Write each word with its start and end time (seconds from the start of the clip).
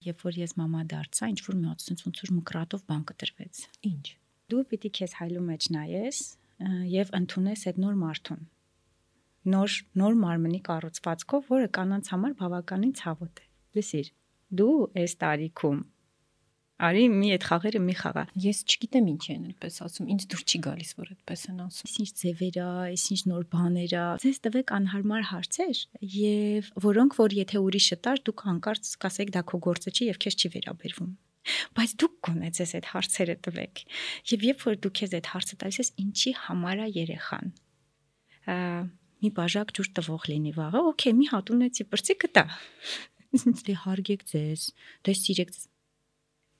Երբ 0.00 0.22
որ 0.24 0.36
ես 0.40 0.54
մամա 0.56 0.82
դարձա, 0.90 1.26
ինչ 1.32 1.40
որ 1.44 1.56
մի 1.60 1.66
հատ 1.70 1.82
sense 1.84 2.06
ոնց 2.06 2.20
որ 2.24 2.30
մկրատով 2.38 2.84
բան 2.88 3.02
կտրվեց։ 3.10 3.58
Ինչ։ 3.90 4.04
Դու 4.50 4.62
պիտի 4.70 4.90
քեզ 4.96 5.16
հայլու 5.20 5.42
մեջ 5.50 5.66
նայես 5.76 6.20
եւ 6.92 7.12
ընդունես 7.20 7.64
այդ 7.70 7.80
նոր 7.84 7.98
մարդուն։ 8.00 8.40
Նոր 9.54 9.76
նոր 10.00 10.16
մարմնի 10.20 10.60
կառուցվածքով, 10.70 11.44
որը 11.52 11.68
կանանց 11.76 12.10
համար 12.14 12.34
բավականին 12.40 12.94
ցավոտ 13.00 13.44
է։ 13.44 13.46
Լսիր, 13.76 14.10
դու 14.60 14.72
այս 15.04 15.14
տարիքում 15.20 15.84
Արի 16.80 17.02
մի 17.12 17.30
այդ 17.36 17.44
խաղերը 17.44 17.80
մի 17.84 17.94
խաղա։ 18.00 18.22
Ես 18.40 18.60
չգիտեմ 18.64 19.08
ինչ 19.10 19.24
են 19.34 19.42
այդպես 19.50 19.74
ասում, 19.84 20.06
ինձ 20.14 20.26
դուր 20.32 20.44
չի 20.48 20.60
գալիս, 20.64 20.92
որ 20.96 21.10
այդպես 21.14 21.42
են 21.50 21.58
ասում։ 21.66 21.90
Ինչ 22.00 22.10
ձևեր 22.20 22.58
է, 22.60 22.68
ինչ 22.96 23.20
նոր 23.30 23.44
բաներ 23.52 23.94
է։ 24.00 24.04
Ձեզ 24.24 24.38
տվեք 24.46 24.72
անհարմար 24.80 25.26
հարցեր 25.30 25.82
եւ 26.16 26.70
որոնք 26.88 27.18
որ 27.20 27.36
եթե 27.40 27.64
ուրիշը 27.68 27.98
տար, 28.06 28.22
դուք 28.30 28.46
հանկարծ 28.48 28.94
կասեք 29.04 29.34
դա 29.36 29.42
քո 29.50 29.60
գործը 29.68 29.92
չի 29.92 30.08
եւ 30.08 30.22
քեզ 30.24 30.40
չի 30.40 30.52
վերաբերվում 30.56 31.12
բայց 31.76 31.92
դուք 32.00 32.16
գոնե 32.26 32.48
ձեզ 32.56 32.72
այդ 32.78 32.88
հարցերը 32.90 33.36
տվեք 33.46 33.82
եւ 34.30 34.44
երբ 34.46 34.64
որ 34.66 34.78
դուք 34.84 34.94
քեզ 35.00 35.14
այդ 35.18 35.30
հարցը 35.32 35.58
տալիս 35.62 35.78
ես 35.80 35.90
ինչի 36.04 36.32
համար 36.40 36.82
է 36.84 36.88
երեխան 37.00 37.46
մի 39.20 39.30
բաժակ 39.36 39.72
ջուր 39.76 39.90
տվող 39.96 40.28
լինի 40.30 40.52
վաղը 40.60 40.84
օքեյ 40.90 41.16
մի 41.16 41.26
հատ 41.32 41.52
ունեցի 41.56 41.88
բրծի 41.92 42.16
կտա 42.24 42.44
դե 43.66 43.74
հարգեք 43.84 44.24
ձեզ 44.30 44.68
դե 45.06 45.16
սիրեք 45.20 45.52
ձեզ 45.56 45.66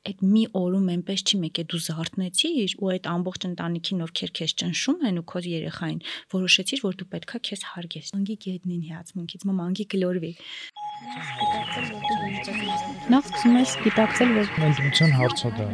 այդ 0.08 0.22
մի 0.24 0.42
օրում 0.56 0.86
այնպես 0.94 1.22
չի 1.28 1.38
մեկ 1.40 1.58
է 1.60 1.62
դու 1.70 1.78
զարթնեցիր 1.84 2.70
ու 2.80 2.88
այդ 2.92 3.04
ամբողջ 3.10 3.42
ընտանիքին 3.50 4.04
ովքեր 4.06 4.30
քեզ 4.38 4.52
ճնշում 4.62 5.02
են 5.10 5.20
ու 5.20 5.24
քո 5.28 5.38
երեխային 5.44 6.00
որոշեցիր 6.34 6.80
որ 6.86 6.94
դու 7.00 7.08
պետքա 7.14 7.36
քեզ 7.48 7.60
հարգես 7.72 8.08
անգի 8.16 8.36
գետնին 8.44 8.82
հիացմունքից 8.88 9.42
մամ 9.50 9.58
անգի 9.66 9.84
գլորվի 9.92 10.32
Նախ 13.10 13.24
սկսում 13.28 13.54
ես 13.60 13.70
դիտակցել 13.84 14.30
որ 14.40 14.46
ընտրության 14.70 15.10
հարցը 15.20 15.48
դա 15.60 15.68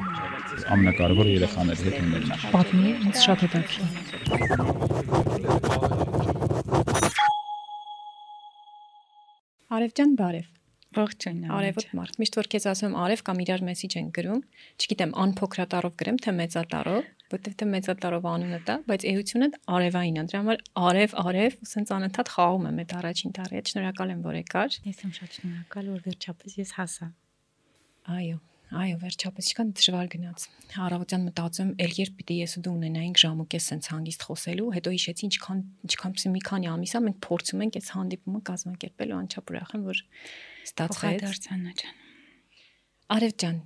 ամենակարևորը 0.75 1.31
երեխաների 1.37 1.83
հետ 1.87 1.97
ունենալն 2.03 2.31
է 2.35 2.51
պատմի 2.57 2.91
ինձ 3.07 3.17
շատ 3.27 3.39
հետաքրքիր 3.47 3.91
Արևջան 9.77 10.13
բարև 10.19 10.56
Ողջույն։ 10.97 11.43
Արևոտ 11.53 11.91
մարդ։ 11.97 12.19
Միշտ 12.23 12.39
որ 12.41 12.49
քեզ 12.53 12.67
ասում 12.71 12.95
արև 13.05 13.23
կամ 13.27 13.43
իրար 13.45 13.65
մեսիջ 13.67 13.97
են 14.01 14.09
գրում, 14.17 14.41
չգիտեմ, 14.81 15.13
անփոքրատարով 15.27 15.95
գրեմ, 16.01 16.21
թե 16.25 16.35
մեծատարով, 16.41 17.11
որտեվ 17.37 17.57
թե 17.61 17.69
մեծատարով 17.75 18.29
անունը 18.33 18.61
տա, 18.67 18.77
բայց 18.89 19.07
էությունը 19.13 19.49
արևային 19.77 20.17
է։ 20.17 20.27
Դրա 20.31 20.43
համար 20.43 20.65
արև, 20.87 21.17
արև, 21.27 21.57
ասենց 21.67 21.95
անընդհատ 21.97 22.35
խաղում 22.37 22.69
եմ 22.71 22.83
այդ 22.87 22.97
առաջին 22.97 23.37
տարի։ 23.37 23.63
Շնորհակալ 23.77 24.13
եմ, 24.17 24.21
որ 24.27 24.41
եկար։ 24.41 24.77
Ես 24.87 25.01
եմ 25.07 25.15
շատ 25.21 25.41
շնորհակալ, 25.41 25.89
որ 25.97 26.05
վերջապես 26.07 26.61
ես 26.65 26.77
հասա։ 26.81 27.09
Այո, 28.17 28.39
Այո, 28.67 28.97
վերջապես 28.99 29.47
ինչքան 29.47 29.69
դժվար 29.79 30.09
գնաց։ 30.11 30.45
Առավոտյան 30.87 31.27
մտածում, 31.27 31.69
ել 31.85 31.93
երբ 32.01 32.17
պիտի 32.19 32.39
ես 32.41 32.55
ու 32.59 32.63
դու 32.67 32.73
ունենայինք 32.77 33.21
ժամուկես 33.23 33.69
սենց 33.71 33.89
հանգիստ 33.93 34.25
խոսելու, 34.27 34.67
հետո 34.75 34.95
հիշեցի 34.97 35.25
ինչքան 35.29 35.61
ինչքան 35.87 36.17
մի 36.35 36.43
քանի 36.51 36.71
ամիս 36.73 36.95
է 36.99 37.03
մենք 37.07 37.21
փորձում 37.27 37.63
ենք 37.63 37.79
այս 37.79 37.91
հանդիպումը 37.95 38.41
կազմակերպել 38.51 39.15
ու 39.15 39.19
անչափ 39.23 39.53
ուրախ 39.55 39.71
եմ, 39.77 39.87
որ 39.87 40.03
ստացվեց։ 40.67 41.25
Դարձանա 41.27 41.73
ջան։ 41.81 41.97
Արև 43.17 43.35
ջան, 43.43 43.59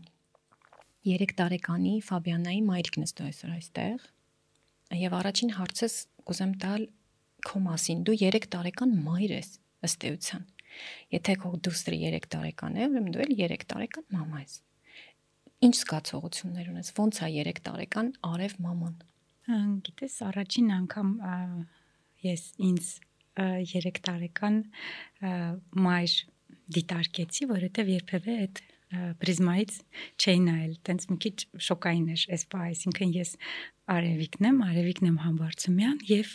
3 1.11 1.35
տարեկանի 1.41 1.93
Ֆաբիանայի 2.05 2.63
մայրիկն 2.67 3.05
ես 3.07 3.15
դու 3.17 3.27
այսօր 3.31 3.53
այստեղ։ 3.57 4.09
Եվ 5.01 5.15
առաջին 5.21 5.53
հարցս 5.57 5.95
կուզեմ 6.29 6.53
տալ 6.61 6.83
քո 7.47 7.63
մասին։ 7.67 8.03
Դու 8.05 8.17
3 8.21 8.49
տարեկան 8.55 8.97
մայր 9.07 9.33
ես 9.39 9.51
ըստ 9.89 10.07
էության։ 10.11 10.49
Եթե 11.17 11.37
քո 11.43 11.53
դուստրի 11.67 12.01
3 12.05 12.29
տարեկան 12.35 12.77
է, 12.77 12.89
ուրեմն 12.91 13.15
դու 13.15 13.23
էլ 13.25 13.33
3 13.41 13.65
տարեկան 13.73 14.07
մամա 14.17 14.43
ես։ 14.45 14.57
Ինչ 15.61 15.75
զգացողություններ 15.81 16.69
ունես։ 16.75 16.93
Ոնց 17.01 17.21
է 17.21 17.31
3 17.49 17.63
տարեկան 17.71 18.13
Արև 18.31 18.59
մաման։ 18.65 18.95
Գիտես, 19.89 20.15
առաջին 20.29 20.69
անգամ 20.77 21.09
ես 22.29 22.45
ինձ 22.71 22.93
3 23.41 24.01
տարեկան 24.07 24.61
մայր 25.87 26.15
դիտարկեցի, 26.77 27.49
որովհետև 27.51 27.91
երբևէ 27.95 28.37
այդ 28.45 28.63
պրիզմայից 28.91 29.75
չէի 30.19 30.41
նայել, 30.47 30.73
տենց 30.87 31.05
մի 31.11 31.17
քիչ 31.25 31.35
շոկային 31.67 32.07
էր 32.15 32.23
այս 32.35 32.45
բա, 32.51 32.63
այսինքն 32.71 33.13
ես 33.15 33.35
Արևիկն 33.95 34.49
եմ, 34.51 34.59
Արևիկն 34.67 35.11
եմ 35.11 35.19
Համբարձումյան 35.25 36.01
եւ 36.11 36.33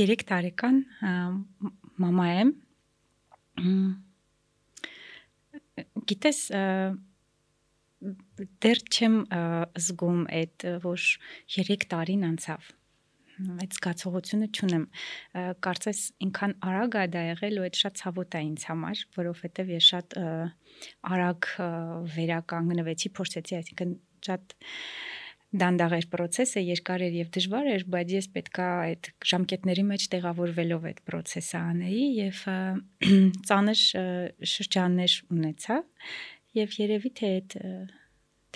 3 0.00 0.24
տարեկան 0.30 0.80
մամա 2.02 2.26
եմ։ 2.40 2.52
Գիտես, 6.10 6.42
դեռ 8.64 8.82
չեմ 8.90 9.16
զգում 9.86 10.20
այդ 10.40 10.68
որ 10.84 11.08
3 11.60 11.88
տարին 11.94 12.28
անցավ 12.30 12.70
այդ 13.60 13.76
զգացողությունը 13.76 14.48
չունեմ 14.50 14.84
կարծես 15.66 16.02
ինքան 16.26 16.56
արագ 16.70 16.98
է 17.00 17.06
դա 17.14 17.22
եղել 17.30 17.60
ու 17.60 17.66
այդ 17.68 17.80
շատ 17.80 18.00
ցավոտ 18.00 18.36
է 18.40 18.42
ինձ 18.50 18.66
համար 18.70 19.04
որովհետև 19.20 19.72
ես 19.76 19.88
շատ 19.94 20.18
արագ 21.14 21.50
վերականգնվեցի 22.16 23.12
փորձեցի 23.20 23.58
այսինքն 23.60 23.96
շատ 24.30 24.54
դանդաղ 25.50 25.94
էր 25.96 26.06
process-ը, 26.12 26.62
երկար 26.62 27.02
էր 27.08 27.14
եւ 27.18 27.30
դժվար 27.34 27.68
էր, 27.72 27.84
բայց 27.90 28.12
ես 28.14 28.26
պետքա 28.36 28.66
այդ 28.86 29.08
ժամկետների 29.30 29.84
մեջ 29.88 30.04
տեղավորվելով 30.12 30.84
այդ 30.90 31.00
process-ը 31.10 31.58
անեի 31.58 32.04
եւ 32.20 32.42
ծանր 33.50 33.82
շրջաններ 34.52 35.16
ունեցա 35.34 35.80
եւ 36.60 36.76
երևի 36.84 37.12
թե 37.18 37.32
այդ 37.40 37.58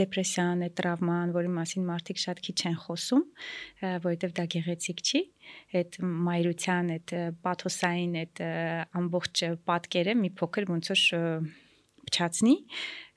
դեպրեսիան, 0.00 0.64
այդ 0.66 0.74
տրավման, 0.80 1.32
որի 1.34 1.50
մասին 1.54 1.86
մարդիկ 1.90 2.20
շատ 2.24 2.42
քիչ 2.46 2.56
են 2.70 2.76
խոսում, 2.84 3.24
որովհետև 4.04 4.34
դա 4.38 4.44
գեղեցիկ 4.54 5.02
չի, 5.04 5.20
այդ 5.80 5.98
մայրության, 6.28 6.92
այդ 6.94 7.14
պաթոսային, 7.46 8.14
այդ 8.24 8.44
ամբողջ 9.02 9.44
պատկերը 9.70 10.16
մի 10.24 10.30
փոքր 10.40 10.68
ոնց 10.74 10.92
որ 10.94 11.04
փչացնի, 12.04 12.56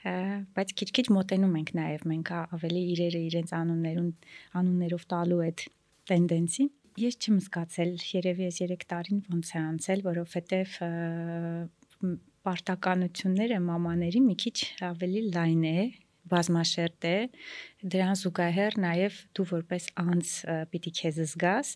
բայց 0.08 0.74
քիչ-քիչ 0.80 1.08
մոտենում 1.18 1.56
ենք 1.60 1.72
նաև 1.78 2.04
մենք 2.12 2.30
ավելի 2.38 2.82
իրերը 2.94 3.22
իրենց 3.28 3.54
անուններուն 3.58 4.12
անուններով 4.62 5.06
տալու 5.14 5.40
այդ 5.48 5.64
տենդենսին 6.12 6.70
ես 7.02 7.18
չեմ 7.22 7.40
զգացել 7.46 7.92
երևի 8.14 8.46
ես 8.48 8.60
3 8.64 8.86
տարին 8.94 9.20
ոնց 9.34 9.50
է 9.54 9.60
անցել 9.62 10.04
որովհետև 10.08 10.78
պարտականությունները 12.48 13.60
մամաների 13.68 14.22
մի 14.28 14.36
քիչ 14.44 14.58
ավելի 14.88 15.22
լայն 15.36 15.66
է 15.68 15.78
բազմաշերտ 16.32 17.08
է 17.12 17.18
դրան 17.94 18.20
զուգահեռ 18.22 18.78
նաև 18.84 19.20
դու 19.38 19.48
որպես 19.54 19.90
անձ 20.04 20.34
պիտի 20.74 20.94
քեզ 21.00 21.20
զգաս 21.32 21.74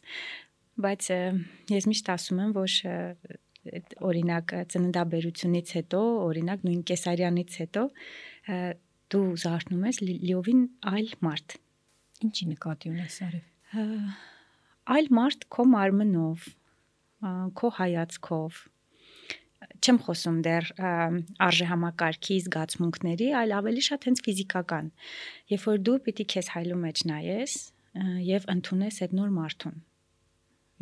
բայց 0.85 1.09
ես 1.75 1.89
միշտ 1.91 2.13
ասում 2.15 2.43
եմ 2.45 2.53
որ 2.57 2.77
օրինակ 4.11 4.53
ծննդաբերությունից 4.73 5.73
հետո 5.77 5.99
օրինակ 6.27 6.63
նույն 6.67 6.85
կեսարյանից 6.91 7.57
հետո 7.61 7.83
դու 9.11 9.25
զարթնում 9.43 9.85
ես 9.91 9.99
լիովին 10.07 10.63
այլ 10.91 11.11
մարդ 11.27 11.57
ինչի 12.25 12.47
նկատի 12.51 12.91
ունես 12.91 13.17
արև? 13.27 13.45
Այլ 14.95 15.09
մարդ 15.17 15.47
քո 15.53 15.65
մարմնով 15.71 16.47
քո 17.57 17.71
հայացքով 17.77 18.61
չեմ 19.81 19.97
խոսում 20.05 20.37
դեռ 20.45 20.67
արժե 21.45 21.65
համակարգի 21.71 22.35
զգացմունքների, 22.45 23.29
այլ 23.39 23.53
ավելի 23.57 23.83
շատ 23.87 24.05
հենց 24.07 24.21
ֆիզիկական։ 24.27 24.91
Երբ 25.53 25.63
որ 25.69 25.79
դու 25.87 25.95
պիտի 26.05 26.25
քեզ 26.33 26.51
հայլու 26.55 26.77
մեջ 26.81 27.01
նայես 27.11 27.55
եւ 28.27 28.45
ընդունես 28.55 29.01
այդ 29.05 29.15
նոր 29.19 29.33
մարդուն։ 29.37 29.79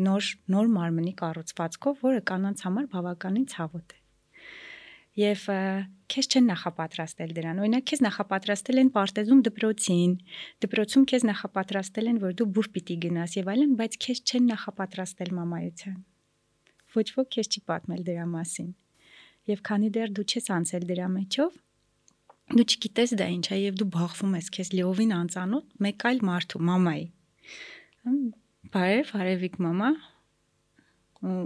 Նոր 0.09 0.27
նոր 0.55 0.67
մարմնի 0.75 1.13
կառուցվածքով, 1.23 2.03
որը 2.09 2.21
կանանց 2.29 2.61
համար 2.67 2.85
բավականին 2.93 3.47
ցավոտ 3.55 3.95
է։ 3.95 3.99
Եվ 5.19 5.41
քեզ 6.13 6.27
չեն 6.29 6.45
նախապատրաստել 6.49 7.33
դրան։ 7.39 7.57
Օրինակ 7.63 7.87
քեզ 7.89 8.03
նախապատրաստել 8.05 8.79
են 8.83 8.91
պարտեզում 8.95 9.41
դպրոցին, 9.47 10.13
դպրոցում 10.63 11.07
քեզ 11.11 11.25
նախապատրաստել 11.29 12.13
են, 12.13 12.21
որ 12.23 12.37
դու 12.39 12.47
բուր 12.55 12.69
պիտի 12.77 12.97
գնաս 13.07 13.35
եւ 13.41 13.51
այլն, 13.55 13.75
բայց 13.81 13.99
քեզ 14.05 14.23
չեն 14.29 14.47
նախապատրաստել 14.53 15.35
մամայության 15.39 15.99
ոչ 16.95 17.07
ոք 17.17 17.27
քեզ 17.35 17.49
չի 17.53 17.61
պատմել 17.69 18.05
դրա 18.07 18.25
մասին։ 18.29 18.69
Եվ 19.49 19.61
քանի 19.65 19.89
դեռ 19.95 20.13
դու 20.13 20.25
չես 20.29 20.49
անցել 20.55 20.83
դրա 20.89 21.07
մեջով, 21.15 21.55
դու 22.53 22.65
չգիտես 22.65 23.13
դա 23.19 23.27
ինչ 23.35 23.45
է 23.49 23.57
եւ 23.59 23.79
դու 23.79 23.89
բախվում 23.95 24.35
ես 24.39 24.47
քեզ 24.55 24.69
լիովին 24.77 25.13
անծանոթ 25.19 25.65
մեկ 25.85 26.05
այլ 26.09 26.19
մարդու 26.29 26.61
մամայի։ 26.69 27.05
Բարև, 28.73 29.13
Արևիկ 29.19 29.55
մամա։ 29.65 29.89
Ու 31.29 31.39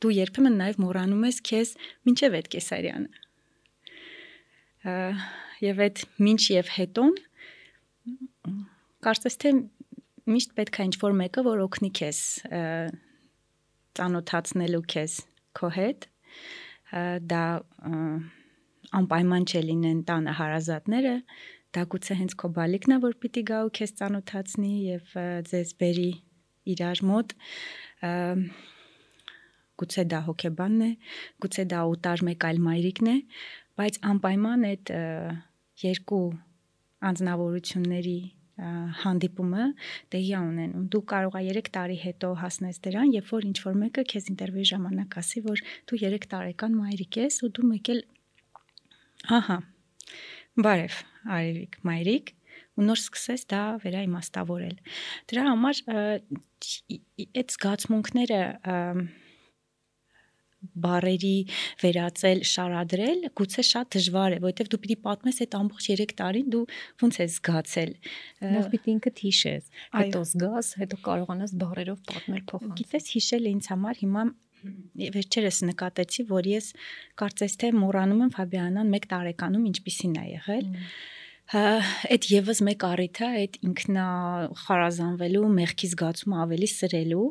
դու 0.00 0.12
երբեմն 0.16 0.56
նաև 0.60 0.78
մոռանում 0.80 1.26
ես 1.28 1.38
քեզ 1.50 1.72
մինչև 2.08 2.36
այդ 2.38 2.48
կեսարյանը։ 2.54 3.10
Եվ 5.60 5.82
այդ 5.86 6.02
մինչ 6.24 6.42
եւ 6.54 6.70
հետոն 6.76 7.12
կարծես 9.04 9.36
թե 9.44 9.52
միշտ 10.30 10.54
պետք 10.56 10.78
է 10.80 10.86
ինչ-որ 10.88 11.16
մեկը, 11.20 11.44
որ 11.44 11.62
օգնի 11.66 11.90
քեզ 12.00 12.18
ծանոթացնելու 14.00 14.84
քեզ 14.94 15.12
քո 15.58 15.70
հետ 15.76 16.08
դա 16.90 17.44
անպայման 19.00 19.46
չէ 19.46 19.62
լինեն 19.68 20.02
տանը 20.08 20.34
հարազատները, 20.40 21.14
դա 21.76 21.84
գուցե 21.94 22.16
հենց 22.20 22.34
քո 22.42 22.50
բալիկն 22.56 22.96
է, 22.96 22.98
որ 23.04 23.14
պիտի 23.22 23.42
գա 23.50 23.60
ու 23.68 23.72
քեզ 23.78 23.92
ծանոթացնի 24.00 24.72
եւ 24.88 25.14
ձեզ 25.50 25.72
բերի 25.82 26.10
իրար 26.74 27.02
մոտ 27.10 27.34
գուցե 29.80 30.04
դա 30.12 30.20
հոգեբանն 30.26 30.82
է, 30.86 30.90
գուցե 31.44 31.64
դա 31.70 31.84
ուտար 31.94 32.24
մեկ 32.28 32.46
այլ 32.50 32.58
մայրիկն 32.66 33.10
է, 33.10 33.16
բայց 33.80 34.00
անպայման 34.10 34.66
այդ 34.70 34.92
երկու 35.84 36.26
անձնավորությունների 37.10 38.18
հանդիպումը 39.00 39.66
տեղի 40.14 40.32
ունենում։ 40.40 40.86
Դու 40.92 41.02
կարող 41.12 41.38
ես 41.40 41.58
3 41.60 41.70
տարի 41.76 41.98
հետո 42.04 42.30
հասնես 42.40 42.80
դրան, 42.86 43.12
երբ 43.16 43.30
որ 43.34 43.46
ինչ 43.50 43.58
որ 43.66 43.78
մեկը 43.84 44.04
քեզ 44.12 44.28
ինտերվյուի 44.34 44.66
ժամանակ 44.70 45.16
ասի, 45.20 45.42
որ 45.46 45.62
դու 45.90 46.00
3 46.04 46.28
տարեկան 46.34 46.76
մայրիկ 46.80 47.20
ես 47.20 47.40
ու 47.46 47.52
դու 47.56 47.70
մեկ 47.70 47.92
էլ 47.94 48.02
ահա 49.40 49.58
բարև 50.64 51.00
արևիկ 51.36 51.80
մայրիկ 51.86 52.32
ու 52.80 52.86
նոր 52.86 53.00
սկսես 53.00 53.42
դա 53.50 53.62
վերաիմաստավորել։ 53.84 54.76
Դրա 55.30 55.44
համար 55.50 55.82
այդ 55.90 57.54
զգացմունքները 57.54 58.40
բարերի 60.60 61.36
վերածել, 61.80 62.42
շարադրել, 62.50 63.24
գուցե 63.40 63.64
շատ 63.70 63.90
դժվար 63.96 64.36
է, 64.36 64.40
որովհետև 64.44 64.70
դու 64.72 64.80
պիտի 64.84 64.96
պատմես 65.06 65.40
այդ 65.44 65.56
ամբողջ 65.60 65.88
3 66.00 66.14
տարին 66.20 66.50
դու 66.54 66.62
ոնց 67.00 67.20
ես 67.20 67.36
զգացել։ 67.38 67.94
Նախ 68.56 68.68
պիտի 68.74 68.94
ինքդ 68.96 69.22
հիշես, 69.24 69.70
հետո 69.96 70.22
զգաս, 70.30 70.70
հետո 70.82 71.00
կարողանաս 71.08 71.56
բառերով 71.64 72.02
պատմել 72.10 72.44
փոխանցել։ 72.52 72.78
Գիտես, 72.80 73.10
հիշելը 73.16 73.54
ինձ 73.56 73.70
համար 73.72 74.02
հիմա 74.04 74.24
վերջերս 74.60 75.62
նկատեցի, 75.70 76.26
որ 76.28 76.48
ես 76.50 76.66
կարծես 77.20 77.56
թե 77.62 77.70
մոռանում 77.80 78.24
եմ 78.26 78.32
Ֆաբիանան 78.36 78.92
1 78.98 79.08
տարեկանում 79.14 79.64
ինչպիսին 79.70 80.18
է 80.20 80.24
եղել։ 80.34 80.68
Այդ 81.50 82.26
եւս 82.30 82.60
մեկ 82.68 82.84
առիթ 82.86 83.20
է 83.24 83.28
այդ 83.40 83.56
ինքնա 83.66 84.04
խարազանվելու, 84.60 85.48
մեղքի 85.56 85.88
զգացումը 85.94 86.36
ավելի 86.44 86.68
սրելու, 86.70 87.24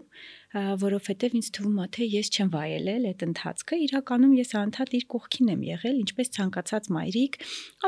որովհետև 0.49 1.35
ինձ 1.37 1.47
թվում 1.53 1.75
է 1.83 1.85
թե 1.93 2.05
ես 2.09 2.29
չեմ 2.33 2.47
վայելել 2.55 3.03
այդ 3.09 3.25
ընթացքը 3.25 3.77
իրականում 3.85 4.31
ես 4.39 4.53
անդադ 4.59 4.95
իր 4.97 5.05
կողքին 5.13 5.51
եմ 5.53 5.61
եղել 5.67 5.99
ինչպես 5.99 6.31
ցանկացած 6.37 6.89
մայրիկ 6.95 7.37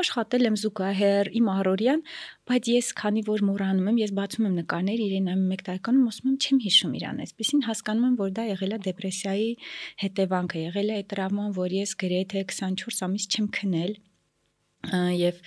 աշխատել 0.02 0.46
եմ 0.46 0.58
զուգահեռ 0.62 1.30
իմ 1.42 1.50
առօրյան 1.56 2.04
բայց 2.52 2.70
ես 2.72 2.92
քանի 3.02 3.24
որ 3.26 3.44
մոռանում 3.50 3.90
եմ 3.92 3.98
ես 4.02 4.14
բացում 4.22 4.46
եմ 4.46 4.56
նկարներ 4.62 5.02
իրեն 5.02 5.28
եմ 5.34 5.44
1 5.58 5.66
տարեկանում 5.66 6.06
ասում 6.12 6.30
եմ 6.30 6.38
չեմ 6.38 6.62
հիշում 6.62 6.96
իրան 7.02 7.20
այսպեսին 7.26 7.66
հասկանում 7.66 8.06
եմ 8.12 8.16
որ 8.22 8.32
դա 8.38 8.46
եղել 8.52 8.72
է 8.72 8.80
դեպրեսիայի 8.86 9.50
հետևանքը 10.06 10.62
եղել 10.62 10.88
է 10.92 10.96
այդ 11.02 11.12
տրավման 11.12 11.54
որ 11.58 11.78
ես 11.82 11.98
գրեթե 12.02 12.46
24 12.54 13.06
ամիս 13.10 13.30
չեմ 13.32 13.52
քնել 13.58 13.94
եւ 14.92 15.38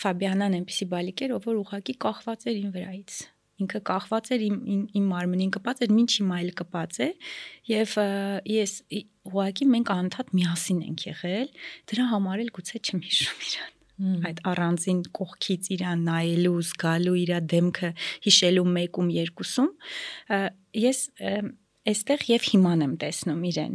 Ֆաբիանան 0.00 0.56
այնպեսի 0.58 0.86
բալիկ 0.92 1.22
էր 1.26 1.36
ով 1.36 1.48
որ 1.50 1.60
ուղակի 1.60 1.94
կախված 2.06 2.46
էր 2.48 2.60
ին 2.62 2.72
վրայից 2.76 3.16
ինքը 3.62 3.80
կախված 3.88 4.30
էր 4.36 4.44
իմ 4.48 4.56
իմ, 4.98 5.06
մարմնին 5.12 5.52
կպած 5.56 5.84
էր, 5.86 5.94
ինչ 6.02 6.12
իմ 6.22 6.32
այլ 6.38 6.50
կպած 6.62 6.98
է 7.02 7.08
եւ 7.72 7.94
ես 8.52 8.74
ուղղակի 9.32 9.68
մենք 9.72 9.92
անդադ 9.96 10.34
միասին 10.38 10.82
ենք 10.88 11.06
եղել, 11.12 11.48
դրա 11.92 12.08
համար 12.12 12.42
էլ 12.42 12.52
գուցե 12.58 12.82
չեմ 12.82 13.06
հիշում 13.06 13.46
իրան 13.52 13.78
այդ 14.02 14.38
առանձին 14.50 15.00
կողքից 15.14 15.68
իրան 15.76 16.00
նայելու, 16.08 16.54
զգալու 16.68 17.16
իր 17.22 17.32
դեմքը 17.52 17.90
հիշելու 18.24 18.64
մեկում 18.72 19.10
երկուսում 19.14 19.68
ես 20.82 21.02
այստեղ 21.82 22.24
եւ 22.30 22.44
հիման 22.46 22.82
եմ 22.86 22.92
տեսնում 23.02 23.40
իրեն 23.48 23.72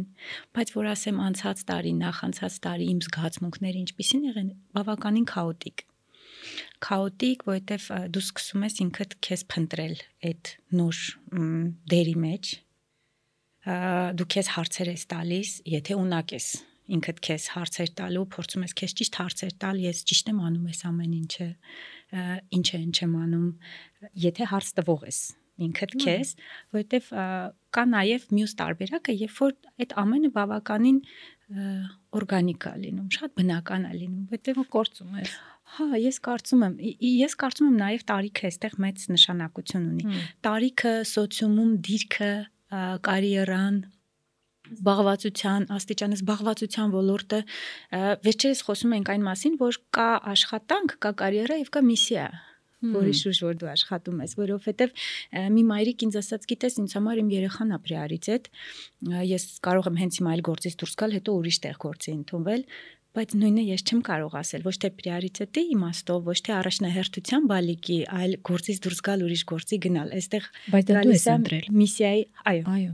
բայց 0.56 0.70
որ 0.78 0.86
ասեմ 0.94 1.18
անցած 1.26 1.64
տարի 1.68 1.92
նախ 1.98 2.20
անցած 2.28 2.54
տարի 2.64 2.86
իմ 2.92 3.02
զգացմունքները 3.04 3.82
ինչպիսին 3.84 4.22
եղեն 4.28 4.48
բավականին 4.78 5.26
քաոտիկ 5.28 5.84
քաոտիկ, 6.84 7.44
որովհետև 7.48 7.88
դու 8.14 8.22
սկսում 8.24 8.64
ես 8.68 8.80
ինքդ 8.84 9.14
քեզ 9.26 9.44
փնտրել 9.52 9.96
այդ 10.28 10.52
նոր 10.78 11.02
դերի 11.92 12.16
մեջ։ 12.24 12.52
Դու 14.18 14.28
քեզ 14.34 14.50
հարցեր 14.54 14.90
ես 14.94 15.04
տալիս, 15.12 15.54
եթե 15.78 15.98
ունակ 15.98 16.34
ես 16.38 16.48
ինքդ 16.88 17.18
քեզ 17.26 17.48
հարցեր 17.52 17.90
տալու, 17.98 18.24
փորձում 18.32 18.64
ես 18.64 18.74
քեզ 18.80 18.94
ճիշտ 18.98 19.18
հարցեր 19.20 19.52
տալ, 19.60 19.80
ես 19.84 19.98
ճիշտ 20.08 20.30
եմ 20.32 20.38
անում 20.48 20.70
ես 20.72 20.80
ամեն 20.88 21.16
ինչը, 21.18 21.48
ինչ 22.58 22.68
է 22.68 22.80
ինչ 22.86 22.96
եմ 23.04 23.18
անում, 23.24 23.50
եթե 24.24 24.48
հարց 24.52 24.70
տվող 24.78 25.04
ես 25.08 25.20
ինքդ 25.58 25.94
քեզ, 25.98 26.32
որովհետև 26.74 27.08
կա 27.74 27.84
նաև 27.92 28.26
մյուս 28.38 28.52
տարբերակը, 28.60 29.14
երբ 29.24 29.40
որ 29.42 29.54
այդ 29.82 29.94
ամենը 30.02 30.30
բավականին 30.36 31.00
օրգանիկ 31.48 32.64
է 32.68 32.72
լինում, 32.82 33.06
շատ 33.16 33.36
բնական 33.38 33.84
է 33.88 33.92
լինում, 33.98 34.24
որովհետև 34.32 34.66
կորցում 34.74 35.14
ես։ 35.18 35.36
Հա, 35.68 35.86
ես 36.00 36.18
կարծում 36.24 36.64
եմ, 36.66 36.74
ես 37.18 37.36
կարծում 37.40 37.68
եմ 37.68 37.78
նաև 37.78 38.04
տարիքը 38.08 38.48
այստեղ 38.48 38.74
մեծ 38.84 39.04
նշանակություն 39.12 39.86
ունի։ 39.88 40.20
Տարիքը, 40.44 40.92
սոցիումում 41.12 41.72
դիրքը, 41.88 42.32
կարիերան, 43.08 43.78
զբաղվածության, 44.68 45.66
աստիճանը 45.78 46.18
զբաղվածության 46.18 46.92
ոլորտը 46.92 47.40
վերջերս 48.28 48.60
խոսում 48.68 48.94
ենք 48.98 49.12
այն 49.14 49.24
մասին, 49.28 49.56
որ 49.62 49.80
կա 49.96 50.08
աշխատանք, 50.34 50.96
կա 51.04 51.12
կարիերա 51.22 51.60
եւ 51.64 51.72
կա 51.72 51.84
միսիա 51.88 52.26
որի 52.78 53.14
շուրջ 53.20 53.40
որ 53.46 53.56
դու 53.58 53.70
աշխատում 53.72 54.20
ես, 54.24 54.34
որովհետև 54.38 54.92
մի 55.54 55.64
մայրիկ 55.68 56.04
ինձ 56.08 56.18
ասաց, 56.22 56.46
գիտես, 56.52 56.78
ինձ 56.84 56.94
համար 56.98 57.22
իմ 57.22 57.32
երեխան 57.34 57.74
ապրիարից 57.78 58.28
է, 58.28 58.38
ես 59.28 59.48
կարող 59.66 59.90
եմ 59.90 59.98
հենց 60.02 60.20
իմ 60.22 60.30
այլ 60.32 60.44
գործից 60.48 60.78
դուրս 60.78 60.94
գալ, 61.02 61.16
հետո 61.18 61.34
ուրիշ 61.38 61.58
տեղ 61.64 61.80
գործի 61.88 62.14
ընդունվել, 62.18 62.62
բայց 63.18 63.34
նույնը 63.40 63.62
ես 63.66 63.82
չեմ 63.88 64.00
կարող 64.06 64.34
ասել 64.38 64.64
ոչ 64.66 64.74
թե 64.84 64.90
պրիորիտետի 64.98 65.62
իմաստով 65.74 66.28
ոչ 66.28 66.36
թե 66.46 66.52
առաջնահերթության 66.58 67.48
բալիկի 67.50 67.96
այլ 68.18 68.36
գործից 68.48 68.80
դուրս 68.84 69.00
գալ 69.08 69.24
ուրիշ 69.26 69.42
գործի 69.52 69.78
գնալ 69.86 70.12
այստեղ 70.18 70.48
բայց 70.74 70.90
դա 70.92 71.02
դու 71.08 71.16
ես 71.16 71.26
ընտրել 71.34 71.66
միսիայի 71.80 72.22
այո 72.52 72.62
այո 72.76 72.92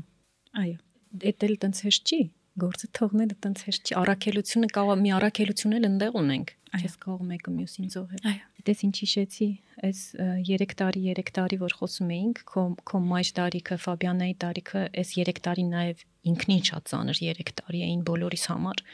այո 0.64 0.78
դա 1.24 1.34
էլ 1.48 1.56
տենց 1.66 1.82
հեշտ 1.88 2.14
չի 2.14 2.20
գործը 2.64 2.90
թողնելը 2.94 3.38
տենց 3.44 3.66
հեշտ 3.68 3.90
չի 3.90 3.98
առաքելությունը 4.04 4.72
կարող 4.78 5.00
մի 5.04 5.14
առաքելություն 5.18 5.78
էլ 5.80 5.88
ընդեղ 5.90 6.18
ունենք 6.22 6.54
չես 6.78 6.98
կարող 7.04 7.24
մեկը 7.34 7.56
մյուսին 7.58 7.94
զոհել 7.98 8.28
այո 8.30 8.53
դες 8.68 8.82
ինչ 8.86 8.94
հիշեցի 9.04 9.48
այս 9.88 10.00
3 10.48 10.74
տարի 10.80 11.02
3 11.18 11.32
տարի 11.38 11.58
որ 11.60 11.76
խոսում 11.78 12.12
էինք 12.16 12.42
քո 12.50 12.64
քո 12.88 13.00
մայր 13.10 13.30
տարիքը 13.38 13.78
Ֆաբիանայի 13.84 14.34
տարիքը 14.44 14.82
այս 15.02 15.14
3 15.20 15.42
տարի 15.46 15.64
նաև 15.70 16.04
ինքնին 16.32 16.62
շատ 16.70 16.92
ծանր 16.92 17.20
3 17.24 17.54
տարի 17.60 17.80
էին 17.88 18.04
բոլորիս 18.08 18.44
համար 18.54 18.84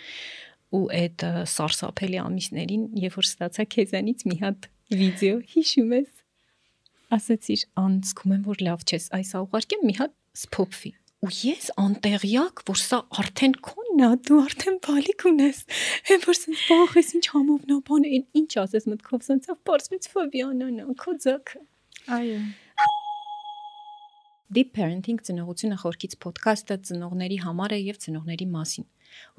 ու 0.71 0.87
այդ 0.95 1.25
սարսափելի 1.51 2.19
ամիսներին, 2.23 2.83
երբ 3.03 3.17
որ 3.19 3.27
ստացա 3.27 3.67
քեզանից 3.75 4.25
մի 4.31 4.37
հատ 4.43 4.69
վիդեո, 5.01 5.39
հիշում 5.55 5.95
ես, 5.97 6.13
ասացիր, 7.17 7.65
անցքում 7.83 8.35
եմ, 8.37 8.45
որ 8.47 8.63
լավ 8.69 8.85
չես, 8.87 9.09
այս 9.19 9.33
ուղարկեմ 9.41 9.85
մի 9.89 9.95
հատ 9.99 10.15
սփոփվի։ 10.45 10.93
Ու 11.21 11.29
ես 11.37 11.67
անտեղյակ, 11.77 12.63
որ 12.65 12.79
սա 12.81 12.99
արդեն 13.21 13.55
քոնն 13.67 14.03
է, 14.07 14.09
դու 14.25 14.39
արդեն 14.41 14.77
բալիկ 14.87 15.25
ունես։ 15.29 15.59
Հեն 16.09 16.23
որ 16.25 16.39
sense 16.39 16.63
բախես 16.71 17.11
ինչ 17.19 17.27
համովնա 17.35 17.77
բան, 17.91 18.07
ինչ 18.41 18.49
ասես 18.63 18.87
մտքով 18.89 19.27
sense 19.27 19.53
ապարսվեց 19.53 20.09
Ֆաբիանան, 20.15 20.79
քո 21.03 21.15
ձակը։ 21.27 21.61
Այո։ 22.17 22.39
Deep 24.57 24.73
Parenting 24.79 25.21
ծնողությունը 25.29 25.77
խորքից 25.85 26.17
ոդքասթը 26.25 26.79
ծնողների 26.89 27.39
համար 27.45 27.77
է 27.77 27.83
եւ 27.85 28.01
ծնողների 28.07 28.49
մասին։ 28.57 28.89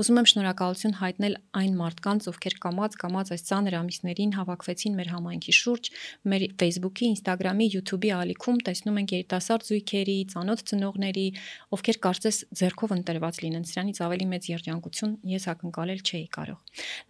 Ուզում 0.01 0.19
եմ 0.21 0.27
շնորհակալություն 0.31 0.95
հայտնել 1.01 1.35
այն 1.61 1.73
մարդկանց, 1.81 2.27
ովքեր 2.31 2.55
կամած 2.65 2.95
կամած 3.01 3.31
այս 3.35 3.43
ցաներ 3.51 3.75
ամիսներին 3.81 4.31
հավաքվեցին 4.37 4.95
մեր 4.97 5.09
համայնքի 5.11 5.53
շուրջ, 5.61 5.89
մեր 6.31 6.45
Facebook-ի, 6.61 7.05
Instagram-ի, 7.11 7.67
YouTube-ի 7.75 8.11
ալիքում 8.17 8.57
տեսնում 8.65 8.99
ենք 9.01 9.13
երիտասարդ 9.17 9.67
զույգերի, 9.71 10.17
ծանոթ 10.31 10.63
ծնողների, 10.71 11.27
ովքեր 11.75 11.97
կարծես 12.05 12.37
ձերքով 12.61 12.95
ընտրված 12.97 13.41
լինեն, 13.41 13.65
սրանից 13.71 14.01
ավելի 14.05 14.25
մեծ 14.31 14.49
երջանկություն 14.51 15.13
ես 15.31 15.47
ակնկալել 15.51 16.01
չէի 16.01 16.25
կարող։ 16.35 16.57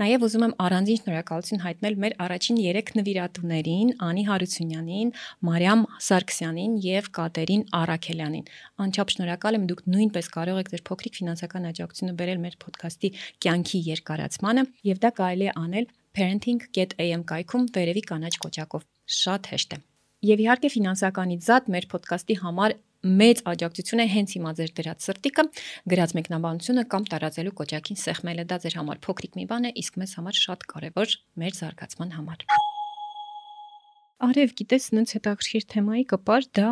Նաև 0.01 0.25
ուզում 0.27 0.45
եմ 0.47 0.55
առանձին 0.65 1.01
շնորհակալություն 1.01 1.63
հայտնել 1.65 1.95
մեր 2.01 2.15
առաջին 2.25 2.61
3 2.61 2.93
նվիրատուներին՝ 3.01 3.91
Անի 4.01 4.23
Հարությունյանին, 4.31 5.11
Մարիամ 5.47 5.81
Սարգսյանին 6.07 6.73
եւ 6.85 7.09
Կատերին 7.17 7.63
Արաքելյանին։ 7.81 8.45
Անչափ 8.85 9.13
շնորհակալ 9.15 9.57
եմ, 9.57 9.65
դուք 9.71 9.81
նույնպես 9.91 10.31
կարող 10.35 10.61
եք 10.61 10.71
ձեր 10.71 10.83
փոքրիկ 10.89 11.17
ֆինանսական 11.21 11.67
աջակցությունը 11.71 12.15
բերել 12.21 12.41
մեր 12.41 12.50
ոդքասթի 12.61 13.09
կյանքի 13.45 13.81
երկարացմանը 13.87 14.63
եւ 14.91 15.01
դա 15.05 15.11
կարելի 15.21 15.47
է 15.47 15.55
անել 15.61 15.89
parenting.am 16.17 17.25
կայքում 17.31 17.67
վերևի 17.75 18.03
կանաչ 18.11 18.33
կոճակով։ 18.45 18.87
Շատ 19.21 19.51
հեշտ 19.51 19.75
է։ 19.75 19.81
Եվ 20.31 20.41
իհարկե 20.45 20.69
ֆինանսականից 20.75 21.45
զատ 21.47 21.69
մեր 21.75 21.87
ոդքասթի 21.91 22.35
համար 22.41 22.75
մեծ 23.01 23.39
աջակցություն 23.49 24.01
է 24.03 24.05
հենց 24.11 24.33
հիմա 24.37 24.51
ձեր 24.59 24.73
դրած 24.77 25.05
սրտիկը, 25.07 25.45
գրած 25.89 26.11
մեկնաբանությունը 26.17 26.83
կամ 26.91 27.07
տարածելու 27.09 27.53
կոճակին 27.57 27.97
սեղմելը 28.01 28.45
դա 28.51 28.57
ձեր 28.61 28.75
համար 28.77 28.99
փոքրիկ 29.01 29.39
մի 29.39 29.45
բան 29.49 29.65
է, 29.65 29.71
իսկ 29.81 29.97
մեզ 30.01 30.13
համար 30.19 30.37
շատ 30.41 30.65
կարևոր 30.69 31.15
մեր 31.41 31.57
զարգացման 31.57 32.13
համար։ 32.19 32.45
Արև, 34.21 34.53
գիտես, 34.61 34.85
նենց 34.93 35.15
հետաքրքիր 35.17 35.63
թեմայի 35.73 36.05
կապար 36.13 36.47
դա 36.61 36.67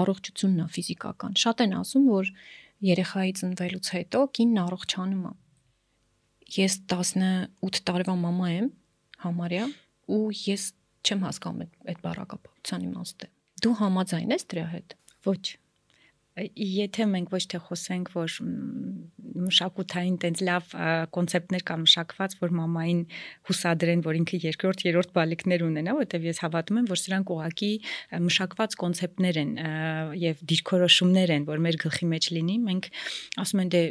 առողջությունն 0.00 0.62
է 0.64 0.68
ֆիզիկական։ 0.76 1.36
Շատ 1.44 1.62
են 1.66 1.74
ասում, 1.76 2.06
որ 2.08 2.30
երեխայի 2.84 3.32
ծնվելուց 3.40 3.90
հետո 3.96 4.22
կինն 4.36 4.62
առողջանում 4.62 5.26
է։ 5.26 5.32
ես 6.56 6.74
18 6.92 7.80
տարվա 7.88 8.16
մամա 8.22 8.48
եմ 8.56 8.66
համարյա 9.24 9.66
ու 10.16 10.24
ես 10.46 10.66
չեմ 11.06 11.24
հասկանում 11.26 11.62
այդ 11.64 11.92
այդ 11.92 12.02
բառակապակցության 12.06 12.84
իմաստը։ 12.86 13.30
Դու 13.64 13.74
համաձայն 13.80 14.34
ես 14.36 14.46
դրա 14.52 14.66
հետ։ 14.76 14.96
Ոչ 15.26 15.44
եթե 16.36 17.06
մենք 17.08 17.30
ոչ 17.32 17.42
թե 17.48 17.58
խոսենք, 17.64 18.10
որ 18.12 18.34
մշակութային 19.36 20.16
տենց 20.20 20.42
լավ 20.44 20.74
կոնցեպտներ 21.16 21.64
կա 21.68 21.76
մշակված, 21.80 22.36
որ 22.42 22.52
մամային 22.58 23.00
հուսադրեն, 23.48 24.02
որ 24.04 24.18
ինքը 24.20 24.40
երկրորդ, 24.44 24.84
երրորդ 24.86 25.12
բալիկներ 25.16 25.64
ունենա, 25.66 25.94
որտեվ 25.96 26.26
ես 26.28 26.40
հավատում 26.44 26.80
եմ, 26.82 26.88
որ 26.92 27.00
սրանք 27.02 27.32
ուղակի 27.36 27.72
մշակված 28.26 28.76
կոնցեպտներ 28.84 29.40
են 29.42 29.52
եւ 30.20 30.44
դիրքորոշումներ 30.52 31.34
են, 31.36 31.48
որ 31.48 31.64
մեր 31.66 31.80
գլխի 31.86 32.10
մեջ 32.12 32.30
լինի, 32.36 32.56
մենք 32.68 32.90
ասում 33.44 33.64
են 33.64 33.74
դե 33.76 33.82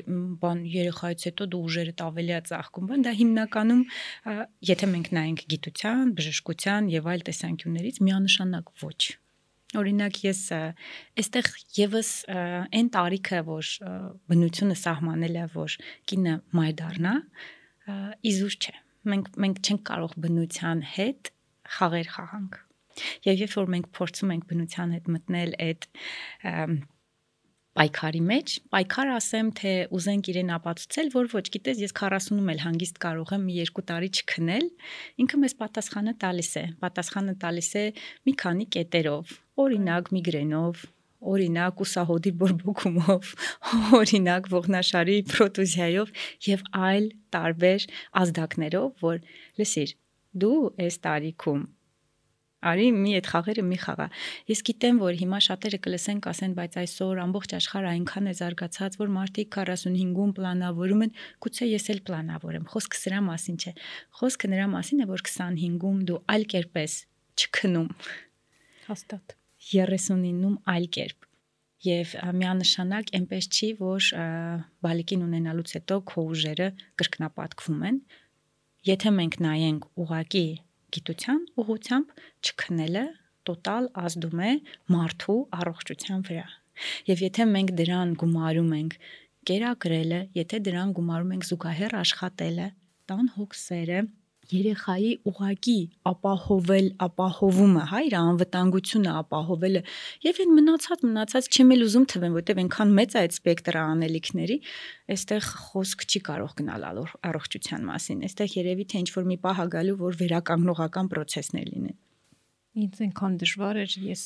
բան 0.46 0.64
երեխայից 0.75 1.28
հետո 1.30 1.50
դու 1.56 1.66
ուժերդ 1.66 2.06
ավելի 2.06 2.36
է 2.36 2.42
ծաղկում, 2.54 2.90
բան 2.94 3.06
դա 3.06 3.16
հիմնականում 3.25 3.84
եթե 4.75 4.92
մենք 4.96 5.14
նայենք 5.20 5.46
գիտության, 5.56 6.16
բժշկության 6.20 6.90
եւ 6.94 7.14
այլ 7.16 7.30
տեսանկյուններից 7.30 8.02
միանշանակ 8.06 8.75
ոչ 8.86 9.25
Օրինակ 9.82 10.20
ես 10.25 10.41
այստեղ 10.55 11.50
եւս 11.77 12.10
այն 12.36 12.89
տարիքը, 12.96 13.41
որ 13.50 13.72
բնությունը 14.32 14.77
սահմանել 14.82 15.39
է, 15.41 15.46
որ 15.55 15.77
կինը 16.12 16.36
մայր 16.60 16.75
դառնա, 16.82 17.13
իզուր 18.32 18.58
չէ։ 18.65 18.75
Մենք 19.05 19.32
մենք 19.46 19.62
չենք 19.65 19.84
կարող 19.91 20.15
բնության 20.25 20.84
հետ 20.96 21.32
խաղեր 21.75 22.12
խաղանք։ 22.15 22.60
Եվ 23.25 23.41
երբ 23.44 23.55
որ 23.60 23.72
մենք 23.75 23.88
փորձում 23.96 24.32
ենք 24.36 24.46
բնության 24.50 24.94
հետ 24.96 25.10
մտնել 25.15 25.55
այդ 25.65 25.88
պայքարի 27.75 28.22
մեջ, 28.24 28.51
պայքար 28.72 29.10
ասեմ, 29.15 29.48
թե 29.60 29.72
ուզենք 29.98 30.29
իրեն 30.32 30.51
ապացուցել, 30.55 31.10
որ 31.15 31.27
ոչ, 31.34 31.44
գիտես, 31.55 31.82
ես 31.84 31.94
40-ում 32.00 32.51
էլ 32.53 32.62
հանգիստ 32.63 33.00
կարող 33.03 33.34
եմ 33.36 33.44
մի 33.50 33.55
երկու 33.60 33.84
տարի 33.91 34.10
չքնել, 34.15 34.70
ինքը 35.25 35.39
մեզ 35.44 35.55
պատասխանը 35.60 36.13
տալիս 36.24 36.51
է, 36.55 36.65
պատասխանը 36.86 37.36
տալիս 37.44 37.72
է 37.75 37.86
մի 38.29 38.36
քանի 38.46 38.67
կետերով, 38.75 39.36
օրինակ 39.65 40.12
միգրենով, 40.15 40.88
օրինակ 41.36 41.86
ուսահոդի 41.86 42.34
բորբոքումով, 42.41 43.32
օրինակ 44.00 44.51
ողնաշարի 44.55 45.20
պրոտուզիայով 45.36 46.12
եւ 46.48 46.67
այլ 46.89 47.08
տարբեր 47.36 47.88
ազդակներով, 48.24 48.91
որ 49.03 49.24
լսիր, 49.60 49.96
դու 50.46 50.60
այս 50.86 51.01
տարիքում 51.08 51.65
Արի 52.65 52.88
մի 52.95 53.12
այդ 53.19 53.29
խաղերը 53.31 53.63
մի 53.65 53.77
խաղա։ 53.84 54.07
Ես 54.50 54.62
գիտեմ, 54.69 55.00
որ 55.03 55.17
հիմա 55.22 55.39
շատերը 55.45 55.79
կլսեն, 55.86 56.22
կասեն, 56.25 56.55
բայց 56.60 56.77
այսօր 56.81 57.22
ամբողջ 57.25 57.55
աշխարհը 57.60 57.91
այնքան 57.95 58.29
է 58.31 58.34
զարգացած, 58.39 58.98
որ 59.01 59.13
մարդիկ 59.15 59.57
45-ում 59.60 60.34
պլանավորում 60.39 61.05
են, 61.05 61.13
գուցե 61.45 61.69
ես 61.72 61.88
էլ 61.95 62.01
պլանավորեմ։ 62.10 62.65
Խոսքը 62.74 63.01
սրա 63.05 63.22
մասին 63.29 63.60
չէ։ 63.62 63.75
Խոսքը 64.22 64.51
նրա 64.55 64.67
մասին 64.75 65.05
է, 65.05 65.10
որ 65.13 65.25
25-ում 65.29 66.01
դու 66.10 66.19
այլ 66.36 66.50
կերպ 66.55 66.81
ես 66.81 66.98
չքնում։ 67.45 67.89
Հաստատ։ 68.89 69.38
39-ում 69.65 70.60
այլ 70.75 70.91
կերպ 70.95 71.25
եւ 71.86 72.13
միանշանակ 72.39 73.12
այնպես 73.17 73.48
չի, 73.51 73.69
որ 73.79 74.10
բալիկին 74.86 75.25
ունենալուց 75.25 75.74
հետո 75.77 75.98
քո 76.12 76.24
ուժերը 76.34 76.69
կրկնապատկվում 77.01 77.84
են։ 77.89 78.00
Եթե 78.89 79.12
մենք 79.17 79.38
նայենք 79.45 79.88
ուղակի 80.05 80.45
գիտության 80.96 81.42
ուղությամբ 81.62 82.14
չքնելը 82.46 83.06
տոտալ 83.46 83.90
ազդում 84.06 84.42
է 84.50 84.52
մարդու 84.96 85.38
առողջության 85.60 86.25
վրա։ 86.30 86.46
Եվ 87.10 87.24
եթե 87.25 87.46
մենք 87.52 87.74
դրան 87.80 88.14
գումարում 88.22 88.72
ենք 88.80 88.96
կերակրելը, 89.50 90.20
եթե 90.36 90.60
դրան 90.66 90.94
գումարում 90.98 91.34
ենք 91.36 91.48
զուգահեռ 91.50 91.96
աշխատելը, 92.02 92.68
տան 93.06 93.28
հոգսերը, 93.36 94.00
երեխայի 94.52 95.12
ուղակի 95.30 95.75
ապահովել 96.12 96.88
ապահովումը, 97.06 97.84
հա, 97.92 98.00
իր 98.08 98.16
անվտանգությունը 98.20 99.12
ապահովելը 99.22 99.82
եւ 100.25 100.42
այն 100.46 100.56
մնացած 100.60 101.06
մնացած 101.10 101.50
չեմ 101.56 101.75
էլ 101.75 101.86
ուզում 101.88 102.08
թվեմ, 102.14 102.38
որտեվ 102.40 102.64
այնքան 102.66 102.96
մեծ 103.00 103.16
է 103.16 103.20
այդ 103.25 103.36
սպեկտրը 103.40 103.84
անելիքների, 103.96 104.58
այստեղ 105.16 105.52
խոսք 105.66 106.08
չի 106.10 106.24
կարող 106.30 106.56
գնալ 106.62 106.90
առողջության 107.32 107.86
մասին։ 107.92 108.25
Այստեղ 108.30 108.58
երևի 108.62 108.90
թե 108.96 109.06
ինչ 109.06 109.12
որ 109.20 109.30
մի 109.34 109.38
պահ 109.46 109.62
գալու, 109.75 110.00
որ 110.06 110.20
վերականգնողական 110.25 111.14
process-ներ 111.16 111.72
լինեն։ 111.75 112.02
Ինձ 112.75 112.98
այնքան 113.06 113.36
դժվար 113.40 113.78
էր 113.80 113.94
ես 114.04 114.22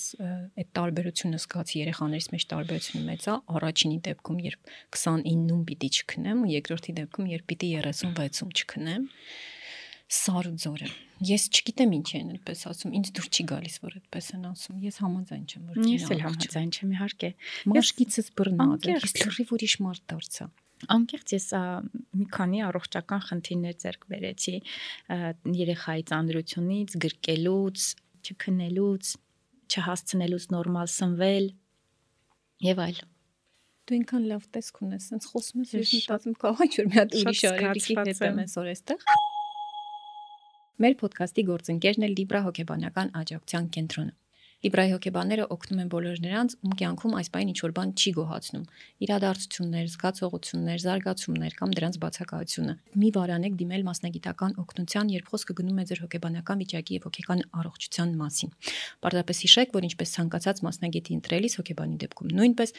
այդ 0.57 0.69
տարբերությունը 0.73 1.39
զգացի 1.43 1.75
երեխաներից 1.83 2.27
մեջ 2.33 2.45
տարբերությունը 2.53 3.03
մեծ 3.09 3.27
է 3.29 3.35
առաջինի 3.59 3.99
դեպքում 4.07 4.39
երբ 4.45 4.71
29-ում 4.97 5.61
պիտի 5.69 5.89
չքնեմ 5.99 6.41
ու 6.41 6.49
երկրորդի 6.55 6.95
դեպքում 6.97 7.29
երբ 7.29 7.45
պիտի 7.53 7.69
36-ում 7.75 8.55
չքնեմ 8.57 9.05
սարու 10.09 10.55
ձորը։ 10.63 10.87
Ես 11.29 11.43
չգիտեմ 11.53 11.91
ինչ 11.99 12.09
են 12.17 12.29
այդպես 12.33 12.61
ասում, 12.69 12.93
ինձ 12.97 13.09
դուր 13.17 13.27
չի 13.29 13.43
գալիս, 13.49 13.75
որ 13.83 13.97
այդպես 13.99 14.29
են 14.37 14.47
ասում։ 14.49 14.79
Ես 14.87 14.97
համաձայն 15.03 15.43
չեմ, 15.49 15.67
որ 15.69 15.77
կինը։ 15.79 15.91
Ես 15.93 16.05
էլ 16.15 16.23
համաձայն 16.25 16.71
չեմ, 16.73 16.93
իհարկե։ 16.95 17.29
Մաշկիցս 17.69 18.31
բռնած 18.39 18.87
ես 18.89 19.15
լրիվ 19.19 19.53
ուրիշ 19.59 19.75
մարդ 19.85 20.03
դարձա։ 20.09 20.47
Անկեղծ 20.95 21.33
ես 21.35 21.47
մի 22.15 22.25
քանի 22.39 22.61
առողջական 22.69 23.23
խնդիրներ 23.27 23.77
ձեռք 23.83 24.05
բերեցի 24.13 24.55
երեխայի 25.59 26.03
ծանրությունից, 26.09 26.97
գրկելուց, 27.03 27.87
չքնելուց, 28.29 29.13
չհասցնելուց 29.69 30.45
նորմալ 30.55 30.91
սնվել 30.95 31.49
եւ 32.69 32.83
այլ 32.87 33.01
դու 33.89 33.97
ինքան 33.97 34.25
լավ 34.29 34.43
տեսք 34.53 34.81
ունես, 34.85 35.05
sense 35.09 35.29
խոսում 35.33 35.63
ես, 35.65 35.71
ես 35.79 35.93
մտածում 35.97 36.35
կա, 36.43 36.51
ինչ 36.65 36.73
որ 36.77 36.89
մի 36.89 36.97
հատ 36.99 37.15
ուրիշ 37.19 37.41
արելիքի 37.49 37.95
հետ 37.99 38.21
եմ 38.29 38.41
այսօր 38.43 38.69
այստեղ։ 38.75 39.05
Մեր 40.79 40.93
ոդքասթի 41.03 41.43
գործընկերն 41.49 42.05
է 42.07 42.09
Libra 42.13 42.39
հոգեբանական 42.45 43.09
աջակցության 43.19 43.65
կենտրոնը։ 43.75 44.13
Լիբրայի 44.59 44.91
հոգեբանները 44.91 45.43
օգնում 45.55 45.81
են 45.83 45.89
բոլոր 45.91 46.17
նրանց, 46.23 46.53
ում 46.67 46.71
կյանքում 46.79 47.13
այս 47.19 47.29
բան 47.31 47.51
ինչ 47.51 47.59
որ 47.63 47.73
բան 47.77 47.91
չի 47.95 48.11
գոհացնում։ 48.15 48.63
Իրադարձություններ, 49.05 49.85
զգացողություններ, 49.93 50.81
զարգացումներ 50.83 51.55
կամ 51.59 51.75
դրանց 51.79 51.99
բացակայությունը։ 52.03 52.73
Մի 52.99 53.11
վարանեք 53.19 53.55
դիմել 53.59 53.85
մասնագիտական 53.87 54.57
օգնության, 54.63 55.13
երբ 55.15 55.31
խոսքը 55.31 55.55
գնում 55.59 55.79
է 55.79 55.85
ձեր 55.91 56.03
հոգեբանական 56.03 56.63
վիճակի 56.63 56.99
եւ 56.99 57.07
հոգեկան 57.07 57.43
առողջության 57.59 58.09
մասին։ 58.19 58.51
Պարզապես 58.99 59.43
հիշեք, 59.47 59.71
որ 59.79 59.87
ինչպես 59.87 60.15
ցանկացած 60.19 60.63
մասնագետի 60.67 61.19
ընտրելիս 61.19 61.59
հոգեբանի 61.59 61.95
դեպքում 62.03 62.35
նույնպես 62.39 62.75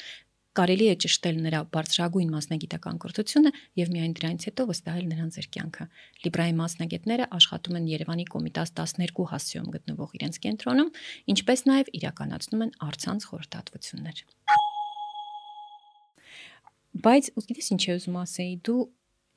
կարելի 0.58 0.86
է 0.90 0.94
ճշտել 1.04 1.36
նրա 1.44 1.58
բարձրագույն 1.74 2.30
մասնագիտական 2.34 2.96
կրթությունը 3.02 3.50
եւ 3.78 3.90
միայն 3.94 4.14
դրանից 4.18 4.46
հետո 4.48 4.64
վստահել 4.70 5.06
նրան 5.10 5.28
ձեր 5.36 5.46
կյանքը։ 5.54 5.84
Լիբրայի 6.24 6.54
մասնագետները 6.60 7.28
աշխատում 7.38 7.78
են 7.80 7.86
Երևանի 7.90 8.26
Կոմիտաս 8.34 8.72
12 8.80 9.28
հասցեում 9.30 9.68
գտնվող 9.76 10.16
իրենց 10.18 10.40
կենտրոնում, 10.46 10.90
ինչպես 11.30 11.62
նաեւ 11.70 11.92
իրականացնում 12.00 12.64
են 12.66 12.72
արցանց 12.90 13.28
խորհրդատվություններ։ 13.30 14.24
Բայց 17.00 17.30
ուզգիտես 17.38 17.70
ինչ 17.70 17.82
է 17.86 17.94
ուզում 18.00 18.16
ասեի, 18.20 18.54
դու 18.66 18.80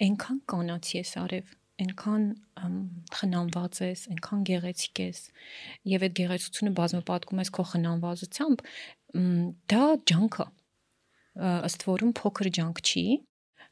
այնքան 0.03 0.39
կանացի 0.49 0.95
ես 0.97 1.11
արև, 1.21 1.53
այնքան 1.83 2.25
խնամված 3.13 3.79
ես, 3.83 4.01
այնքան 4.13 4.41
գեղեցիկ 4.49 5.01
ես 5.03 5.21
եւ 5.93 6.05
այդ 6.07 6.17
գեղեցությունը 6.19 6.73
բազմապատկում 6.79 7.41
ես 7.43 7.51
քո 7.53 7.65
խնամվածությամբ, 7.73 8.65
դա 9.73 9.85
ջանք 10.09 10.37
է 10.41 10.47
ըստ 11.41 11.85
որում 11.89 12.11
փոքր 12.19 12.49
ջանք 12.57 12.81
չի 12.83 13.05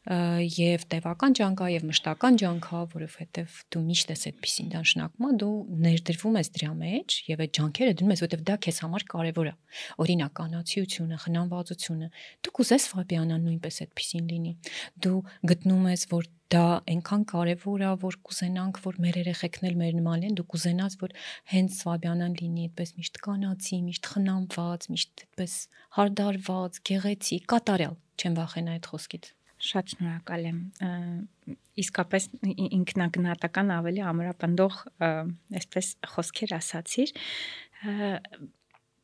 եւ 0.02 0.86
տևական 0.90 1.36
ջանքա 1.38 1.66
եւ 1.76 1.84
մշտական 1.86 2.38
ջանքա, 2.42 2.80
որովհետեւ 2.90 3.58
դու 3.70 3.82
միշտ 3.86 4.14
ես 4.14 4.24
այդպեսին 4.32 4.72
դաշնակում, 4.74 5.28
դու 5.38 5.52
ներդրվում 5.86 6.38
ես 6.42 6.50
դրա 6.58 6.72
մեջ 6.82 7.18
եւ 7.30 7.44
այդ 7.46 7.54
ջանքերը 7.58 7.94
դնում 8.02 8.14
ես, 8.16 8.24
որովհետեւ 8.26 8.46
դա 8.50 8.56
քեզ 8.66 8.82
համար 8.82 9.06
կարեւոր 9.14 9.52
է։ 9.52 9.54
Օրինակ, 10.02 10.34
կանացիությունը, 10.42 11.20
խնամվածությունը։ 11.22 12.08
Դու 12.42 12.54
կուզես 12.58 12.88
Ֆաբիանան 12.92 13.46
նույնպես 13.46 13.78
այդպեսին 13.86 14.32
լինի։ 14.32 14.54
Դու 15.06 15.20
գտնում 15.52 15.86
ես, 15.92 16.06
որ 16.12 16.30
դա 16.52 16.64
այնքան 16.92 17.22
կարևոր 17.32 17.84
է, 17.86 17.92
որ 18.02 18.18
կուզենանք, 18.28 18.80
որ 18.84 18.98
մեր 19.06 19.20
երեխեքն 19.22 19.68
էլ 19.70 19.78
մեր 19.82 19.94
նման 20.02 20.26
են, 20.28 20.36
դու 20.36 20.48
կուզենաս, 20.52 20.98
որ 21.00 21.16
հենց 21.54 21.78
Ֆաբիանան 21.86 22.36
լինի 22.42 22.66
այդպես 22.68 22.96
միշտ 23.00 23.22
կանացի, 23.28 23.84
միշտ 23.88 24.10
խնամված, 24.12 24.90
միշտ 24.92 25.26
այդպես 25.28 25.60
հարդարված, 26.02 26.82
գեղեցիկ, 26.92 27.46
կատարյալ։ 27.56 27.96
Չեմ 28.20 28.42
վախենա 28.42 28.76
այդ 28.82 28.92
խոսքից։ 28.92 29.32
Շատ 29.62 29.94
շնորհակալ 29.94 30.48
եմ։ 30.52 30.60
Իսկապես 31.82 32.28
ինքնագնահատական 32.82 33.76
ավելի 33.78 34.02
ամրապնդող 34.12 34.80
այսպես 35.62 35.92
խոսքեր 36.16 36.56
ասացիր 36.58 37.14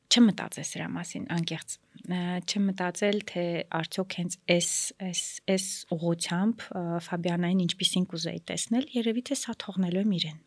չմտածես 0.08 0.72
սրա 0.74 0.88
մասին 0.96 1.26
անկեղծ 1.36 1.74
չմտածել 2.08 3.18
թե 3.32 3.46
արդյոք 3.80 4.18
հենց 4.20 4.38
այս 4.56 4.70
այս 5.08 5.24
այս 5.56 5.66
ուղությամբ 5.98 6.68
Ֆաբիանային 7.08 7.64
ինչպեսին 7.68 8.08
կուզեի 8.14 8.44
տեսնել 8.52 8.92
երևի 8.98 9.26
թե 9.30 9.40
սա 9.44 9.58
թողնելու 9.66 10.04
եմ 10.06 10.14
իրեն 10.20 10.40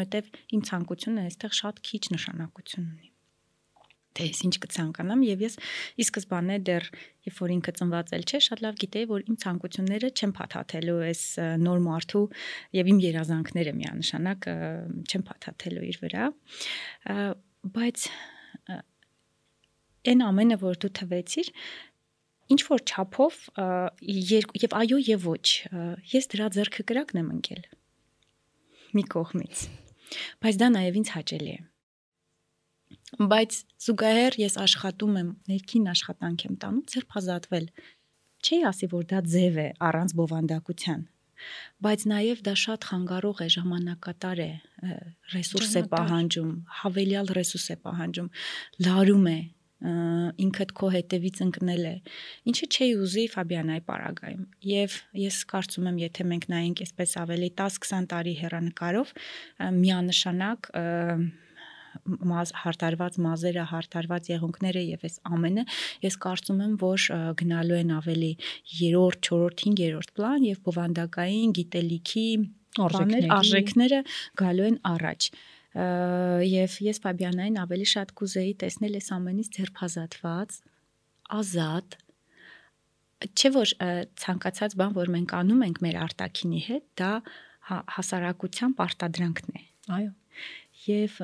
որովհետև 0.00 0.32
իմ 0.58 0.64
ցանկությունը 0.70 1.26
այստեղ 1.30 1.58
շատ 1.60 1.84
քիչ 1.90 2.02
նշանակություն 2.16 2.88
ունի 2.90 3.15
թե 4.16 4.28
ես 4.30 4.40
ինչ 4.46 4.54
կցանկանամ 4.64 5.22
եւ 5.26 5.44
ես 5.46 5.56
ի 5.96 6.06
սկզբանե 6.06 6.56
դեռ 6.66 6.88
երբ 7.26 7.40
որ 7.42 7.52
ինքը 7.56 7.72
ծնված 7.76 8.12
էլ 8.16 8.24
չէ, 8.26 8.40
շատ 8.46 8.62
լավ 8.62 8.78
գիտեի, 8.82 9.06
որ 9.10 9.24
իմ 9.26 9.36
ցանկությունները 9.42 10.10
չեն 10.14 10.32
փաթաթելու 10.36 10.98
այս 11.06 11.22
նոր 11.62 11.80
մարդու 11.86 12.22
եւ 12.78 12.90
իմ 12.92 13.00
երազանքները 13.06 13.74
միանշանակ 13.80 14.48
չեն 15.10 15.26
փաթաթելու 15.30 15.84
իր 15.90 16.00
վրա։ 16.04 16.28
Բայց 17.76 18.06
այն 20.06 20.22
ամենը, 20.22 20.58
որ 20.62 20.80
դու 20.84 20.92
թվեցիր, 21.00 21.50
ինչ 22.54 22.60
որ 22.70 22.84
չափով 22.86 23.40
եւ 24.62 24.76
այո 24.80 25.00
եւ 25.02 25.26
ոչ, 25.26 25.46
ես 26.14 26.30
դրա 26.30 26.50
ձեռքը 26.56 26.86
կրակն 26.92 27.22
եմ 27.24 27.32
ընկել 27.40 27.64
մի 28.96 29.04
կողմից։ 29.12 29.64
Բայց 30.46 30.60
դա 30.62 30.68
նաև 30.76 31.00
ինձ 31.02 31.10
հաճելի 31.16 31.56
է 31.56 31.64
բայց 33.14 33.58
զուգահեռ 33.86 34.36
ես 34.42 34.56
աշխատում 34.62 35.18
եմ, 35.20 35.28
ներքին 35.50 35.90
աշխատանք 35.92 36.46
եմ 36.46 36.54
տանում 36.62 36.86
ձերբազատվել։ 36.92 37.66
Չի 38.46 38.56
ասի, 38.70 38.88
որ 38.92 39.04
դա 39.12 39.20
ձև 39.32 39.60
է 39.62 39.68
առանց 39.86 40.14
բովանդակության, 40.18 41.04
բայց 41.86 42.00
նաև 42.12 42.42
դա 42.46 42.54
շատ 42.66 42.88
խանգարող 42.90 43.42
է, 43.46 43.48
ժամանակատար 43.56 44.42
է, 44.42 44.50
ռեսուրս 45.36 45.72
է 45.76 45.82
պահանջում, 45.94 46.50
հավելյալ 46.82 47.32
ռեսուրս 47.38 47.66
է 47.66 47.76
պահանջում, 47.86 48.30
լարում 48.86 49.26
է, 49.32 49.38
ինքդ 49.76 50.70
քո 50.72 50.88
հետևից 50.94 51.40
ընկնել 51.44 51.82
է 51.84 51.94
ինչը 52.48 52.66
չի 52.72 52.86
ուզի 52.96 53.24
Ֆաբիանայի 53.34 53.82
պարագայում 53.84 54.46
եւ 54.64 54.94
ես 55.20 55.40
կարծում 55.52 55.88
եմ 55.90 55.98
եթե 56.00 56.24
մենք 56.32 56.46
նայենք 56.52 56.80
այսպես 56.86 57.12
ավելի 57.20 57.50
10-20 57.60 58.08
տարի 58.12 58.34
հեռանկարով 58.40 59.12
միանշանակ 59.76 60.70
մազ 62.04 62.52
հարթարված 62.62 63.18
մազերը, 63.26 63.64
հարթարված 63.72 64.30
եղունգները 64.32 64.84
եւ 64.86 65.04
այս 65.08 65.18
ամենը 65.36 65.64
ես 66.06 66.18
կարծում 66.26 66.62
եմ, 66.66 66.76
որ 66.82 67.06
գնալու 67.40 67.80
են 67.80 67.92
ավելի 67.96 68.32
3-րդ, 68.76 69.20
4-րդ, 69.30 69.66
5-րդ 69.66 70.14
պլան 70.16 70.46
եւ 70.46 70.62
բովանդակային 70.66 71.54
գիտելիքի 71.60 72.26
արժեքները 72.86 73.30
արժեքները 73.36 74.00
գալու 74.40 74.66
են 74.70 74.80
առաջ 74.96 75.30
եւ 75.76 76.74
ես 76.86 77.00
Ֆաբիանային 77.04 77.58
ավելի 77.60 77.86
շատ 77.92 78.12
կուզեի 78.16 78.52
տեսնել 78.62 78.94
այս 78.96 79.08
ամենից 79.16 79.48
ձերբազատված, 79.56 80.54
ազատ 81.36 81.96
չէ 83.26 83.50
որ 83.56 83.72
ցանկացած 84.22 84.76
բան, 84.80 84.94
որ 84.96 85.12
մենք 85.16 85.34
անում 85.36 85.64
ենք 85.66 85.82
մեր 85.84 85.98
արտակինի 86.06 86.62
հետ, 86.66 86.86
դա 87.00 87.10
հա, 87.68 87.78
հասարակության 87.96 88.76
պարտադրանքն 88.80 89.56
է։ 89.56 89.62
Այո 89.96 90.10
եւ 90.86 91.16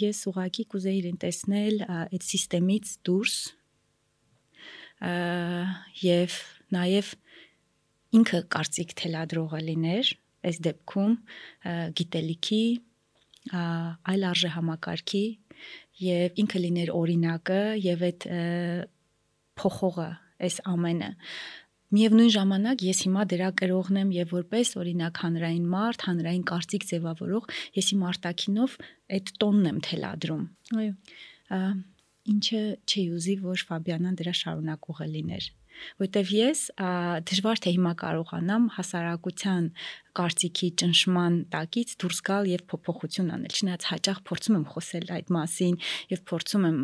ես 0.00 0.22
ուղակի 0.30 0.64
կուզեի 0.72 0.98
իրեն 1.00 1.20
տեսնել 1.22 1.78
այդ 1.86 2.26
համակարգից 2.26 2.92
դուրս 3.06 3.36
եւ 6.02 6.36
նաեւ 6.76 7.12
ինքը 8.16 8.40
կարծիք 8.56 8.94
թելադրողը 9.00 9.60
լիներ 9.66 10.12
այս 10.50 10.60
դեպքում 10.66 11.16
գիտելիքի 12.00 12.62
այլ 13.56 14.28
արժե 14.30 14.52
համակարգի 14.56 15.26
եւ 16.06 16.40
ինքը 16.42 16.62
լիներ 16.66 16.92
օրինակը 16.96 17.60
եւ 17.86 18.06
այդ 18.10 18.26
փոխողը 19.60 20.08
այս 20.46 20.58
ամենը 20.72 21.10
Միևնույն 21.94 22.32
ժամանակ 22.34 22.82
ես 22.86 23.02
հիմա 23.06 23.24
դրա 23.30 23.50
կրողն 23.60 23.98
եմ 24.00 24.08
եւ 24.16 24.32
որպես 24.36 24.72
օրինակ 24.80 25.20
հանրային 25.22 25.66
մարդ, 25.74 26.06
հանրային 26.06 26.46
կարծիք 26.50 26.86
ձևավորող, 26.90 27.46
ես 27.78 27.90
իմ 27.94 28.02
արտակինով 28.10 28.74
այդ 29.16 29.30
տոնն 29.42 29.68
եմ 29.70 29.78
թելադրում։ 29.86 30.42
Այո։ 30.82 31.60
Ինչը 32.26 32.62
չի 32.90 33.02
ուզի, 33.16 33.36
որ 33.46 33.62
Ֆաբիանան 33.70 34.18
դրա 34.18 34.34
շարունակողը 34.40 35.06
լիներ 35.14 35.46
որտեվ 36.00 36.32
ես 36.32 36.60
դժվար 37.28 37.62
թե 37.64 37.72
հիմա 37.76 37.92
կարողանամ 38.00 38.68
հասարակության 38.76 39.66
կարծիքի 40.16 40.68
ճնշման 40.80 41.36
տակից 41.52 41.94
դուրս 42.02 42.20
գալ 42.26 42.50
եւ 42.52 42.64
փոփոխություն 42.72 43.30
անել։ 43.36 43.56
Չնայած 43.56 43.86
հաճախ 43.90 44.18
փորձում 44.30 44.56
եմ 44.56 44.66
խոսել 44.72 45.12
այդ 45.16 45.32
մասին 45.36 45.78
եւ 46.12 46.22
փորձում 46.30 46.66
եմ, 46.70 46.80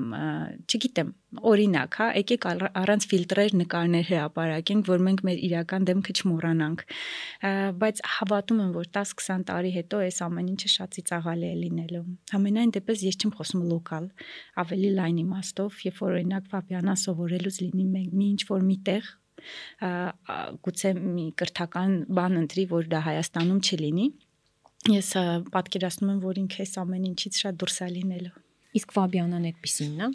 չգիտեմ, 0.72 1.12
օրինակ, 1.32 1.96
հա, 1.96 2.06
եկեք 2.20 2.46
առանց 2.82 3.06
ֆիլտրեր 3.08 3.54
նկարներ 3.62 4.04
հրապարակենք, 4.10 4.88
որ 4.92 5.04
մենք 5.06 5.22
մեր 5.28 5.38
իրական 5.48 5.86
դեմքը 5.88 6.14
չմոռանանք։ 6.20 6.84
Բայց 7.82 8.02
հավատում 8.16 8.60
եմ, 8.62 8.74
որ 8.76 8.90
10-20 8.98 9.46
տարի 9.48 9.72
հետո 9.78 10.02
այս 10.02 10.20
ամեն 10.28 10.52
ինչը 10.52 10.70
շատ 10.76 10.98
ծիծաղալի 10.98 11.48
է 11.48 11.56
լինելու։ 11.62 12.04
Համենայն 12.36 12.74
դեպս 12.76 13.06
ես 13.08 13.18
չեմ 13.22 13.34
խոսում 13.38 13.64
լոկալ, 13.72 14.10
ավելի 14.60 14.92
լայն 15.00 15.24
իմաստով, 15.24 15.80
երբ 15.88 16.04
որ 16.04 16.16
օրինակ 16.20 16.52
Ֆաբիանա 16.52 16.98
սովորելուց 17.06 17.62
լինի 17.64 17.88
մի 18.12 18.28
ինչ 18.32 18.40
որ 18.52 18.68
մի 18.68 18.78
տեղ 18.92 19.12
գուցե 20.66 20.92
մի 20.98 21.26
կրթական 21.42 21.96
բան 22.18 22.40
ընտրի, 22.42 22.66
որ 22.72 22.90
դա 22.92 23.00
Հայաստանում 23.08 23.60
չլինի։ 23.62 24.06
Ես 24.92 25.08
պատկերացնում 25.54 26.12
եմ, 26.12 26.20
որ 26.26 26.42
ինքը 26.42 26.62
այս 26.64 26.72
ամեն 26.82 27.08
ինչից 27.12 27.40
շատ 27.42 27.58
դուրս 27.62 27.76
է 27.82 27.88
լինելու։ 27.92 28.34
Իսկ 28.82 28.94
Ֆաբիանան 28.96 29.48
այդպեսինն 29.52 30.02
է։ 30.02 30.08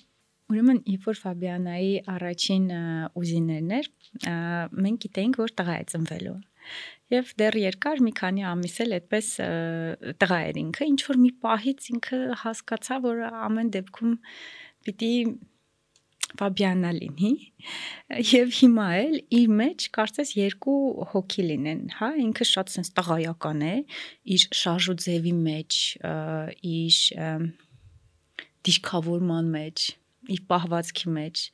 Ուրեմն, 0.48 0.78
երբ 0.88 1.08
որ 1.08 1.18
Ֆաբիանայի 1.22 1.96
առաջին 2.14 2.68
ուզիներն 3.20 3.72
էր, 3.78 3.90
մենք 4.86 5.02
գիտեինք, 5.06 5.40
որ 5.44 5.54
տղա 5.60 5.76
է 5.76 5.88
ծնվելու։ 5.92 6.36
Եվ 7.16 7.34
դեռ 7.40 7.58
երկար 7.64 8.02
մի 8.04 8.14
քանի 8.20 8.46
ամիս 8.48 8.78
էլ 8.84 8.96
այդպես 8.98 9.28
տղա 10.24 10.40
էր 10.48 10.60
ինքը, 10.64 10.88
ինչ 10.92 11.00
որ 11.08 11.20
մի 11.24 11.32
պահից 11.44 11.90
ինքը 11.94 12.20
հասկացա, 12.44 12.98
որ 13.08 13.22
ամեն 13.28 13.72
դեպքում 13.76 14.16
պիտի 14.88 15.14
Ֆաբիանա 16.36 16.90
լինի 16.98 17.30
եւ 18.28 18.50
հիմա 18.58 18.88
էլ 19.00 19.14
իր 19.38 19.54
մեջ 19.62 19.86
կարծես 19.96 20.34
երկու 20.38 20.80
հոգի 21.14 21.46
լինեն, 21.48 21.84
հա, 21.98 22.10
ինքը 22.24 22.48
շատ 22.50 22.74
sense 22.74 22.92
տղայական 22.98 23.64
է, 23.64 23.72
իր 24.36 24.44
շարժու 24.60 24.98
ձևի 25.06 25.34
մեջ, 25.48 25.80
իր 26.74 27.00
դիշկավորման 28.68 29.52
մեջ, 29.56 29.88
իր 30.36 30.44
պահվածքի 30.52 31.16
մեջ, 31.16 31.46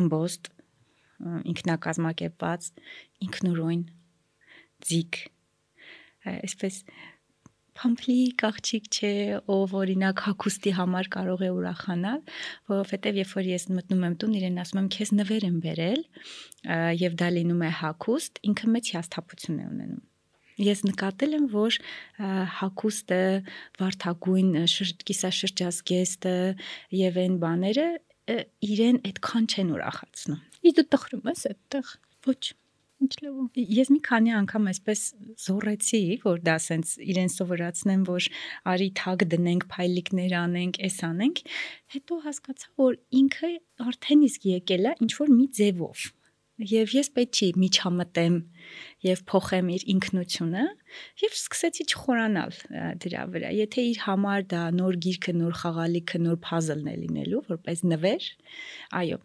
ըմբոստ 0.00 0.50
ինքնակազմակերպած, 1.52 2.70
ինքնուրույն, 3.28 3.84
ձիգ 4.88 5.20
այսպես 6.32 6.82
փամփլիկ 7.78 8.44
աղջիկ 8.48 8.86
չէ, 8.92 9.12
ով 9.54 9.74
օրինակ 9.80 10.22
հակոստի 10.26 10.72
համար 10.78 11.10
կարող 11.16 11.42
է 11.46 11.50
ուրախանալ, 11.56 12.22
որովհետև 12.72 13.20
երբ 13.22 13.34
որ 13.38 13.50
ես 13.52 13.66
մտնում 13.78 14.06
եմ 14.08 14.16
տուն, 14.22 14.38
իրեն 14.42 14.62
ասում 14.62 14.80
եմ, 14.82 14.88
քեզ 14.96 15.12
նվեր 15.18 15.46
եմ 15.48 15.58
բերել, 15.66 16.06
եւ 17.02 17.18
դա 17.22 17.28
լինում 17.38 17.66
է 17.66 17.70
հակոստ, 17.82 18.40
ինքը 18.52 18.72
մեծ 18.76 18.92
հիասթափություն 18.92 19.60
է 19.62 19.68
ունենում 19.72 20.02
ես 20.62 20.82
նկատել 20.84 21.36
եմ, 21.38 21.44
որ 21.52 21.76
հակոստը, 22.60 23.20
վարթագույն 23.80 24.50
կիսաշրջազգեստը 25.08 26.36
եւ 27.00 27.20
այն 27.24 27.38
բաները 27.42 27.86
իրեն 28.68 29.00
այդքան 29.08 29.48
չեն 29.50 29.72
ուրախացնում։ 29.76 30.42
Իսկ 30.62 30.76
դու 30.78 30.88
տխրում 30.94 31.30
ես 31.32 31.46
այդտեղ։ 31.52 31.94
Ոչ 32.28 32.42
Ինչ 33.02 33.14
լավ։ 33.24 33.60
Ես 33.76 33.88
մի 33.90 33.98
քանի 34.06 34.32
անգամ 34.38 34.68
այսպես 34.72 35.00
զորեցի, 35.42 36.02
որ 36.22 36.42
դա 36.46 36.56
սենց 36.62 36.92
իրեն 37.12 37.32
սովորացնեմ, 37.34 38.04
որ 38.06 38.28
արի 38.72 38.88
թագ 39.00 39.26
դնենք, 39.32 39.66
փայլիկներ 39.74 40.36
անենք, 40.38 40.80
էս 40.86 40.98
անենք, 41.10 41.42
հետո 41.96 42.18
հասկացա, 42.28 42.72
որ 42.84 42.98
ինքը 43.22 43.52
արդեն 43.90 44.26
իսկ 44.30 44.50
եկել 44.52 44.92
է 44.92 44.96
ինչ 45.02 45.12
որ 45.18 45.34
մի 45.34 45.46
ձևով 45.58 46.10
եւ 46.70 46.94
ես 46.96 47.08
պետք 47.16 47.38
չի 47.38 47.48
միջամտեմ 47.62 48.36
եւ 49.02 49.22
փոխեմ 49.28 49.70
իր 49.74 49.84
ինքնությունը 49.92 50.64
եւ 51.22 51.34
սկսեցի 51.34 51.84
չխորանալ 51.90 52.52
դրա 53.02 53.22
վրա 53.32 53.50
եթե 53.56 53.84
իր 53.90 54.00
համար 54.04 54.44
դա 54.52 54.60
նոր 54.76 54.98
գիրքը 55.06 55.34
նոր 55.38 55.56
խաղալիքը 55.62 56.20
նոր 56.22 56.38
puzzle-ն 56.46 56.90
է 56.92 56.94
լինելու 57.00 57.42
որպես 57.48 57.82
նվեր 57.92 58.28
այո 59.00 59.18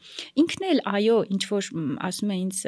ինքն 0.44 0.66
էլ 0.72 0.82
այո 0.94 1.18
ինչ 1.38 1.42
որ 1.52 1.70
ասում 2.08 2.34
է 2.34 2.38
ինձ 2.44 2.62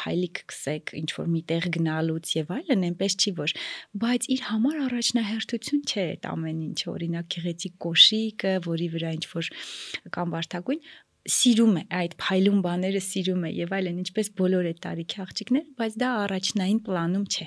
փայլիկ 0.00 0.42
կսեք 0.54 0.94
ինչ 1.02 1.10
որ 1.18 1.30
միտեղ 1.34 1.68
գնալուց 1.76 2.34
եւ 2.38 2.54
այլն 2.58 2.86
այնպես 2.88 3.18
չի 3.20 3.34
որ 3.44 3.56
բայց 4.04 4.28
իր 4.34 4.44
համար 4.48 4.80
առաջնահերթություն 4.88 5.84
չէ 5.84 6.06
այդ 6.14 6.28
ամեն 6.32 6.62
ինչը 6.70 6.88
օրինակ 6.94 7.30
գեղեցիկ 7.34 7.76
կոշիկը 7.84 8.54
որի 8.70 8.88
վրա 8.94 9.14
ինչ 9.18 9.24
որ 9.34 9.52
կամ 10.14 10.34
վարդագույն 10.38 10.86
սիրում 11.24 11.76
է 11.80 11.82
այդ 11.98 12.14
փայլուն 12.20 12.58
բաները 12.64 13.00
սիրում 13.04 13.44
է 13.48 13.50
եւ 13.56 13.70
այլն 13.78 14.00
ինչպես 14.02 14.28
բոլոր 14.40 14.68
այդ 14.70 14.80
տարիքի 14.84 15.20
աղջիկները, 15.24 15.68
բայց 15.80 15.96
դա 16.02 16.10
առաջնային 16.24 16.80
պլանում 16.84 17.24
չէ։ 17.32 17.46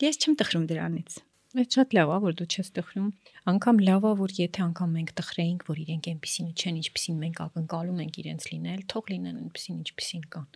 Ես 0.00 0.20
չեմ 0.20 0.36
տխրում 0.40 0.66
դրանից։ 0.70 1.16
Այդ 1.60 1.74
շատ 1.74 1.94
լավ 1.98 2.10
է, 2.14 2.18
որ 2.22 2.36
դու 2.38 2.48
չես 2.54 2.68
տխրում։ 2.78 3.08
Անկամ 3.48 3.78
լավա, 3.80 4.10
որ 4.20 4.32
եթե 4.36 4.60
անգամ 4.66 4.90
մենք 4.98 5.12
տխրեինք, 5.16 5.62
որ 5.70 5.78
իրենք 5.80 6.08
այնպեսին 6.10 6.48
չեն, 6.60 6.80
ինչպեսին 6.80 7.20
մենք 7.24 7.38
ակնկալում 7.46 8.00
ենք 8.04 8.18
իրենց 8.20 8.48
լինել, 8.50 8.80
թող 8.92 9.12
լինեն 9.14 9.38
այնպեսին, 9.40 9.78
ինչպեսին 9.80 10.24
կան։ 10.34 10.48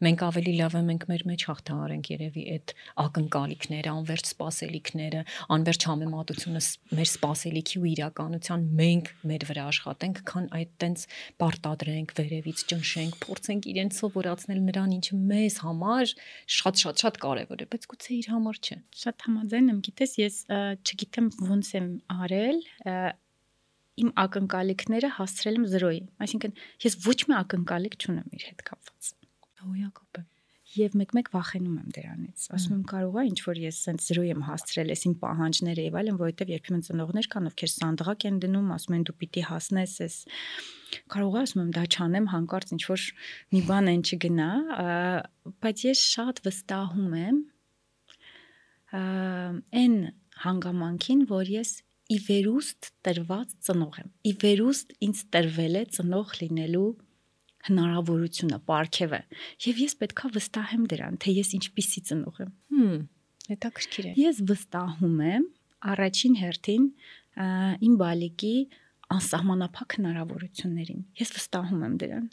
Մենք 0.00 0.22
ավելի 0.26 0.52
լավ 0.60 0.74
է 0.74 0.80
մենք 0.86 1.04
մեր 1.10 1.22
մեջ 1.30 1.42
հաղթահարենք 1.50 2.08
երևի 2.10 2.44
այդ 2.54 2.72
ակնկալիքները, 3.04 3.90
անverջ 3.90 4.30
սпасելիքները, 4.30 5.20
անverջ 5.56 5.86
համեմատությունը 5.90 6.62
մեր 6.98 7.10
սпасելիքի 7.10 7.80
ու 7.80 7.86
իրականության 7.90 8.64
մենք 8.80 9.10
մեր 9.30 9.46
վրա 9.50 9.66
աշխատենք, 9.70 10.20
քան 10.30 10.48
այդ 10.58 10.72
տենց 10.80 11.04
պարտադրենք, 11.40 12.14
վերևից 12.20 12.64
ճնշենք, 12.70 13.18
փորձենք 13.30 13.68
իրեն 13.70 13.92
սովորացնել 14.00 14.60
նրան, 14.70 14.94
ինչը 15.00 15.20
մեզ 15.30 15.58
համար 15.60 16.14
շատ-շատ-շատ 16.60 17.20
կարևոր 17.24 17.60
է, 17.60 17.68
բայց 17.70 17.88
գուցե 17.94 18.12
իր 18.20 18.30
համար 18.34 18.60
չէ։ 18.60 18.78
Շատ 19.00 19.26
համաձայն 19.30 19.70
եմ, 19.70 19.80
գիտես, 19.90 20.14
ես 20.20 20.36
չգիտեմ 20.50 21.30
ոնց 21.50 21.72
եմ 21.80 21.88
արել, 22.30 22.58
իմ 24.00 24.10
ակնկալիքները 24.24 25.12
հասցրել 25.18 25.60
եմ 25.60 25.68
0-ի։ 25.74 26.02
Այսինքն 26.24 26.58
ես 26.86 26.98
ոչ 27.04 27.18
մի 27.28 27.38
ակնկալիք 27.40 27.96
չունեմ 28.00 28.36
իր 28.38 28.44
հետ 28.50 28.68
կապված։ 28.70 29.14
Հոյակապ 29.60 30.20
է 30.20 30.28
եւ 30.70 30.94
մեկ-մեկ 31.00 31.28
վախենում 31.34 31.78
եմ 31.80 31.94
դրանից։ 31.96 32.42
Ասում 32.54 32.74
եմ 32.76 32.82
կարող 32.90 33.16
է 33.18 33.22
ինչ 33.26 33.38
որ 33.42 33.60
ես 33.60 33.78
սենց 33.86 34.04
0 34.06 34.26
եմ 34.30 34.42
հասցրել, 34.46 34.92
ես 34.94 35.02
իմ 35.08 35.14
պահանջները 35.24 35.86
եւ 35.86 35.96
այլն, 36.00 36.18
որովհետեւ 36.20 36.52
երբեմն 36.54 36.84
ծնողներ 36.86 37.28
կան, 37.32 37.48
ովքեր 37.50 37.72
սանդղակ 37.72 38.26
են 38.30 38.38
դնում, 38.44 38.68
ասում 38.76 38.96
են 39.00 39.06
դու 39.10 39.16
պիտի 39.20 39.44
հասնես 39.50 39.96
ես։ 40.04 40.18
Կարող 41.10 41.34
է 41.34 41.42
ասում 41.42 41.62
եմ 41.64 41.72
դա 41.74 41.84
չանեմ, 41.90 42.30
հանկարծ 42.30 42.74
ինչ 42.78 42.82
որ 42.86 43.06
մի 43.50 43.60
բան 43.66 43.90
են 43.90 44.02
չգնա, 44.06 44.50
բայց 45.66 45.84
ես 45.90 46.06
շատ 46.14 46.42
վստահում 46.46 47.12
եմ 47.18 47.44
այն 49.80 49.94
հանգամանքին, 50.46 51.26
որ 51.30 51.50
ես 51.58 51.70
ի 52.10 52.16
վերուստ 52.26 52.90
տրված 53.06 53.54
ծնող 53.66 54.00
եմ։ 54.00 54.10
Ի 54.26 54.32
վերուստ 54.42 54.92
ինձ 55.06 55.22
տրվել 55.34 55.78
է 55.80 55.82
ծնող 55.96 56.34
լինելու 56.40 56.88
հնարավորությունը, 57.70 58.58
ապարքևը։ 58.60 59.20
Եվ 59.66 59.80
ես 59.84 59.94
պետքա 60.00 60.30
վստահեմ 60.36 60.84
դրան, 60.90 61.18
թե 61.20 61.34
ես 61.36 61.50
ինչպիսի 61.60 62.02
ծնող 62.10 62.40
եմ։ 62.40 62.52
Հմ, 62.74 63.00
հետաքրքիր 63.50 64.08
է։ 64.10 64.12
Ես 64.20 64.42
վստահում 64.50 65.18
եմ 65.30 65.46
առաջին 65.90 66.36
հերթին 66.40 66.86
իմ 67.86 67.94
բալիկի 68.00 68.54
անսահմանափակ 69.10 69.96
հնարավորություններին։ 70.00 71.02
Ես 71.20 71.34
վստահում 71.36 71.84
եմ 71.86 71.96
դրան։ 72.00 72.28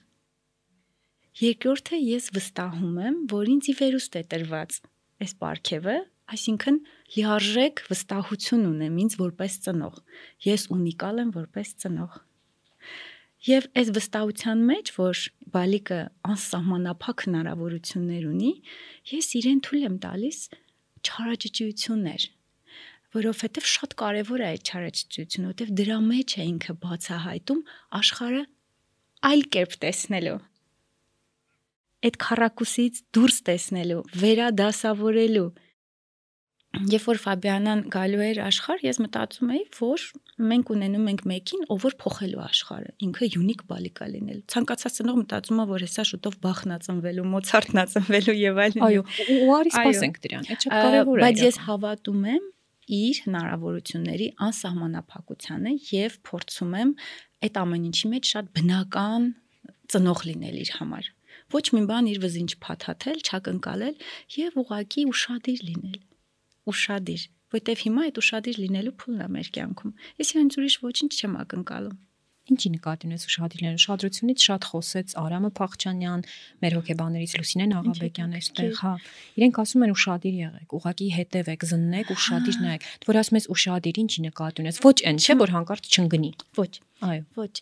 Երկրորդը 1.38 1.98
ես 2.02 2.28
վստահում 2.34 2.96
եմ, 3.08 3.18
որ 3.32 3.52
ինձ 3.54 3.68
ի 3.68 3.74
վերուստ 3.78 4.18
է 4.18 4.22
տրված 4.32 4.78
այս 5.22 5.34
ապարքևը 5.38 5.98
Այսինքն 6.28 6.78
լիարժեք 7.16 7.82
վստահություն 7.88 8.64
ունեմ 8.68 8.96
ինձ 9.04 9.14
որպես 9.22 9.54
ծնող։ 9.68 10.00
Ես 10.44 10.66
ունիկալ 10.76 11.22
եմ 11.24 11.30
որպես 11.38 11.70
ծնող։ 11.84 12.18
Եվ 13.48 13.68
այս 13.80 13.92
վստահության 13.96 14.64
մեջ, 14.68 14.92
որ 14.98 15.22
բալիկը 15.54 16.00
անսահմանափակ 16.34 17.24
հնարավորություններ 17.28 18.26
ունի, 18.28 18.52
ես 19.14 19.30
իրեն 19.40 19.62
թույլ 19.68 19.86
եմ 19.88 19.96
տալիս 20.04 20.40
չարաճճիություններ, 21.08 22.28
որովհետև 23.18 23.72
շատ 23.78 23.96
կարևոր 24.02 24.44
է 24.44 24.48
այդ 24.52 24.72
չարաճճիությունը, 24.74 25.48
որովհետև 25.48 25.74
դրա 25.80 26.00
մեջ 26.12 26.36
է 26.38 26.48
ինքը 26.48 26.78
բացահայտում 26.84 27.64
աշխարհը 28.02 28.44
այլ 29.32 29.48
կերպ 29.56 29.80
տեսնելու 29.86 30.40
այդ 32.08 32.18
քարակուսից 32.22 33.00
դուրս 33.16 33.38
տեսնելու, 33.48 34.02
վերադասավորելու 34.22 35.48
Երբ 36.92 37.06
որ 37.08 37.20
Ֆաբիանան 37.24 37.80
գալու 37.94 38.22
էր 38.28 38.40
աշխարհ, 38.48 38.84
ես 38.86 39.00
մտածում 39.04 39.54
էի, 39.56 39.62
որ 39.78 40.04
մենք 40.52 40.72
ունենում 40.76 41.08
ենք 41.12 41.24
մեկին, 41.32 41.64
ով 41.74 41.86
որ 41.88 41.96
փոխելու 42.04 42.42
աշխարհը։ 42.46 42.92
Ինքը 43.08 43.30
յունիկ 43.34 43.64
բալիկա 43.72 44.08
լինել։ 44.14 44.40
Ցանկացած 44.54 44.98
ծնող 44.98 45.18
մտածում 45.22 45.62
է, 45.64 45.66
որ 45.72 45.86
հեսա 45.88 46.06
շուտով 46.12 46.38
Բախն 46.44 46.76
ա 46.76 46.80
ծնվելու, 46.88 47.26
Մոցարտն 47.34 47.82
ա 47.82 47.86
ծնվելու 47.94 48.38
եւ 48.38 48.62
այլն։ 48.68 48.86
Այո, 48.88 49.04
ու 49.38 49.52
արի 49.58 49.74
սպասենք 49.74 50.22
դրան։ 50.28 50.48
Այդ 50.48 50.68
շատ 50.68 50.78
կարեւոր 50.78 51.18
է։ 51.18 51.26
Բայց 51.28 51.44
ես 51.48 51.60
հավատում 51.68 52.24
եմ 52.38 52.46
իր 52.98 53.18
հնարավորությունների 53.28 54.28
անսահմանափակությանը 54.48 55.74
եւ 55.92 56.18
փորձում 56.28 56.78
եմ 56.78 56.94
այդ 57.48 57.60
ամեն 57.62 57.88
ինչի 57.92 58.12
մեջ 58.14 58.32
շատ 58.38 58.52
բնական 58.58 59.26
ծնող 59.92 60.22
լինել 60.28 60.62
իր 60.64 60.72
համար 60.78 61.12
ոչ 61.54 61.64
մի 61.76 61.82
բան 61.88 62.08
իր 62.12 62.18
վզին 62.24 62.48
չփաթաթել, 62.52 63.20
չակնկալել 63.28 63.96
եւ 64.36 64.58
ուղակի 64.64 65.04
ուշադիր 65.12 65.62
լինել 65.68 66.00
ուշադիր, 66.74 67.24
որտեվ 67.58 67.86
հիմա 67.88 68.08
այդ 68.08 68.20
ուշադիր 68.24 68.60
լինելու 68.64 68.98
փուլն 69.04 69.24
է 69.24 69.30
մեր 69.38 69.54
կյանքում։ 69.58 69.96
Ես 70.24 70.36
իրենց 70.36 70.60
ուրիշ 70.62 70.78
ոչինչ 70.88 71.12
չեմ 71.18 71.40
ակնկալում։ 71.44 71.98
Ինչի 72.48 72.70
նկատի 72.78 73.08
ունես 73.10 73.26
ուշադիր 73.28 73.62
լինելու 73.64 73.82
շադրությունից 73.84 74.44
շատ 74.48 74.68
խոսեց 74.72 75.16
Արամը 75.20 75.50
Փախչանյան, 75.58 76.22
մեր 76.64 76.76
հոկեբաներից 76.78 77.34
Լուսինեն 77.38 77.74
Աղաբեկյան 77.78 78.38
այստեղ, 78.38 78.72
հա։ 78.80 78.94
Իրենք 79.36 79.60
ասում 79.64 79.84
են 79.88 79.94
ուշադիր 79.98 80.38
եղեք, 80.38 80.76
ուղակի 80.78 81.10
հետևեք, 81.18 81.66
զննեք, 81.68 82.14
ուշադիր 82.16 82.60
նայեք։ 82.64 82.88
Դու 83.04 83.12
որ 83.12 83.20
ասում 83.20 83.40
ես 83.42 83.50
ուշադիր, 83.58 84.00
ինչի 84.08 84.24
նկատի 84.28 84.64
ունես։ 84.64 84.82
Ոչ 84.88 84.98
այն, 85.12 85.22
չէ՞ 85.28 85.38
որ 85.44 85.54
հանկարծ 85.58 85.92
չընկնի։ 85.92 86.32
Ոչ։ 86.56 86.74
Այո։ 87.12 87.24
Ոչ։ 87.44 87.56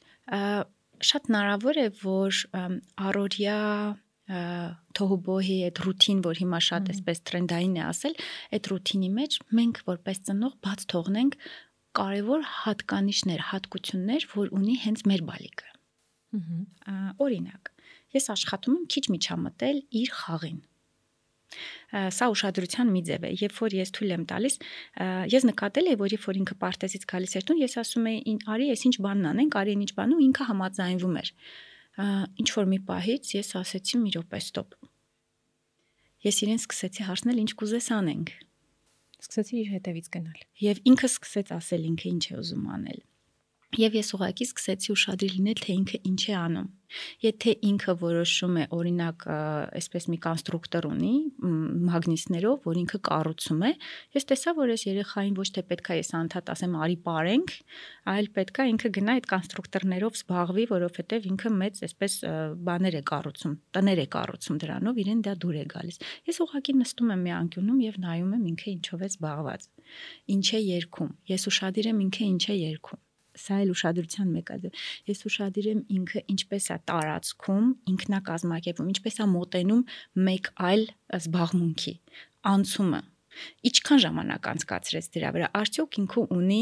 Շատ 1.05 1.29
հնարավոր 1.33 1.81
է, 1.81 1.87
որ 2.05 2.43
առօրյա 3.09 3.57
թոհուբոհի 4.25 5.57
այդ 5.67 5.79
ռուտին, 5.85 6.21
որ 6.25 6.39
հիմա 6.41 6.59
շատ 6.65 6.91
էսպես 6.95 7.19
տրենդային 7.29 7.75
է 7.77 7.83
ասել, 7.85 8.15
այդ 8.57 8.69
ռուտինի 8.71 9.09
մեջ 9.19 9.37
մենք 9.59 9.81
որպես 9.89 10.21
ծնող 10.29 10.55
բաց 10.65 10.85
թողնենք 10.95 11.37
կարևոր 11.95 12.45
հատկանիշներ, 12.65 13.43
հատկություններ, 13.53 14.29
որ 14.35 14.53
ունի 14.59 14.77
հենց 14.85 15.03
մեր 15.11 15.25
բալիկը։ 15.29 15.69
Օրինակ, 17.25 17.69
ես 18.17 18.31
աշխատում 18.33 18.79
եմ 18.79 18.87
քիչ 18.95 19.05
միջամտել 19.15 19.77
իր 20.01 20.15
խաղին 20.19 20.63
սա 22.15 22.27
ուշադրության 22.33 22.89
մի 22.91 23.01
ձև 23.07 23.25
է 23.27 23.29
երբ 23.39 23.59
որ 23.61 23.75
ես 23.77 23.93
թույլ 23.95 24.13
եմ 24.15 24.23
տալիս 24.31 24.57
ես 25.31 25.45
նկատել 25.49 25.89
եմ 25.91 25.99
որ 26.01 26.15
երբ 26.15 26.25
որ 26.27 26.39
ինքը 26.41 26.57
պարտեզից 26.63 27.05
գալիս 27.11 27.35
էր 27.39 27.45
տուն 27.49 27.61
ես 27.61 27.77
ասում 27.81 28.09
եի 28.11 28.35
արի 28.55 28.67
ես 28.71 28.85
ինչ 28.89 28.95
բանն 29.05 29.29
անենք 29.31 29.57
արի 29.61 29.75
ինչ 29.85 29.91
բան 29.99 30.15
ու 30.15 30.23
ինքը 30.25 30.47
համաձայնվում 30.49 31.19
էր 31.21 31.31
ինչ 31.95 32.49
որ 32.55 32.65
մի 32.71 32.79
պահից 32.89 33.31
ես 33.37 33.49
ասեցի 33.61 33.99
մի 34.03 34.13
րոպե 34.15 34.39
ստոպ։ 34.43 34.75
Ես 36.25 36.39
իրեն 36.45 36.59
սկսեցի 36.59 37.05
հարցնել 37.07 37.41
ինչ 37.45 37.51
կուզես 37.61 37.87
անենք։ 37.95 38.31
Սկսեցի 39.25 39.55
իր 39.61 39.69
հետևից 39.75 40.09
գնալ։ 40.15 40.39
Եվ 40.65 40.81
ինքը 40.91 41.09
սկսեց 41.11 41.51
ասել 41.55 41.85
ինքը 41.91 42.07
ինչ 42.11 42.23
է 42.25 42.39
ուզում 42.41 42.65
անել։ 42.75 42.99
Եվ 43.75 43.95
ես 43.97 44.09
ուղղակի 44.15 44.45
սկսեցի 44.47 44.91
ուշադրի 44.93 45.27
լինել, 45.35 45.61
թե 45.65 45.73
ինքը 45.75 45.97
ինչ 46.07 46.21
է 46.31 46.35
անում։ 46.39 46.67
Եթե 47.25 47.53
ինքը 47.65 47.93
որոշում 47.99 48.57
է, 48.61 48.65
օրինակ, 48.75 49.23
այսպես 49.75 50.05
մի 50.13 50.17
կոնստրուկտոր 50.25 50.85
ունի 50.87 51.11
մագնիսներով, 51.89 52.59
որ 52.69 52.79
ինքը 52.81 52.99
կառուցում 53.09 53.63
է, 53.67 53.71
ես 54.15 54.27
տեսա, 54.31 54.53
որ 54.59 54.73
այս 54.75 54.85
երեխային 54.85 55.35
ոչ 55.39 55.47
թե 55.57 55.63
պետքա 55.71 55.97
ես 55.99 56.11
անդադ 56.21 56.51
ասեմ 56.55 56.77
արի 56.85 56.97
ապարենք, 57.01 57.53
այլ 58.15 58.29
պետքա 58.37 58.67
ինքը 58.71 58.91
գնա 58.95 59.15
այդ 59.19 59.27
կոնստրուկտորներով 59.33 60.19
զբաղվի, 60.21 60.65
որովհետև 60.71 61.27
ինքը 61.35 61.51
մեծ 61.59 61.81
այսպես 61.89 62.17
բաներ 62.69 62.95
է 62.95 63.03
կառուցում, 63.11 63.55
տներ 63.75 64.03
է 64.05 64.07
կառուցում 64.15 64.61
դրանով, 64.63 65.01
իրեն 65.03 65.25
դա 65.25 65.33
դուր 65.43 65.57
է 65.59 65.65
գալիս։ 65.75 65.99
Ես 66.31 66.41
ուղղակի 66.45 66.77
նստում 66.85 67.15
եմ 67.15 67.25
մի 67.25 67.35
անկյունում 67.41 67.81
եւ 67.89 67.99
նայում 68.05 68.35
եմ 68.39 68.45
ինքը 68.53 68.69
ինչով 68.75 69.03
է 69.05 69.09
զբաղված։ 69.15 69.67
Ինչ 70.35 70.47
է 70.55 70.61
երգում։ 70.65 71.11
Ես 71.35 71.49
ուշադիր 71.51 71.91
եմ 71.91 72.05
ինքը 72.05 72.29
ինչ 72.35 72.43
է 72.45 72.57
երգում 72.61 73.04
սա 73.39 73.59
էլ 73.65 73.73
ուշադրության 73.75 74.31
մեկ 74.35 74.51
է։ 74.55 74.71
Ես 75.11 75.19
ուշադիր 75.29 75.67
եմ 75.71 75.81
ինքը 75.97 76.23
ինչպես 76.35 76.69
է 76.75 76.77
տարածքում, 76.91 77.67
ինքնակազմակերպում, 77.95 78.89
ինչպես 78.95 79.19
է 79.19 79.27
մոտենում 79.35 79.83
մեկ 80.29 80.51
այլ 80.71 80.83
զբաղմունքի, 81.19 81.93
անցումը։ 82.55 83.01
Ինչքան 83.69 84.01
ժամանակ 84.05 84.51
անցկացրեց 84.55 85.07
դրա 85.15 85.31
վրա, 85.35 85.47
արդյոք 85.59 85.97
ինքը 86.05 86.21
ունի 86.35 86.61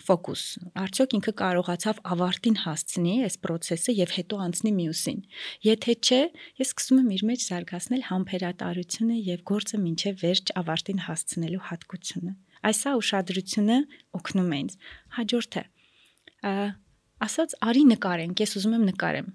ֆոկուս։ 0.00 0.42
Արդյոք 0.80 1.14
ինքը 1.18 1.32
կարողացավ 1.40 1.98
ավարտին 2.14 2.56
հասցնի 2.64 3.14
այս 3.26 3.36
process-ը 3.44 3.94
եւ 3.98 4.14
հետո 4.16 4.38
անցնի 4.46 4.72
մյուսին։ 4.76 5.18
Եթե 5.66 5.96
չէ, 6.00 6.20
ես 6.60 6.70
սկսում 6.72 7.00
եմ 7.02 7.10
իր 7.16 7.24
մեջ 7.30 7.44
զարգացնել 7.50 8.06
համբերատարությունը 8.10 9.18
եւ 9.28 9.42
գործը 9.50 9.82
մինչեւ 9.84 10.22
վերջ 10.24 10.54
ավարտին 10.60 11.04
հասցնելու 11.08 11.64
հատկությունը։ 11.68 12.32
Այսա 12.70 12.94
ուշադրությունը 13.00 13.76
օգնում 14.20 14.50
է 14.50 14.60
ինձ։ 14.64 14.80
Հաջորդը 15.20 15.62
ասաց 16.40 17.54
արի 17.60 17.82
նկարենք, 17.90 18.40
ես 18.40 18.56
ուզում 18.60 18.74
եմ 18.76 18.84
նկարեմ։ 18.90 19.30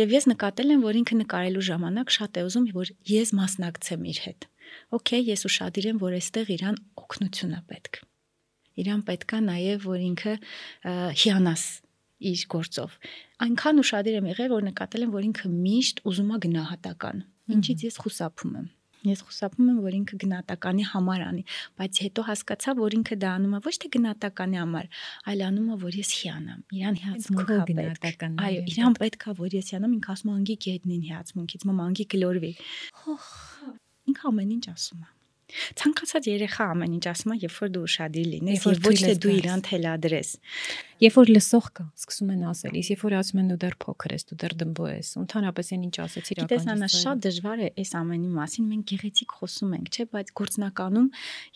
Եվ 0.00 0.14
ես 0.16 0.24
նկատել 0.32 0.72
եմ, 0.74 0.84
որ 0.88 0.98
ինքը 1.00 1.18
նկարելու 1.22 1.64
ժամանակ 1.68 2.14
շատ 2.18 2.38
է 2.38 2.44
ուզում, 2.48 2.66
որ 2.74 2.92
ես 3.12 3.32
մասնակցեմ 3.38 4.06
իր 4.12 4.20
հետ։ 4.26 4.48
Okay, 4.98 5.20
ես 5.28 5.46
ուշադիր 5.48 5.88
եմ, 5.92 6.00
որ 6.02 6.16
այստեղ 6.18 6.50
իրան 6.58 6.80
օգնություն 7.02 7.54
է 7.56 7.60
պետք։ 7.72 8.00
Իրան 8.78 9.02
պետքա 9.08 9.38
նաև, 9.48 9.86
որ 9.88 10.02
ինքը 10.08 10.34
հիանաս 11.22 11.62
իր 12.28 12.42
գործով։ 12.52 12.96
Այնքան 13.46 13.82
ուշադիր 13.82 14.18
եմ 14.18 14.28
եղել, 14.32 14.52
որ 14.54 14.66
նկատել 14.68 15.06
եմ, 15.06 15.14
որ 15.14 15.28
ինքը 15.28 15.50
միշտ 15.54 16.02
ուզում 16.10 16.32
է 16.34 16.40
գնահատական։ 16.44 17.22
Ինչից 17.58 17.84
ես 17.88 17.98
խուսափում 18.02 18.56
եմ։ 18.58 18.66
Ես 19.06 19.20
խուսափում 19.28 19.68
եմ, 19.70 19.76
որ 19.84 19.96
ինքը 19.98 20.16
գնահատականի 20.22 20.86
համար 20.90 21.20
անի, 21.28 21.42
բայց 21.78 22.00
հետո 22.04 22.24
հասկացա, 22.28 22.72
որ 22.78 22.96
ինքը 22.98 23.18
դա 23.22 23.34
անում 23.38 23.52
է 23.54 23.60
ոչ 23.68 23.74
թե 23.78 23.90
գնահատականի 23.94 24.58
համար, 24.58 24.88
այլ 25.30 25.44
անում 25.48 25.68
է, 25.68 25.76
որ 25.84 25.98
ես 25.98 26.10
հիանամ։ 26.18 26.64
Իրան 26.78 26.98
հիացմունքա 27.02 27.58
պետք։ 27.78 28.26
Այո, 28.48 28.64
իրան 28.74 28.98
պետքա, 28.98 29.36
որ 29.38 29.54
ես 29.58 29.70
հիանամ, 29.74 29.94
ինքը 29.98 30.10
ասում 30.18 30.34
անգի 30.34 30.56
գետնին 30.66 31.06
հիացմունքից, 31.12 31.68
մամ 31.68 31.84
անգի 31.86 32.08
գլորվի։ 32.18 32.52
Ինքը 34.08 34.28
ամեն 34.32 34.52
ինչ 34.58 34.66
ասում 34.74 35.06
է։ 35.06 35.14
Ցանկացած 35.48 36.26
երեխա 36.28 36.64
ամեն 36.74 36.98
ինչ 36.98 37.06
ասում 37.08 37.32
է, 37.32 37.36
երբ 37.46 37.54
որ 37.56 37.70
դու 37.72 37.84
ուշադիր 37.88 38.26
լինես, 38.34 38.66
եւ 38.68 38.82
ոչ 38.84 38.96
թե 39.00 39.14
դու 39.22 39.32
իրան 39.38 39.62
թելադրես։ 39.68 40.32
Երբ 40.98 41.14
որ 41.14 41.30
լսող 41.30 41.66
կա, 41.78 41.84
սկսում 41.94 42.30
են 42.34 42.40
ասել, 42.50 42.76
իսկ 42.80 42.90
երբ 42.90 43.02
որ 43.06 43.14
ասում 43.18 43.38
են 43.38 43.50
դու 43.52 43.56
դեռ 43.62 43.74
փոքր 43.84 44.14
ես, 44.16 44.24
դու 44.28 44.38
դեռ 44.42 44.54
դմբո 44.58 44.86
ես, 44.88 45.10
ընդհանրապես 45.22 45.68
այն 45.76 45.84
ինչ 45.88 45.96
ասեցի 46.02 46.32
իրական։ 46.34 46.48
Գիտես, 46.48 46.66
Անա, 46.74 46.88
շատ 46.94 47.20
դժվար 47.28 47.62
է 47.62 47.68
այս 47.78 47.92
ամենի 47.98 48.30
մասին 48.34 48.66
մենք 48.68 48.84
գեղեցիկ 48.90 49.34
խոսում 49.38 49.76
ենք, 49.78 49.86
չէ, 49.94 50.06
բայց 50.18 50.32
գործնականում 50.40 51.08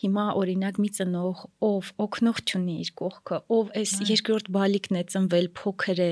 հիմա 0.03 0.25
օրինակ 0.39 0.79
մի 0.79 0.89
ծնող, 0.95 1.43
ով 1.67 1.91
օկնող 2.03 2.39
չունի 2.47 2.75
իր 2.83 2.91
կողքը, 3.03 3.39
ով 3.51 3.73
այս 3.83 3.91
երկրորդ 4.13 4.47
բալիկն 4.53 4.95
է 4.95 5.03
ծնվել, 5.11 5.47
փոքր 5.59 5.99
է, 6.03 6.11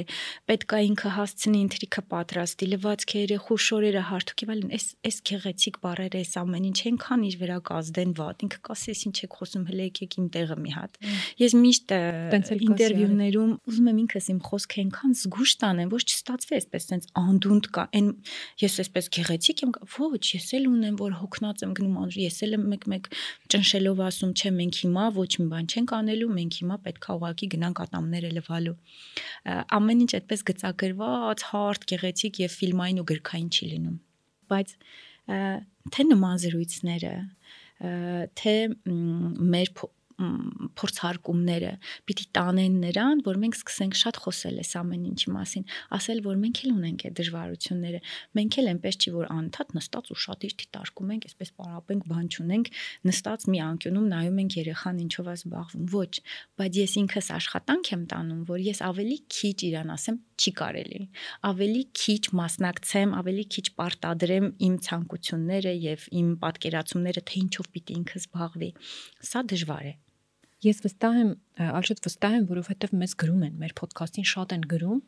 պետք 0.52 0.76
է 0.76 0.82
ինքը 0.92 1.14
հասցնի 1.16 1.60
ինտրիքը 1.62 2.04
պատրաստի, 2.12 2.70
լվացք 2.76 3.16
է 3.16 3.22
երեխու 3.22 3.60
շորերը 3.72 4.04
հարթուկ 4.12 4.44
եւ 4.44 4.52
այլն, 4.52 4.76
այս 4.76 4.86
այս 5.08 5.18
գեղեցիկ 5.32 5.80
բառերը, 5.86 6.22
այս 6.22 6.34
ամեն 6.42 6.68
ինչ 6.72 6.80
այնքան 6.92 7.26
իր 7.32 7.36
վրա 7.42 7.58
կազդեն 7.72 8.12
վատ, 8.22 8.46
ինքը 8.48 8.60
կասի, 8.68 8.96
ինչ 9.12 9.18
եք 9.22 9.38
խոսում, 9.42 9.66
հələ 9.72 9.88
եկեք 9.92 10.18
իմ 10.22 10.28
տեղը 10.36 10.58
մի 10.62 10.72
հատ։ 10.76 11.00
Ես 11.42 11.56
միշտ 11.62 11.96
ինտերվյու 12.72 13.21
ընկերություններում 13.22 13.52
ուզում 13.70 13.88
եմ 13.92 14.00
ինքս 14.02 14.28
իմ 14.32 14.40
խոսքը 14.46 14.78
այնքան 14.82 15.14
զգուշ 15.20 15.52
տանեմ, 15.62 15.90
ոչ 15.92 16.02
չստացվի 16.02 16.56
այսպես 16.58 16.86
sense 16.90 17.08
անդունդ 17.22 17.68
կա։ 17.76 17.84
Այն 17.98 18.08
ես 18.62 18.78
այսպես 18.82 19.10
գեղեցիկ 19.16 19.62
եմ, 19.66 19.72
ոչ, 20.02 20.26
ես 20.32 20.48
էլ 20.58 20.66
ունեմ, 20.72 20.96
որ 21.02 21.16
հոգնած 21.22 21.64
եմ 21.66 21.74
գնում 21.78 22.00
անջի, 22.02 22.22
ես 22.26 22.38
էլ 22.46 22.56
եմ 22.58 22.66
մեկ-մեկ 22.72 23.10
ճնշելով 23.52 24.02
ասում, 24.08 24.32
չէ, 24.42 24.52
մենք 24.58 24.80
հիմա 24.82 25.06
ոչ 25.22 25.32
մի 25.42 25.48
բան 25.52 25.70
չենք 25.72 25.94
անելու, 26.02 26.32
մենք 26.42 26.58
հիմա 26.62 26.78
պետքա 26.88 27.18
ուղակի 27.22 27.52
գնանք 27.52 27.84
ատամները 27.86 28.32
լվալու։ 28.42 28.76
Ամեն 29.82 30.02
ինչ 30.02 30.12
այդպես 30.22 30.46
գծագրված, 30.52 31.46
հարթ, 31.52 31.88
գեղեցիկ 31.92 32.42
եւ 32.42 32.58
ֆիլմային 32.62 33.02
ու 33.02 33.08
գրքային 33.12 33.52
չի 33.52 33.72
լինում։ 33.72 33.98
Բայց 34.52 34.76
թե 35.92 36.04
նման 36.12 36.42
զրույցները 36.42 37.14
թե 37.82 38.54
մեր 38.82 39.70
փորձարկումները 40.82 41.72
պիտի 42.10 42.26
տանեն 42.38 42.76
նրան, 42.86 43.22
որ 43.28 43.40
մենք 43.42 43.58
սկսենք 43.58 43.98
շատ 44.02 44.20
խոսել 44.26 44.60
այս 44.62 44.72
ամեն 44.82 45.04
ինչի 45.12 45.34
մասին, 45.36 45.66
ասել, 45.98 46.22
որ 46.28 46.40
մենք 46.42 46.62
էլ 46.62 46.74
ունենք 46.76 47.06
այդ 47.08 47.16
դժվարությունները։ 47.22 48.02
Մենք 48.40 48.58
էլ 48.62 48.72
այնպես 48.72 49.00
չի, 49.02 49.14
որ 49.18 49.30
անընդհատ 49.36 49.76
նստած 49.78 50.12
ու 50.12 50.20
շատ 50.26 50.46
իր 50.48 50.56
դիտարկում 50.62 51.14
ենք, 51.16 51.28
այսպես 51.32 51.54
պարապենք, 51.62 52.08
բան 52.12 52.28
չունենք, 52.32 52.72
նստած 53.12 53.48
մի 53.52 53.62
անկյունում 53.72 54.10
նայում 54.12 54.42
ենք 54.42 54.58
երեխան 54.62 55.02
ինչով 55.06 55.32
է 55.32 55.36
զբաղվում։ 55.42 55.86
Ոչ, 55.92 56.14
բայց 56.62 56.82
ես 56.82 56.98
ինքս 57.02 57.32
աշխատանք 57.42 57.92
եմ 57.92 58.04
տանում, 58.12 58.42
որ 58.52 58.66
ես 58.72 58.84
ավելի 58.92 59.18
քիչ 59.32 59.58
իրան 59.72 59.96
ասեմ, 59.96 60.18
չի 60.42 60.52
կարելի։ 60.58 61.02
Ավելի 61.50 61.84
քիչ 62.02 62.22
մասնակցեմ, 62.42 63.16
ավելի 63.22 63.46
քիչ 63.56 63.66
պարտադրեմ 63.82 64.48
իմ 64.68 64.76
ցանկությունները 64.88 65.74
եւ 65.86 66.06
իմ 66.22 66.30
պատկերացումները, 66.42 67.24
թե 67.32 67.42
ինչով 67.42 67.70
պիտի 67.76 67.98
ինքը 68.02 68.22
զբաղվի։ 68.22 68.72
Սա 69.32 69.44
դժվար 69.52 69.86
է։ 69.92 69.94
Ես 70.62 70.84
վստահ 70.86 71.16
եմ, 71.22 71.30
ալշուտ 71.72 72.04
վստահ 72.06 72.34
եմ, 72.38 72.44
որովհետև 72.52 72.92
մեզ 73.02 73.14
գրում 73.22 73.46
են, 73.48 73.54
մեր 73.62 73.72
ոդքասթին 73.82 74.28
շատ 74.32 74.52
են 74.58 74.66
գրում, 74.74 75.00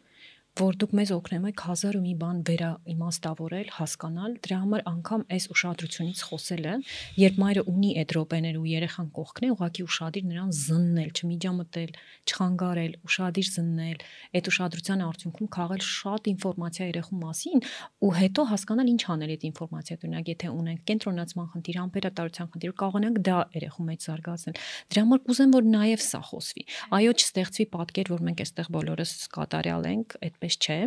որ 0.54 0.76
դուք 0.78 0.92
մեզ 0.94 1.12
օգնում 1.16 1.46
եք 1.50 1.62
հազար 1.66 1.96
ու 1.98 2.02
մի 2.04 2.12
բան 2.22 2.42
վերա 2.46 2.68
իմաստավորել, 2.94 3.70
հասկանալ, 3.74 4.34
դրա 4.46 4.58
համար 4.64 4.82
անգամ 4.92 5.22
այս 5.34 5.48
ուշադրությունից 5.50 6.20
խոսելը, 6.30 6.74
երբ 7.18 7.40
մայրը 7.42 7.64
ունի 7.74 7.90
այդ 8.04 8.14
րոպեներ 8.14 8.60
ու 8.62 8.68
երեխան 8.70 9.08
կողքն 9.18 9.48
է, 9.48 9.50
ուղղակի 9.54 9.86
ուշադիր 9.90 10.28
նրան 10.30 10.52
զննել, 10.54 11.10
չմիջամտել, 11.18 11.92
չխանգարել, 12.30 12.94
ուշադիր 13.10 13.48
զննել, 13.50 13.98
այդ 14.38 14.52
ուշադրության 14.54 15.04
արդյունքում 15.10 15.50
քաղել 15.58 15.82
շատ 15.90 16.30
ինֆորմացիա 16.34 16.86
երեխու 16.94 17.18
մասին 17.24 17.66
ու 18.04 18.14
հետո 18.14 18.46
հասկանալ 18.54 18.94
ինչ 18.94 19.04
անել 19.10 19.34
այդ 19.34 19.44
ինֆորմացիա, 19.50 19.98
օրինակ 20.04 20.32
եթե 20.34 20.54
ունենք 20.54 20.86
կենտրոնացման 20.94 21.48
խնդիր, 21.54 21.78
ամպերատարության 21.82 22.48
խնդիր, 22.54 22.74
կարողանանք 22.84 23.18
դա 23.26 23.38
երեխու 23.58 23.86
մեջ 23.90 24.08
զարգացնել։ 24.14 24.62
Դրա 24.94 25.04
համար 25.04 25.24
կուզեմ 25.24 25.54
որ 25.54 25.68
նաև 25.74 26.04
սա 26.04 26.22
խոսվի։ 26.30 26.64
Այո, 26.94 27.14
չստեղծվի 27.24 27.66
պատկեր, 27.74 28.12
որ 28.14 28.24
մենք 28.28 28.44
այստեղ 28.44 28.72
բոլորս 28.74 29.14
կատարյալ 29.34 29.88
ենք, 29.94 30.18
այդ 30.24 30.40
այդպես 30.44 30.58
չէ, 30.60 30.78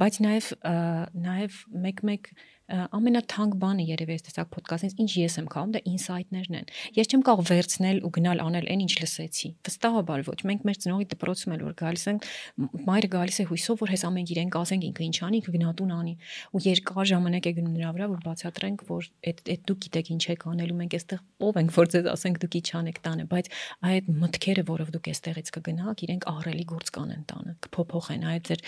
բայց 0.00 0.18
նաև 0.22 0.48
նաև 1.22 1.56
մեկ-մեկ 1.84 2.28
ամենաթանկ 2.70 3.56
բանը 3.62 3.84
երևի 3.88 4.14
այս 4.16 4.24
տեսակ 4.28 4.56
ոդկասթից 4.56 5.00
ինչ 5.02 5.10
ես 5.18 5.34
եմ 5.42 5.46
քաղում, 5.52 5.72
դա 5.74 5.80
ինսայթներն 5.92 6.56
են։ 6.58 6.68
Ես 6.96 7.10
չեմ 7.12 7.22
կարող 7.26 7.46
վերցնել 7.50 7.98
ու 8.06 8.10
գնալ 8.16 8.42
անել 8.42 8.68
այն 8.72 8.82
ինչ 8.86 8.92
լսեցի։ 9.02 9.48
Վստահաբար 9.66 10.22
ոչ։ 10.30 10.38
Մենք 10.48 10.66
մեր 10.68 10.78
ծնողի 10.82 11.06
դպրոցում 11.12 11.52
էլ 11.52 11.64
որ 11.66 11.74
գալիս 11.82 12.04
ենք, 12.12 12.28
մայրը 12.86 13.10
գալիս 13.12 13.38
է 13.42 13.46
հույսով, 13.50 13.82
որ 13.82 13.92
հեսա 13.92 14.10
մենք 14.12 14.32
իրենք 14.32 14.56
ասենք 14.62 14.86
ինքը 14.88 15.02
ինչ 15.02 15.16
անի, 15.26 15.40
ինքը 15.42 15.52
գնահատուն 15.52 15.92
անի։ 15.92 16.14
Ու 16.52 16.62
երկար 16.62 17.06
ժամանակ 17.12 17.44
է 17.50 17.52
գնում 17.58 17.76
նրա 17.82 17.90
վրա, 17.92 18.06
որ 18.12 18.20
բացատրենք, 18.22 18.84
որ 18.92 19.02
այդ 19.32 19.38
այդ 19.52 19.62
դուք 19.68 19.80
գիտեք 19.82 20.12
ինչ 20.12 20.22
եք 20.32 20.46
անելու, 20.52 20.78
մենք 20.82 20.96
այստեղ 21.02 21.20
ով 21.42 21.58
ենք, 21.62 21.72
որ 21.76 21.90
ձեզ 21.92 22.08
ասենք 22.12 22.40
դուք 22.42 22.56
ինչ 22.62 22.68
անեք 22.82 22.98
տանը, 23.02 23.24
բայց 23.32 23.46
այդ 23.92 24.10
մտքերը, 24.22 24.64
որով 24.72 24.92
դուք 24.92 25.10
այստեղից 25.12 25.48
կգնաք, 25.56 26.02
իրենք 26.06 26.26
ահռելի 26.32 26.66
գործ 26.72 26.92
կանեն 26.92 27.24
տանը, 27.32 27.52
կփոփոխեն 27.66 28.26
այդ 28.32 28.50
ձեր 28.52 28.62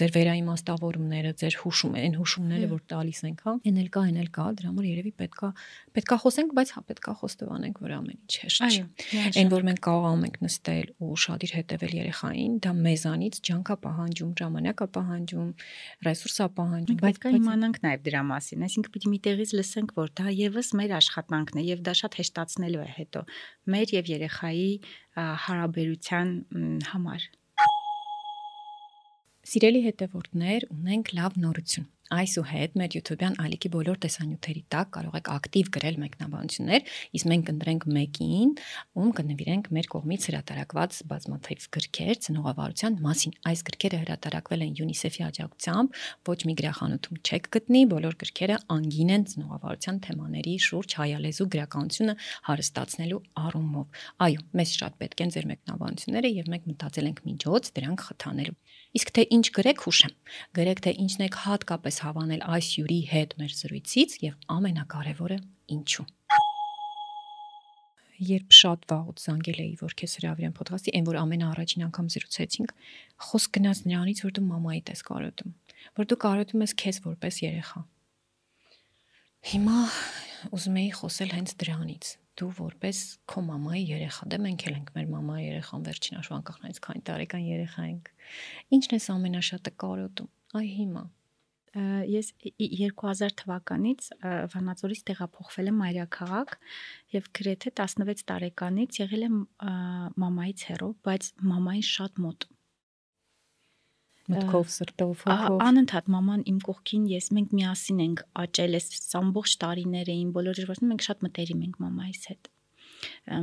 ձեր 0.00 0.14
վերաիմաստավորումները, 0.16 1.32
ձեր 1.40 1.58
հուշում, 1.60 1.96
այն 2.00 2.14
հուշումները, 2.20 2.68
որ 2.70 2.82
տալիս 2.90 3.20
ենք, 3.40 3.54
հա 3.70 4.20
էլ 4.20 4.28
կա, 4.34 4.44
դրա 4.60 4.70
համար 4.70 4.86
երևի 4.90 5.12
պետքա 5.20 5.48
պետքա 5.96 6.16
խոսենք, 6.24 6.52
բայց 6.58 6.72
հա 6.76 6.82
պետքա 6.90 7.14
խոստովանենք, 7.20 7.80
որ 7.80 7.94
ամեն 7.96 8.18
ինչ 8.20 8.34
հեշտ 8.40 8.64
չէ։ 8.70 8.84
Այն 9.40 9.50
որ 9.54 9.66
մենք 9.70 9.80
կարողանում 9.86 10.24
ենք 10.28 10.38
նստել 10.44 10.92
ու 11.00 11.18
շատիր 11.24 11.54
հետևել 11.56 11.94
երեխային, 12.00 12.54
դա 12.66 12.72
մեզանից 12.80 13.40
ջանքա 13.50 13.76
պահանջում, 13.86 14.32
ժամանակա 14.40 14.86
պահանջում, 14.96 15.50
ռեսուրսա 16.06 16.46
պահանջում, 16.60 17.00
բայց 17.00 17.20
կա 17.24 17.34
իմանանք 17.40 17.82
նաև 17.86 18.06
դրա 18.10 18.22
մասին, 18.30 18.64
այսինքն 18.70 18.94
պիտի 18.94 19.12
միտեղից 19.14 19.54
լսենք, 19.60 19.94
որ 20.00 20.14
դա 20.20 20.34
եւս 20.40 20.72
մեր 20.80 20.96
աշխատանքն 21.00 21.60
է 21.60 21.66
եւ 21.70 21.84
դա 21.90 21.96
շատ 22.00 22.20
հեշտացնելու 22.20 22.84
է 22.84 22.90
հետո 23.00 23.24
մեր 23.74 23.94
եւ 24.00 24.10
երեխայի 24.14 24.70
հարաբերության 25.20 26.34
համար։ 26.90 27.30
Սիրելի 29.48 29.80
հետևորդներ, 29.86 30.66
ունենք 30.74 31.12
լավ 31.16 31.38
նորություն 31.44 31.88
Այսուհետ 32.10 32.72
մեր 32.74 32.94
YouTube-յան 32.96 33.36
ալիքի 33.38 33.68
բոլոր 33.70 33.98
տեսանյութերի 34.02 34.60
տակ 34.74 34.88
կարող 34.96 35.16
եք 35.20 35.28
ակտիվ 35.30 35.68
գրել 35.76 35.98
մեկնաբանություններ, 36.02 36.88
իսկ 37.14 37.28
մենք 37.30 37.44
կընտրենք 37.50 37.86
մեկին, 37.96 38.50
ում 38.98 39.12
կնվիրենք 39.20 39.68
մեր 39.76 39.88
կողմից 39.94 40.26
հրատարակված 40.30 40.98
բազմաթիվ 41.12 41.66
գրքեր 41.76 42.18
ծնողավարության 42.26 42.98
մասին։ 43.06 43.36
Այս 43.46 43.62
գրքերը 43.70 44.00
հրատարակվել 44.02 44.64
են 44.66 44.74
UNICEF-ի 44.82 45.24
աջակցությամբ, 45.30 46.02
ոչ 46.30 46.38
մի 46.50 46.54
գրախանութում 46.58 47.22
չեք 47.30 47.48
գտնի, 47.54 47.82
բոլոր 47.94 48.18
գրքերը 48.26 48.58
անգին 48.74 49.14
են 49.14 49.24
ծնողավարության 49.30 50.02
թեմաների 50.10 50.54
շուրջ 50.66 50.98
հայալեզու 50.98 51.48
գրականությունը 51.54 52.14
հարստացնելու 52.50 53.22
առումով։ 53.46 54.02
Այո, 54.26 54.44
մեզ 54.58 54.74
շատ 54.82 54.98
պետք 54.98 55.24
են 55.24 55.34
ձեր 55.38 55.50
մեկնաբանությունները 55.54 56.34
եւ 56.40 56.50
մենք 56.50 56.70
մտածել 56.74 57.10
ենք 57.10 57.24
միջոց 57.30 57.72
դրանք 57.78 58.06
խթանելու։ 58.10 58.58
Իսկ 58.90 59.10
թե 59.14 59.22
ինչ 59.36 59.46
գրեք 59.54 59.82
հուշեմ։ 59.86 60.14
Գրեք 60.58 60.80
թե 60.82 60.92
ինչն 61.04 61.20
եք 61.26 61.36
հատկապես 61.44 61.98
հավանել 62.04 62.40
այս 62.56 62.70
հյուրի 62.74 62.96
հետ 63.10 63.34
մեր 63.38 63.52
զրույցից 63.60 64.16
եւ 64.24 64.48
ամենակարևորը 64.54 65.36
ինչու։ 65.76 66.06
Երբ 68.30 68.56
շատ 68.60 68.88
վաղուց 68.90 69.22
զանգել 69.24 69.60
էի, 69.64 69.74
որ 69.80 69.94
քեզ 70.00 70.16
հրավիրեմ 70.18 70.56
ոդկասթի, 70.58 70.92
այն 70.98 71.06
որ 71.06 71.18
ամենաառաջին 71.20 71.84
անգամ 71.86 72.08
զրուցեցինք, 72.14 72.74
խոսք 73.30 73.54
գնաց 73.56 73.78
նրանից, 73.86 74.22
որ 74.26 74.34
դու 74.36 74.44
մամայիդ 74.50 74.90
ես 74.92 75.04
կարոտում, 75.08 75.54
որ 76.00 76.10
դու 76.10 76.18
կարոտում 76.26 76.64
ես 76.66 76.74
քեզ 76.82 77.00
որպես 77.06 77.40
երեխա։ 77.46 77.84
Հիմա 79.54 79.78
ուզում 80.50 80.80
էի 80.82 80.90
խոսել 81.00 81.32
հենց 81.38 81.56
դրանից 81.64 82.10
դու 82.40 82.50
որպես 82.58 83.04
քո 83.30 83.44
մամայի 83.50 83.84
երեխա, 83.90 84.28
դե 84.32 84.40
մենք 84.46 84.66
էլ 84.70 84.76
ենք 84.80 84.92
մեր 84.96 85.08
մամայի 85.14 85.46
երեխան 85.46 85.86
վերջին 85.90 86.20
աշվանկախնից 86.20 86.82
քանի 86.86 87.02
տարեկան 87.10 87.46
երեխա 87.50 87.86
ենք։ 87.90 88.12
Ինչն 88.76 88.96
է 88.96 89.00
ամենաշատը 89.14 89.74
կարոտում։ 89.84 90.30
Այ 90.60 90.68
հիմա 90.80 91.04
ես 91.70 92.32
2000 92.42 93.34
թվականից 93.38 94.06
Վանաձորից 94.50 95.02
տեղափոխվել 95.06 95.70
եմ 95.70 95.76
Մայրաքաղաք 95.80 96.56
եւ 97.14 97.28
գրեթե 97.38 97.70
16 97.78 98.24
տարեկանից 98.26 98.98
եղել 99.04 99.26
եմ 99.28 99.36
մամայից 100.24 100.64
հեռու, 100.70 100.94
բայց 101.06 101.30
մամային 101.52 101.86
շատ 101.90 102.18
մոտ 102.26 102.48
մտքով, 104.30 104.70
սրտով, 104.76 105.26
հոգով։ 105.26 105.58
Անընդհատ 105.66 106.08
մաման 106.14 106.46
իմ 106.52 106.62
կողքին, 106.68 107.10
ես 107.16 107.28
մենք 107.36 107.52
միասին 107.58 108.00
ենք 108.06 108.24
աճել, 108.44 108.78
այս 108.80 108.88
ամբողջ 109.20 109.58
տարիները 109.64 110.16
իմ 110.20 110.32
բոլոր 110.38 110.60
դժվարությունները 110.60 110.94
մենք 110.94 111.06
շատ 111.10 111.28
մտերիմ 111.28 111.68
ենք 111.68 111.84
մամայիս 111.84 112.24
հետ։ 112.30 112.50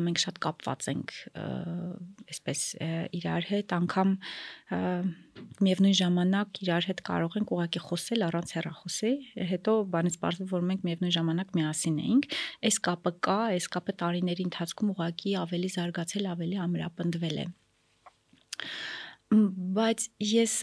մենք 0.05 0.19
շատ 0.21 0.39
կապված 0.43 0.87
ենք 0.91 1.13
այսպես 2.33 2.59
իրար 3.17 3.47
հետ, 3.49 3.73
անգամ 3.77 4.11
միևնույն 5.65 5.95
ժամանակ 5.97 6.61
իրար 6.65 6.87
հետ 6.91 7.01
կարող 7.09 7.37
ենք 7.39 7.53
ուղակի 7.57 7.81
խոսել 7.87 8.25
առանց 8.27 8.53
հեռախոսի, 8.57 9.13
հետո 9.53 9.75
բանից 9.95 10.19
բարձր 10.23 10.51
որ 10.53 10.67
մենք 10.71 10.85
միևնույն 10.87 11.15
ժամանակ 11.17 11.55
միասին 11.57 11.97
էինք, 12.05 12.29
այս 12.69 12.79
կապը 12.87 13.13
կա, 13.27 13.39
այս 13.57 13.69
կապը 13.77 13.97
տարիների 14.03 14.47
ընթացքում 14.47 14.93
ուղակի 14.93 15.35
ավելի 15.41 15.71
զարգացել, 15.77 16.29
ավելի 16.37 16.61
ամրապնդվել 16.67 17.41
է 17.41 17.47
բայց 19.27 20.05
ես 20.23 20.53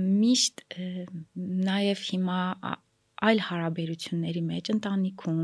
միշտ 0.00 0.64
նաև 1.68 2.04
հիմա 2.08 2.38
այլ 3.24 3.40
հարաբերությունների 3.48 4.42
մեջ, 4.44 4.70
ընտանիքում, 4.74 5.42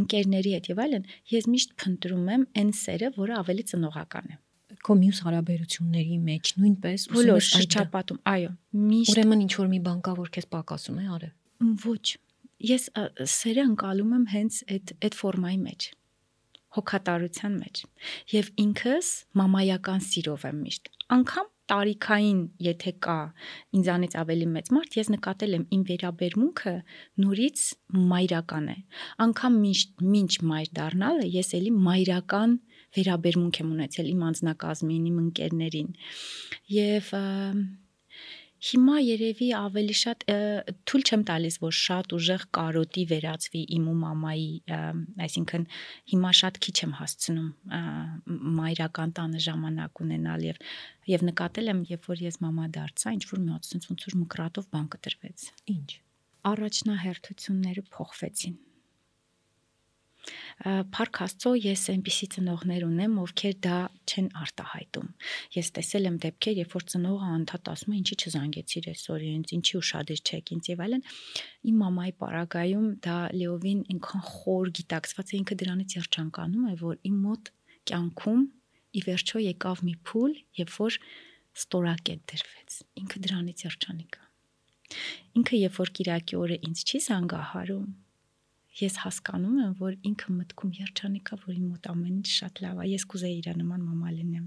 ընկերների 0.00 0.54
հետ 0.56 0.70
եւ 0.70 0.80
այլն, 0.84 1.10
ես 1.34 1.48
միշտ 1.50 1.74
փնտրում 1.82 2.30
եմ 2.36 2.46
այն 2.62 2.72
սերը, 2.80 3.10
որը 3.18 3.36
ավելի 3.40 3.66
ծնողական 3.70 4.32
է 4.34 4.38
քո 4.80 4.94
մյուս 4.96 5.18
հարաբերությունների 5.26 6.16
մեջ 6.24 6.50
նույնպես 6.56 7.02
ուզում 7.10 7.30
ես 7.36 7.48
շրջապատում, 7.52 8.20
այո, 8.30 8.52
միշտ 8.80 9.12
Ուրեմն 9.12 9.42
ինչ 9.44 9.52
որ 9.60 9.68
մի 9.74 9.80
բան 9.86 9.98
կա, 10.06 10.14
որ 10.20 10.30
քեզ 10.36 10.46
պակասում 10.54 11.00
է, 11.00 11.04
արը։ 11.16 11.28
Ոչ։ 11.84 12.06
Ես 12.70 12.86
սերը 13.34 13.64
անցալում 13.70 14.14
եմ 14.16 14.24
հենց 14.30 14.60
այդ 14.76 14.94
այդ 15.04 15.18
ֆորմայի 15.20 15.58
մեջ 15.66 15.88
հոգատարության 16.76 17.54
մեջ 17.60 17.82
եւ 18.30 18.50
ինքս 18.64 19.12
մամայական 19.40 20.04
սիրով 20.06 20.44
եմ 20.50 20.58
միշտ 20.64 20.90
անգամ 21.16 21.48
տարիքային, 21.70 22.38
եթե 22.66 22.92
կա 23.06 23.18
ինձանից 23.78 24.16
ավելի 24.20 24.46
մեծ 24.54 24.70
մարդ, 24.74 24.96
ես 25.00 25.10
նկատել 25.14 25.56
եմ 25.58 25.66
իմ 25.76 25.84
վերաբերմունքը 25.90 26.74
նորից 27.24 27.62
մայրական 28.10 28.66
է։ 28.74 28.78
Անկամ 29.26 29.58
միշտ 29.66 30.02
ինչ 30.20 30.32
մայր 30.50 30.72
դառնալը 30.80 31.28
ես 31.36 31.52
էլի 31.60 31.74
մայրական 31.90 32.56
վերաբերմունք 32.98 33.60
եմ 33.62 33.70
ունեցել 33.76 34.10
իմ 34.10 34.24
անձնակազմին, 34.30 35.06
իմ 35.10 35.20
ընկերներին։ 35.26 35.94
Եվ 36.80 37.14
և 37.14 37.14
Հիմա 38.60 38.96
երևի 39.00 39.46
ավելի 39.56 39.94
շատ 39.96 40.24
թույլ 40.84 41.04
չեմ 41.08 41.22
տալիս, 41.30 41.56
որ 41.62 41.76
շատ 41.78 42.14
ուժեղ 42.16 42.42
կարոտի 42.58 43.04
վերածվի 43.12 43.62
իմ 43.76 43.86
ու 43.88 43.94
մամայի, 44.02 44.50
այսինքն 45.26 45.64
հիմա 46.12 46.32
շատ 46.40 46.60
քիչ 46.66 46.76
եմ 46.84 46.94
հասցնում 47.00 47.48
մայրական 48.60 49.14
տանը 49.16 49.42
ժամանակ 49.48 50.04
ունենալ 50.04 50.46
եւ 50.50 50.62
եւ 51.14 51.26
նկատել 51.30 51.72
եմ, 51.72 51.84
երբ 51.96 52.08
որ 52.12 52.24
ես 52.28 52.40
մամա 52.44 52.70
դարձա, 52.76 53.14
ինչ 53.16 53.24
որ 53.32 53.44
մի 53.46 53.54
հատ 53.56 53.70
ոնց 53.74 53.90
ոնց 53.90 54.08
որ 54.10 54.18
մկրատով 54.24 54.72
բան 54.76 54.90
կտրվեց։ 54.96 55.46
Ինչ։ 55.80 55.90
Առաջնահերթությունները 56.50 57.88
փոխվեցին 57.96 58.60
Փառք 60.60 61.18
Աստծո, 61.24 61.50
ես 61.64 61.82
այնպիսի 61.94 62.26
ծնողներ 62.34 62.84
ունեմ, 62.84 63.14
ովքեր 63.22 63.54
դա 63.64 63.76
չեն 64.10 64.26
արտահայտում։ 64.40 65.06
Ես 65.56 65.70
տեսել 65.78 66.08
եմ 66.10 66.18
դեպքեր, 66.24 66.58
երբ 66.60 66.74
որ 66.76 66.84
ծնողը 66.92 67.30
անդադ 67.36 67.70
ասում 67.72 67.94
է, 67.94 68.00
ինչի 68.00 68.18
չզանգեցիր 68.20 68.88
այսօր 68.92 69.24
ինձ, 69.30 69.54
ինչի 69.56 69.78
ուշադիր 69.80 70.20
չեք 70.20 70.52
ինձ 70.56 70.70
եւ 70.70 70.82
այլն։ 70.84 71.04
Իմ 71.70 71.80
մամայի 71.80 72.14
պարագայում 72.20 72.86
դա 73.08 73.16
լեովին 73.40 73.80
այնքան 73.94 74.24
խոր 74.28 74.72
գիտակցված 74.80 75.32
է 75.32 75.38
ինքը 75.40 75.58
դրանից 75.64 75.96
երջանկանում 76.00 76.68
է, 76.68 76.74
որ 76.84 77.00
իմ 77.10 77.16
մոտ 77.24 77.52
կյանքում 77.90 78.42
ի 78.90 79.00
վերջո 79.06 79.44
եկավ 79.46 79.84
մի 79.86 79.94
փուլ, 80.10 80.32
երբ 80.60 80.76
որ 80.76 81.00
ստորակետ 81.60 82.20
դրվեց։ 82.30 82.76
Ինքը 83.00 83.22
դրանից 83.26 83.64
երջանիկ 83.70 84.20
է։ 84.20 84.28
Ինքը 85.40 85.58
երբ 85.60 85.76
որ 85.80 85.90
Կիրակի 85.96 86.38
օրը 86.40 86.56
ինձ 86.66 86.80
չի 86.90 87.00
զանգահարում, 87.06 87.84
ես 88.84 88.96
հասկանում 89.04 89.58
եմ, 89.64 89.72
որ 89.80 89.96
ինքը 90.10 90.34
մտքում 90.36 90.72
երջանիկ 90.80 91.30
է, 91.30 91.38
որ 91.44 91.54
իմ 91.56 91.66
մոտ 91.70 91.88
ամեն 91.90 92.16
ինչ 92.20 92.28
շատ 92.34 92.60
լավ 92.64 92.80
է։ 92.80 92.86
Ես 92.90 93.06
կուզեի 93.12 93.38
իր 93.40 93.48
նման 93.60 93.86
մամա 93.86 94.12
լինեմ։ 94.16 94.46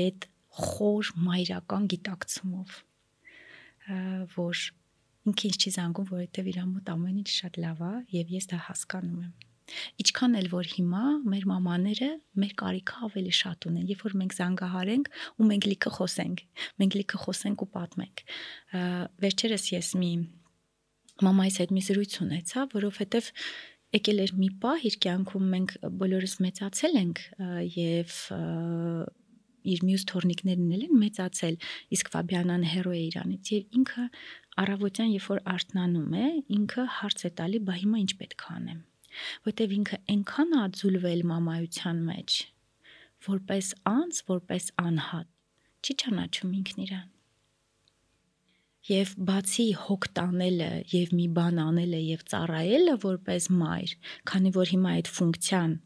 Այդ 0.00 0.26
խոր 0.60 1.12
մայրական 1.30 1.86
գիտակցումով, 1.94 2.80
որ 4.36 4.64
ինքը 5.30 5.46
ինձ 5.50 5.60
չի 5.60 5.70
զանգում, 5.76 6.10
որովհետև 6.10 6.50
իր 6.50 6.58
մոտ 6.70 6.90
ամեն 6.94 7.20
ինչ 7.20 7.30
շատ 7.36 7.62
լավ 7.64 7.80
է 7.86 7.92
եւ 8.16 8.34
ես 8.40 8.50
դա 8.50 8.60
հասկանում 8.70 9.22
եմ։ 9.26 9.32
Ինչքան 10.02 10.36
էլ 10.40 10.48
որ 10.50 10.68
հիմա 10.70 11.02
մեր 11.30 11.44
մամաները 11.50 12.08
մեր 12.42 12.54
կարիքը 12.62 13.02
ավելի 13.06 13.34
շատ 13.38 13.66
ունեն, 13.70 13.84
երբ 13.90 14.02
որ 14.06 14.16
մենք 14.20 14.36
զանգահարենք 14.40 15.10
ու 15.14 15.46
մենք 15.50 15.68
լիքը 15.70 15.92
խոսենք, 15.96 16.42
մենք 16.82 16.96
լիքը 17.00 17.20
խոսենք 17.24 17.64
ու 17.64 17.70
պատմենք։ 17.76 18.24
Վերջերս 19.24 19.68
ես 19.76 19.92
մի 20.00 20.12
մամայիս 21.26 21.56
հետ 21.60 21.72
մի 21.76 21.82
զրույց 21.86 22.16
ունեցա, 22.24 22.64
որովհետև 22.74 23.30
եկել 23.96 24.22
էր 24.24 24.32
մի 24.38 24.48
պահ 24.62 24.84
իր 24.90 24.96
կյանքում 25.04 25.48
մենք 25.54 25.72
բոլորս 26.00 26.34
մեծացել 26.44 26.98
ենք 27.00 27.22
եւ 27.76 28.18
իր 29.70 29.82
մյուս 29.84 30.04
թորնիկներն 30.10 30.70
էլ 30.76 30.84
են 30.86 31.00
մեծացել, 31.00 31.56
իսկ 31.96 32.12
Ֆաբիանան 32.14 32.64
հերո 32.70 32.94
է 32.96 33.00
Իրանից 33.10 33.50
եւ 33.52 33.76
ինքը 33.80 34.04
առավոտյան 34.62 35.12
երբ 35.16 35.26
որ 35.30 35.42
արթնանում 35.54 36.16
է, 36.20 36.30
ինքը 36.56 36.86
հարց 37.00 37.26
է 37.28 37.32
տալի, 37.40 37.60
բա 37.66 37.76
հիմա 37.82 38.00
ինչ 38.04 38.12
պետք 38.22 38.46
է 38.46 38.50
անեմ։ 38.56 38.80
Որտեվ 39.50 39.76
ինքը 39.76 40.00
այնքան 40.14 40.58
ածուլվել 40.64 41.22
մամայության 41.34 42.02
մեջ, 42.08 42.40
որպես 43.28 43.72
անձ, 43.90 44.24
որպես 44.30 44.74
անհատ, 44.86 45.32
չի 45.84 45.96
ճանաչում 46.04 46.54
ինքն 46.60 46.84
իրան 46.86 47.08
եւ 48.90 49.12
բացի 49.28 49.66
հոգ 49.84 50.08
տանելը 50.18 50.70
եւ 50.92 51.14
մի 51.18 51.26
բան 51.36 51.60
անելը 51.64 52.00
եւ 52.06 52.24
ծառայելը 52.32 52.96
որպես 53.04 53.46
մայր, 53.60 53.94
քանի 54.30 54.52
որ 54.56 54.72
հիմա 54.74 54.94
այդ 54.98 55.10
ֆունկցիան 55.20 55.76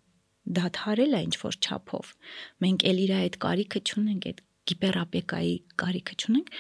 դադարել 0.59 1.14
է 1.19 1.21
ինչ 1.25 1.37
որ 1.40 1.59
չափով, 1.64 2.11
մենք 2.64 2.87
ել 2.90 2.99
իր 3.05 3.12
այդ 3.19 3.38
կարիքը 3.45 3.81
չունենք, 3.85 4.27
այդ 4.31 4.43
գիպերապեկայի 4.71 5.55
կարիքը 5.85 6.17
չունենք, 6.25 6.51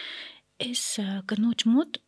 այս 0.64 0.84
կնոջ 1.32 1.66
մոտ 1.74 1.98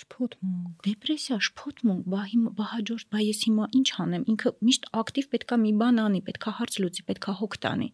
շփոթմունք, 0.00 0.84
դեպրեսիա, 0.86 1.36
շփոթմունք, 1.46 2.04
բա 2.12 2.20
հիմա 2.30 2.52
բա 2.60 2.66
հաջորդ, 2.72 3.06
բա 3.10 3.22
ես 3.24 3.40
հիմա 3.48 3.66
ինչ 3.80 3.88
անեմ, 4.04 4.26
ինքը 4.32 4.52
միշտ 4.68 4.86
ակտիվ 5.00 5.28
պետքա 5.34 5.58
մի 5.64 5.72
բան 5.80 6.00
անի, 6.04 6.20
պետքա 6.28 6.52
հարց 6.60 6.78
լուծի, 6.84 7.04
պետքա 7.10 7.34
հոգ 7.40 7.56
տանի։ 7.64 7.88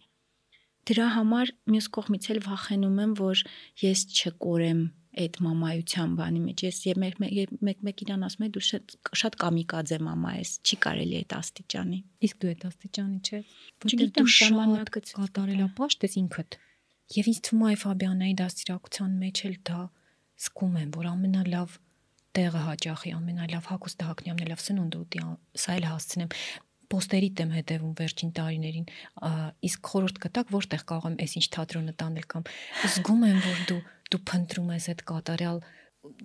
Դրա 0.86 1.06
համար 1.16 1.52
մյուս 1.72 1.86
կողմից 1.96 2.28
էլ 2.34 2.40
վախենում 2.46 2.98
եմ, 3.06 3.14
որ 3.18 3.40
ես 3.82 4.02
չկորեմ 4.12 4.82
այդ 5.22 5.38
մամայության 5.46 6.14
բանի 6.18 6.40
մեջ։ 6.46 6.62
Ես 6.66 6.78
եւ 6.86 7.00
մեկ 7.02 7.20
մեկ 7.66 7.82
մեկ 7.88 8.02
իրան 8.06 8.26
ասում 8.26 8.44
եմ 8.46 8.52
դու 8.56 8.64
շատ 8.66 8.94
շատ 9.22 9.38
կամիկաձե 9.42 9.98
մամա 10.06 10.32
ես, 10.36 10.52
չի 10.66 10.76
կարելի 10.86 11.16
այդ 11.20 11.34
աստիճանի։ 11.36 11.98
Իսկ 12.26 12.38
դու 12.42 12.50
այդ 12.52 12.66
աստիճանի 12.70 13.18
չէ։ 13.26 13.40
Որտեղ 13.86 14.12
դու 14.16 14.28
ժամանակը 14.36 15.02
կատարելապաշտ 15.16 16.06
ես 16.06 16.16
ինքդ։ 16.20 16.60
Եվ 17.16 17.26
ինձ 17.32 17.40
թվում 17.46 17.66
է 17.66 17.76
Ֆաբիանայի 17.86 18.36
դաստիարակության 18.42 19.18
մեջ 19.24 19.42
էլ 19.46 19.58
դա 19.70 19.80
զգում 20.46 20.78
եմ, 20.82 20.90
որ 20.96 21.10
ամենալավ 21.16 21.76
տեղը 22.36 22.62
հաճախի 22.66 23.12
ամենալավ 23.16 23.68
հակոստը 23.70 24.06
հակնի 24.10 24.32
ամենալավ 24.34 24.62
սնունդը 24.66 24.98
ուտի 25.06 25.22
սա 25.62 25.76
էլ 25.78 25.86
հասցնեմ 25.88 26.32
պոստերիտ 26.92 27.42
եմ 27.42 27.52
հետևում 27.56 27.94
վերջին 28.00 28.32
տարիներին 28.36 28.86
իսկ 29.68 29.90
խորհուրդ 29.90 30.20
կտակ 30.26 30.52
որտեղ 30.54 30.84
կարող 30.92 31.06
եմ 31.08 31.16
այսինչ 31.26 31.46
թատրոնը 31.56 31.94
տանել 32.02 32.26
կամ 32.34 32.46
զգում 32.92 33.24
եմ 33.30 33.40
որ 33.46 33.62
դու 33.70 33.80
դու 34.12 34.22
փնտրում 34.30 34.74
ես 34.76 34.90
այդ 34.92 35.06
կատարյալ 35.12 35.62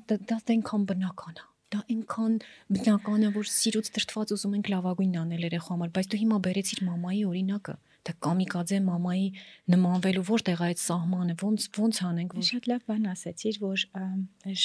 դա 0.09 0.37
այնքան 0.55 0.83
բնական 0.91 1.39
է 1.41 1.47
դա 1.71 1.79
այնքան 1.91 2.33
բնական 2.75 3.23
է 3.25 3.29
որ 3.37 3.47
սիրուց 3.47 3.89
դրթված 3.95 4.33
ուզում 4.35 4.57
ենք 4.57 4.69
լավագույնն 4.73 5.21
անել 5.21 5.45
երեխու 5.47 5.71
համար 5.71 5.93
բայց 5.95 6.09
դու 6.11 6.19
հիմա 6.21 6.39
բերեցիր 6.47 6.81
մամայի 6.87 7.21
օրինակը 7.31 7.75
դա 8.01 8.13
կամիկաձե 8.25 8.77
մամայի 8.87 9.25
նմանվելու 9.71 10.23
որտեղ 10.29 10.61
է 10.61 10.67
այդ 10.67 10.79
սահմանը 10.81 11.35
ոնց 11.41 11.67
ոնց 11.77 11.99
անենք 12.09 12.35
որ 12.37 12.47
շատ 12.49 12.69
լավ 12.71 12.85
բան 12.91 13.09
ասացիր 13.11 13.59
որ 13.61 13.83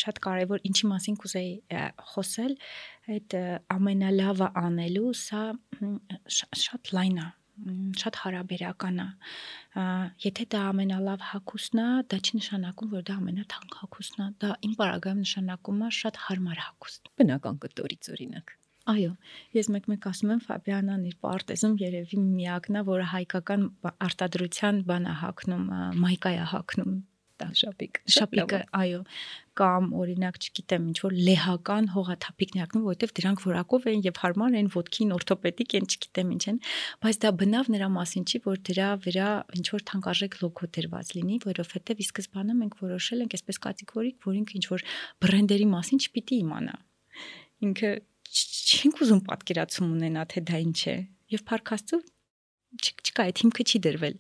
շատ 0.00 0.20
կարևոր 0.26 0.64
ինչի 0.70 0.90
մասին 0.92 1.18
կուզեի 1.20 1.52
խոսել 2.12 2.54
այդ 3.16 3.36
ամենալավը 3.76 4.48
անելու 4.62 5.10
սա 5.20 5.42
շատ 6.66 6.94
լայն 6.96 7.20
է 7.26 7.28
շատ 8.00 8.20
հարաբերական 8.24 9.00
է 9.04 9.08
եթե 10.24 10.44
դա 10.52 10.60
ամենալավ 10.70 11.24
հակուսն 11.30 11.80
է, 11.82 11.86
դա 12.12 12.18
չի 12.24 12.38
նշանակում, 12.40 12.92
որ 12.96 13.02
դա 13.08 13.16
ամենաթանկ 13.20 13.74
հակուսն 13.80 14.22
է։ 14.24 14.28
Դա 14.44 14.52
իմ 14.68 14.76
բարագայում 14.80 15.20
նշանակում 15.24 15.82
է 15.86 15.90
շատ 15.96 16.20
հարմար 16.26 16.62
հակուստ։ 16.66 17.10
Բնական 17.20 17.58
կտորից 17.64 18.10
օրինակ։ 18.16 18.54
Այո, 18.86 19.12
ես 19.56 19.68
մեկ-մեկ 19.74 20.08
ասում 20.12 20.32
եմ 20.36 20.40
Ֆաբիանան 20.46 21.06
իր 21.10 21.16
պարտեզում 21.26 21.74
երևի 21.82 22.20
միակն 22.22 22.78
է, 22.78 22.82
որը 22.86 23.06
հայկական 23.12 23.64
արտադրության 24.06 24.80
բան 24.86 25.10
է 25.10 25.14
հակնում, 25.26 25.64
մայկա 26.06 26.32
է 26.36 26.44
հակնում 26.54 26.94
տա 27.40 27.46
շապիկ։ 27.60 27.98
Շապիկը, 28.16 28.60
այո, 28.76 29.00
կամ 29.56 29.86
օրինակ, 29.96 30.38
չգիտեմ, 30.46 30.86
ինչ 30.90 30.98
որ 31.04 31.14
լեհական 31.26 31.88
հողաթափիկներն, 31.94 32.82
որովհետև 32.86 33.14
դրանք 33.18 33.42
որակով 33.46 33.86
են 33.92 34.02
եւ 34.06 34.20
հարմար 34.22 34.56
են 34.60 34.70
ոդքին, 34.74 35.14
օրթոպեդիկ 35.16 35.76
են, 35.78 35.88
չգիտեմ 35.92 36.32
ինչ 36.36 36.44
են, 36.52 36.58
բայց 37.06 37.20
դա 37.24 37.32
բնավ 37.40 37.70
նրա 37.76 37.88
մասին 37.96 38.26
չի, 38.26 38.40
որ 38.46 38.60
դրա 38.68 38.88
վրա 39.06 39.28
ինչ 39.56 39.66
որ 39.76 39.86
թանկարժեք 39.92 40.36
լոգո 40.42 40.68
դրված 40.76 41.14
լինի, 41.16 41.38
որովհետև 41.46 42.02
ի 42.04 42.06
սկզբանե 42.10 42.58
մենք 42.60 42.76
որոշել 42.84 43.24
ենք 43.26 43.36
այսպես 43.36 43.62
կատեգորիկ, 43.66 44.18
որ 44.26 44.36
ինքը 44.42 44.56
ինչ 44.60 44.66
որ 44.76 44.86
բրենդերի 45.24 45.68
մասին 45.72 46.04
չպիտի 46.06 46.40
իմանա։ 46.46 46.76
Ինքը 47.66 47.90
չենք 48.76 49.00
ուզում 49.06 49.22
պատկերացում 49.30 49.92
ունենա, 49.96 50.26
թե 50.32 50.42
դա 50.50 50.60
ինչ 50.66 50.80
է 50.92 50.96
եւ 51.32 51.42
Փարքաստու 51.46 52.02
չկա, 52.76 53.26
այդ 53.26 53.40
հիմքը 53.42 53.66
չի 53.66 53.80
դրվել 53.86 54.16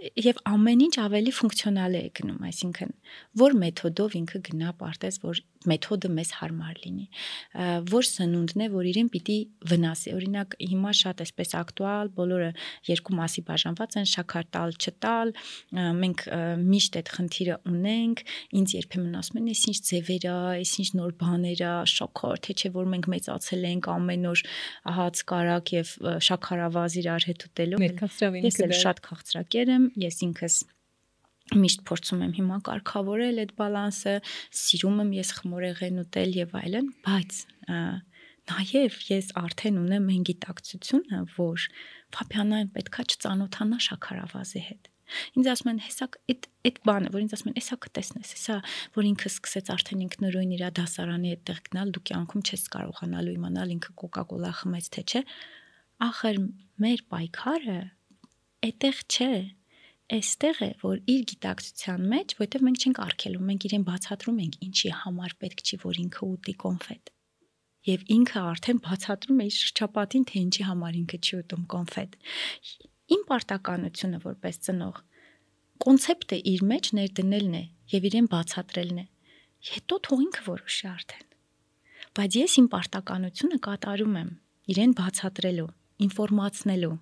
եւ 0.00 0.38
ամեն 0.48 0.82
ինչ 0.86 0.94
ավելի 1.02 1.32
ֆունկցիոնալ 1.36 1.96
է 1.98 2.02
գնում, 2.16 2.44
այսինքն 2.48 2.92
որ 3.40 3.56
մեթոդով 3.60 4.14
ինքը 4.20 4.38
գնա 4.48 4.70
պարտես, 4.80 5.18
որ 5.24 5.40
մեթոդը 5.68 6.08
մեզ 6.16 6.30
հարմար 6.40 6.78
լինի։ 6.80 7.06
Որ 7.90 8.06
սնունդն 8.08 8.62
է, 8.64 8.68
որ 8.72 8.86
իրեն 8.90 9.10
պիտի 9.12 9.36
վնասի։ 9.70 10.14
Օրինակ 10.16 10.56
հիմա 10.70 10.92
շատ 11.00 11.20
էսպես 11.24 11.52
ակտուալ, 11.60 12.10
բոլորը 12.16 12.50
երկու 12.88 13.16
մասի 13.18 13.44
բաժանված 13.50 13.98
են՝ 14.00 14.08
շաքար 14.10 14.46
տալ, 14.56 14.72
չտալ։ 14.80 15.32
Մենք 16.00 16.24
միշտ 16.64 16.98
այդ 17.00 17.12
խնդիրը 17.16 17.58
ունենք։ 17.70 18.24
Ինձ 18.60 18.74
երբեմն 18.80 19.20
ասում 19.20 19.40
են, 19.40 19.50
«Էս 19.50 19.62
ինչ 19.70 19.78
ձևեր 19.90 20.24
է, 20.30 20.36
էս 20.64 20.72
ինչ 20.80 20.88
նոր 20.96 21.12
բաներ 21.20 21.60
է, 21.60 21.74
շաքար, 21.90 22.40
թե 22.40 22.56
չէ 22.56 22.72
որ 22.80 22.90
մենք 22.94 23.10
մեծացել 23.10 23.68
ենք 23.70 23.90
ամեն 23.90 24.26
օր 24.30 24.42
հաց 25.00 25.22
կարակ 25.30 25.74
եւ 25.76 25.88
շաքարավազ 26.30 26.98
իրար 27.00 27.28
հետ 27.30 27.46
ուտելով»։ 27.50 27.84
Ես 28.48 28.60
էլ 28.64 28.74
շատ 28.80 29.02
քաղցրակեր 29.10 29.74
եմ, 29.76 29.89
ես 30.00 30.22
ինքս 30.26 30.60
միշտ 31.50 31.82
փորձում 31.88 32.20
եմ 32.26 32.34
հիմա 32.36 32.58
կարգավորել 32.68 33.40
այդ 33.42 33.52
բալանսը, 33.58 34.14
սիրում 34.60 35.00
եմ 35.04 35.10
ես 35.16 35.32
խմորեղեն 35.40 36.00
ուտել 36.04 36.36
եւ 36.36 36.54
այլն, 36.60 36.90
բայց 37.06 37.40
նաև 38.50 39.00
ես 39.10 39.32
արդեն 39.40 39.80
ունեմ 39.80 40.06
այն 40.14 40.22
գիտակցությունը, 40.30 41.18
որ 41.36 41.66
Ֆաբիանան 42.16 42.70
պետքա 42.74 43.04
չծանոթանա 43.10 43.78
շաքարավազի 43.86 44.62
հետ։ 44.70 44.88
Ինձ 45.38 45.48
ասում 45.50 45.70
են, 45.70 45.78
հեսա 45.84 46.06
այդ 46.30 46.48
այդ 46.70 46.76
բանը, 46.86 47.10
որ 47.14 47.22
ինձ 47.24 47.32
ասում 47.34 47.50
են, 47.50 47.56
հեսա 47.58 47.76
կտեսնես, 47.84 48.32
հեսա 48.36 48.56
որ 48.94 49.08
ինքը 49.10 49.30
սկսեց 49.30 49.70
արդեն 49.74 50.04
ինքնուրույն 50.06 50.52
իր 50.54 50.64
դասարանի 50.78 51.32
հետ 51.34 51.42
տեղ 51.50 51.60
գնալ, 51.66 51.92
դու 51.96 52.02
կյանքում 52.10 52.44
չես 52.46 52.66
կարողանալու 52.74 53.34
իմանալ 53.40 53.72
ինքը 53.74 53.94
կոկա-կոլա 54.02 54.52
խմեց 54.60 54.90
թե 54.94 55.04
չէ։ 55.10 55.22
Ախր 56.10 56.40
մեր 56.84 57.02
պայքարը 57.10 57.80
այդտեղ 58.70 59.02
չէ 59.10 59.32
այստեղ 60.10 60.60
է, 60.66 60.68
որ 60.82 61.00
իր 61.14 61.20
գիտակցության 61.30 62.06
մեջ, 62.10 62.32
որովհետև 62.40 62.64
մենք 62.66 62.84
չենք 62.84 63.00
արգելում, 63.04 63.44
մենք 63.50 63.66
իրեն 63.68 63.84
բացատրում 63.90 64.40
ենք 64.44 64.56
ինչի 64.66 64.90
համար 65.00 65.34
պետք 65.44 65.62
չի, 65.66 65.78
որ 65.84 66.00
ինքը 66.04 66.28
ուտի 66.30 66.54
կոնֆետ։ 66.64 67.12
Եվ 67.90 68.02
ինքը 68.16 68.40
արդեն 68.50 68.80
բացատրում 68.86 69.40
է 69.40 69.46
իր 69.50 69.54
շրջապատին, 69.60 70.24
թե 70.30 70.40
ինչի 70.40 70.66
համար 70.70 70.98
ինքը 71.00 71.20
չի 71.20 71.36
ուտում 71.40 71.62
կոնֆետ։ 71.74 72.18
Իմ 73.10 73.22
պարտականությունը 73.30 74.20
որպես 74.26 74.60
ծնող 74.66 75.00
կոնցեպտը 75.80 76.36
իր 76.50 76.62
մեջ 76.70 76.88
ներդնելն 76.98 77.54
է 77.56 77.62
եւ 77.94 78.06
իրեն 78.10 78.26
բացատրելն 78.34 78.98
է։ 79.00 79.04
Հետո 79.70 79.96
թող 80.06 80.24
ինքը 80.26 80.42
որոշի 80.50 80.86
արդեն։ 80.90 81.26
Բայց 82.20 82.36
ես 82.40 82.56
իմ 82.60 82.66
պարտականությունը 82.74 83.58
կատարում 83.64 84.18
եմ 84.20 84.30
իրեն 84.74 84.92
բացատրելու, 85.00 85.70
ինֆորմացնելու, 86.04 86.96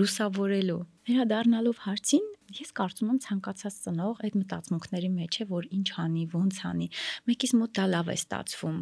լուսավորելու։ 0.00 0.80
Վերադառնալով 1.06 1.82
հարցին, 1.86 2.26
Ես 2.54 2.70
կարծում 2.78 3.08
եմ 3.10 3.18
ցանկացած 3.24 3.76
ծնող 3.86 4.20
այդ 4.26 4.34
մտածմունքների 4.38 5.08
մեջ 5.16 5.38
է, 5.42 5.46
որ 5.50 5.66
ինչ 5.76 5.88
անի, 6.02 6.22
ոնց 6.30 6.58
անի։ 6.68 6.86
Մեկից 7.26 7.52
մոտ 7.58 7.72
դա 7.78 7.86
լավ 7.90 8.10
է 8.12 8.16
ստացվում։ 8.20 8.76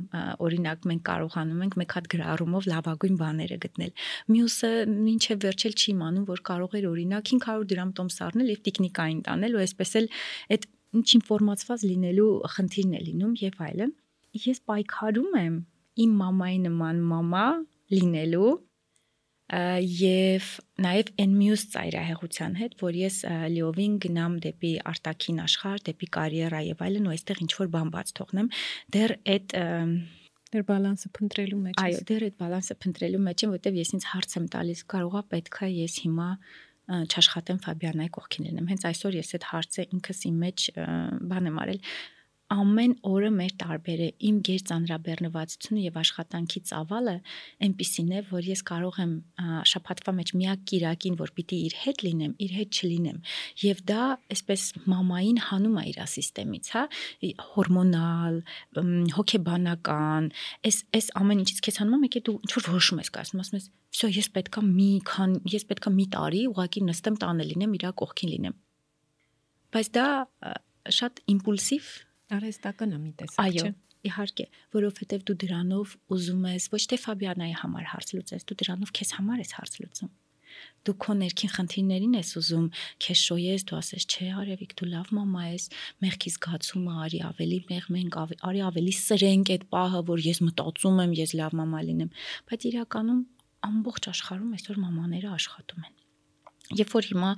Օրինակ 0.45 0.89
մենք 0.91 1.03
կարողանում 1.09 1.63
ենք 1.65 1.79
մեկ 1.81 1.95
հատ 1.97 2.09
գրառումով 2.15 2.69
լավագույն 2.75 3.17
բաները 3.25 3.59
գտնել։ 3.65 3.93
Մյուսը 4.35 4.71
ինչև 5.15 5.45
վերջել 5.45 5.75
չի 5.81 5.89
իմանում, 5.95 6.27
որ 6.29 6.45
կարող 6.51 6.77
էր 6.79 6.89
օրինակ 6.93 7.33
500 7.35 7.69
դրամ 7.73 7.91
տոմս 7.95 8.19
առնել 8.29 8.53
եւ 8.53 8.61
տեխնիկային 8.69 9.25
տանել 9.25 9.55
ու 9.57 9.65
այսպես 9.65 9.95
էլ 10.05 10.09
այդ 10.55 10.69
ինչ 10.95 11.09
ինֆորմացված 11.19 11.87
լինելու 11.91 12.31
խնդիրն 12.55 12.95
է 12.95 13.01
լինում 13.09 13.33
եւ 13.45 13.65
այլն։ 13.65 13.95
Ես 14.45 14.61
պայքարում 14.69 15.35
եմ 15.41 15.57
իմ 16.05 16.15
մամայի 16.21 16.59
նման 16.69 17.03
մամա 17.11 17.47
լինելու 17.95 18.53
եւ 19.53 20.45
նաեւ 20.81 21.11
այն 21.21 21.33
մյուս 21.37 21.63
ծայրահեղության 21.75 22.55
հետ, 22.61 22.77
որ 22.81 22.97
ես 22.97 23.17
լիովին 23.53 23.97
գնամ 24.05 24.37
դեպի 24.45 24.73
արտաքին 24.89 25.41
աշխարհ, 25.45 25.83
դեպի 25.89 26.09
կարիերա 26.17 26.61
եւ 26.71 26.85
այլն 26.87 27.09
ու 27.09 27.15
այստեղ 27.15 27.43
ինչ 27.45 27.53
որ 27.61 27.71
բան 27.75 27.91
բաց 27.95 28.13
թողնեմ, 28.19 28.49
դեռ 28.97 29.17
այդ 29.35 29.57
դեռ 30.55 30.65
բալանսը 30.71 31.11
փնտրելու 31.19 31.61
մեջ 31.61 31.81
այո, 31.85 32.03
դեռ 32.09 32.25
այդ 32.25 32.37
բալանսը 32.41 32.77
փնտրելու 32.85 33.25
մեջ 33.25 33.45
եմ, 33.45 33.55
որտեվ 33.55 33.79
ես 33.85 33.91
ինձ 33.95 34.05
հարց 34.15 34.37
եմ 34.39 34.47
տալիս, 34.55 34.83
կարողա 34.95 35.23
պետքա 35.35 35.69
ես 35.75 35.97
հիմա 36.05 36.29
չաշխատեմ 36.85 37.59
Ֆաբիանայի 37.65 38.11
կողքին 38.15 38.47
լինեմ։ 38.49 38.67
Հենց 38.71 38.83
այսօր 38.91 39.15
ես 39.17 39.31
այդ 39.35 39.45
հարցը 39.51 39.85
ինքս 39.97 40.19
իմ 40.29 40.41
մեջ 40.45 40.65
բան 41.31 41.49
եմ 41.49 41.61
արել 41.65 41.79
ամեն 42.55 42.93
օրը 43.09 43.31
մեր 43.35 43.53
տարբեր 43.61 44.01
է 44.05 44.09
իմ 44.29 44.39
ģեր 44.47 44.63
ծանրաբեռնվածությունը 44.71 45.83
եւ 45.85 45.99
աշխատանքի 46.01 46.61
ծավալը 46.71 47.15
այնպիսին 47.67 48.11
է 48.15 48.21
որ 48.31 48.49
ես 48.51 48.63
կարող 48.71 48.99
եմ 49.05 49.13
շփաթվա 49.71 50.15
մեջ 50.19 50.33
միակ 50.41 50.65
կիրակին 50.71 51.19
որ 51.21 51.33
պիտի 51.39 51.59
իր 51.69 51.77
հետ 51.85 52.05
լինեմ 52.07 52.35
իր 52.47 52.55
հետ 52.59 52.79
չլինեմ 52.79 53.19
եւ 53.65 53.83
դա 53.91 54.05
այսպես 54.35 54.67
մամային 54.95 55.41
հանում 55.49 55.79
է 55.81 55.85
իր 55.93 55.99
ասիստեմից 56.05 56.71
հա 56.75 56.85
հորմոնալ 57.55 58.41
հոգեբանական 59.19 60.31
այս 60.69 60.81
այս 60.99 61.11
ամեն 61.23 61.45
ինչից 61.45 61.65
քեզ 61.69 61.81
հանում 61.83 62.05
է 62.05 62.11
եկե 62.11 62.25
դու 62.29 62.37
ինչ 62.45 62.53
որ 62.55 62.69
որոշում 62.71 63.03
ես 63.05 63.13
կայացնում 63.15 63.45
ասում 63.45 63.59
ես 63.61 63.69
վсё 63.95 64.11
ես 64.15 64.29
պետքա 64.35 64.65
մի 64.69 64.91
քան 65.11 65.37
ես 65.55 65.67
պետքա 65.71 65.93
մի 65.95 66.07
տարի 66.15 66.43
ուղակի 66.51 66.83
նստեմ 66.89 67.19
տանը 67.25 67.47
լինեմ 67.51 67.77
իրա 67.79 67.93
կողքին 68.01 68.33
լինեմ 68.35 68.57
բայց 69.75 69.91
դա 69.95 70.07
շատ 70.99 71.23
իմպուլսիվ 71.35 71.93
Արհեստական 72.33 72.95
է 72.95 72.99
մի 73.05 73.11
տեսակ, 73.21 73.41
Այո, 73.45 73.71
իհարկե, 74.09 74.45
որովհետև 74.75 75.25
դու 75.29 75.37
դրանով 75.45 75.95
ուզում 76.15 76.45
ես 76.55 76.67
ոչ 76.73 76.83
թե 76.91 76.99
Ֆաբիանայի 77.05 77.57
համար 77.61 77.89
հարց 77.93 78.13
լուծես, 78.17 78.47
դու 78.49 78.57
դրանով 78.63 78.93
քեզ 78.97 79.11
համար 79.19 79.43
ես 79.45 79.53
հարց 79.59 79.77
լուծում։ 79.85 80.13
Դու 80.87 80.95
քո 81.03 81.15
ներքին 81.19 81.51
խնդիրներին 81.51 82.15
ես 82.15 82.31
ուզում 82.41 82.67
քեզ 83.05 83.23
շոյես, 83.29 83.65
դու 83.69 83.79
ասես, 83.81 84.07
չէ, 84.07 84.29
Արևիկ, 84.45 84.75
դու 84.79 84.89
լավ 84.93 85.11
մամա 85.19 85.43
ես, 85.51 85.65
մեղքի 86.05 86.33
զգացումը 86.35 86.95
արի 87.05 87.21
ավելի 87.29 87.59
մեղ 87.73 87.89
մենք 87.97 88.19
արի 88.23 88.63
ավելի 88.71 88.95
սրենք 89.01 89.53
այդ 89.57 89.67
պահը, 89.75 90.05
որ 90.15 90.25
ես 90.31 90.43
մտածում 90.47 91.03
եմ, 91.05 91.19
ես 91.25 91.37
լավ 91.43 91.59
մամա 91.65 91.83
լինեմ, 91.91 92.15
բայց 92.53 92.71
իրականում 92.71 93.21
ամբողջ 93.73 94.11
աշխարհում 94.15 94.57
այսօր 94.61 94.83
մամաները 94.85 95.35
աշխատում 95.35 95.89
են 95.89 96.04
Երբ 96.73 96.93
որ 96.97 97.09
հիմա 97.13 97.31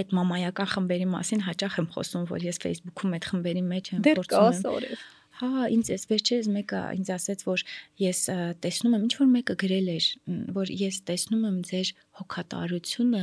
այդ 0.00 0.12
մամայական 0.16 0.68
խմբերի 0.74 1.06
մասին 1.12 1.42
հաճախ 1.44 1.74
եմ 1.82 1.88
խոսում, 1.94 2.28
որ 2.30 2.44
ես 2.48 2.60
Facebook-ում 2.64 3.16
այդ 3.18 3.26
խմբերի 3.30 3.64
մեջ 3.70 3.90
եմ 3.92 4.04
փորձում 4.08 4.86
եմ։ 4.88 5.02
Հա, 5.40 5.68
ինձ 5.72 5.88
էս 5.94 6.02
վերջերս 6.10 6.48
մեկը 6.52 6.80
ինձ 6.98 7.10
ասաց, 7.14 7.42
որ 7.48 7.62
ես 8.02 8.18
տեսնում 8.60 8.96
եմ, 8.96 9.04
ինչ 9.06 9.14
որ 9.20 9.28
մեկը 9.30 9.54
գրել 9.62 9.88
էր, 9.94 10.08
որ 10.56 10.72
ես 10.80 10.98
տեսնում 11.08 11.46
եմ 11.48 11.56
ձեր 11.70 11.92
հոգատարությունը 12.20 13.22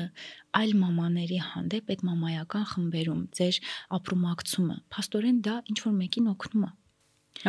այլ 0.58 0.74
մամաների 0.82 1.40
հանդեպ 1.52 1.94
այդ 1.94 2.04
մամայական 2.10 2.66
խմբերում, 2.74 3.22
ձեր 3.38 3.62
ապրումակցումը։ 4.02 4.78
Փաստորեն 4.98 5.42
դա 5.46 5.56
ինչ 5.70 5.78
որ 5.86 5.98
մեկին 6.02 6.32
օգնում 6.34 6.66
է։ 6.66 6.72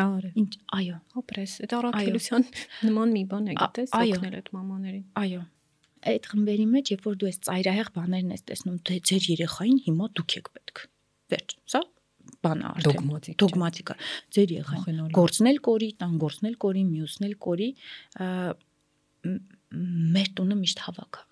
Արի։ 0.05 0.31
Ինչ, 0.37 0.51
այո, 0.77 0.97
հոպրես, 1.17 1.53
այդ 1.65 1.75
առաքելության 1.79 2.43
նման 2.85 3.15
մի 3.17 3.23
բան 3.33 3.49
է, 3.49 3.55
գիտես, 3.57 3.95
օգնել 3.97 4.35
այդ 4.43 4.51
մամաներին։ 4.59 5.05
Այո, 5.23 5.41
այդ 6.13 6.29
խմբերի 6.33 6.67
մեջ, 6.73 6.91
երբ 6.95 7.07
որ 7.09 7.19
դու 7.19 7.29
այս 7.29 7.39
ծայրահեղ 7.49 7.93
բաներն 7.99 8.35
ես 8.35 8.45
տեսնում, 8.49 8.79
թե 8.89 8.99
ձեր 9.09 9.29
երեխային 9.33 9.79
հիմա 9.89 10.11
դուք 10.19 10.37
եք 10.39 10.51
պետք։ 10.59 10.83
Վերջ, 11.29 11.57
սա 11.73 11.81
բան 12.45 12.65
արդեն 12.69 12.85
դոգմատիկ 12.89 13.39
դոգմատիկա 13.41 13.95
ձեր 14.37 14.53
երեխային 14.59 14.99
գործնել 15.17 15.61
կորի, 15.69 15.89
տան 16.03 16.19
գործնել 16.25 16.59
կորի, 16.65 16.83
մյուսնել 16.89 17.35
կորի, 17.47 17.69
մեր 20.19 20.29
տունը 20.39 20.59
միշտ 20.61 20.85
հավաք 20.89 21.23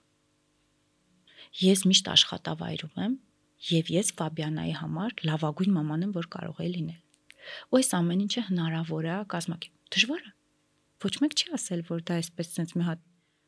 Ես 1.56 1.86
միշտ 1.88 2.08
աշխատավայրում 2.12 2.98
եմ 3.00 3.12
եւ 3.66 3.90
ես 3.94 4.10
Ֆաբիանայի 4.18 4.72
համար 4.76 5.12
լավագույն 5.24 5.72
մաման 5.76 6.02
եմ, 6.04 6.10
որ 6.16 6.26
կարող 6.34 6.58
է 6.60 6.66
լինել։ 6.74 6.98
Ու 7.72 7.78
այս 7.78 7.88
ամեն 7.96 8.24
ինչը 8.26 8.42
հնարավոր 8.50 9.06
է 9.08 9.14
կազմակերպ։ 9.32 9.94
Դժվար 9.96 10.26
է։ 10.26 10.32
Ոչ 11.06 11.12
մեկ 11.22 11.36
չի 11.40 11.48
ասել, 11.56 11.84
որ 11.88 12.02
դա 12.10 12.18
այսպես 12.20 12.52
sense 12.58 12.76
մի 12.76 12.84
հատ 12.90 13.00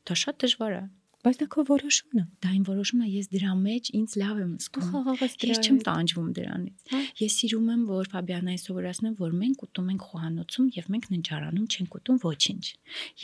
դա 0.08 0.16
շատ 0.22 0.40
դժվար 0.44 0.78
է 0.78 0.82
Բայց 1.28 1.38
դա 1.42 1.46
քո 1.52 1.62
որոշումն 1.68 2.20
է։ 2.20 2.22
Դա 2.40 2.50
իմ 2.56 2.62
որոշումն 2.64 3.04
է, 3.04 3.08
ես 3.12 3.26
դրա 3.34 3.54
մեջ 3.60 3.88
ինձ 3.98 4.12
լավ 4.22 4.38
եմ 4.40 4.52
զգում։ 4.64 4.86
Խաղաղես 4.92 5.34
դրա։ 5.42 5.50
Ես 5.52 5.58
չեմ 5.68 5.80
տանջվում 5.88 6.30
դրանից։ 6.38 6.92
հա։ 6.92 7.00
Ես 7.20 7.36
սիրում 7.38 7.66
եմ, 7.74 7.82
որ 7.88 8.08
Ֆաբիանային 8.14 8.62
սովորացնեմ, 8.64 9.16
որ 9.18 9.34
մենք 9.42 9.66
ուտում 9.68 9.90
ենք 9.92 10.06
խոհանոցում 10.08 10.70
եւ 10.78 10.88
մենք 10.94 11.10
ննջարանում 11.12 11.66
չենք 11.68 11.98
ուտում 11.98 12.22
ոչինչ։ 12.24 12.64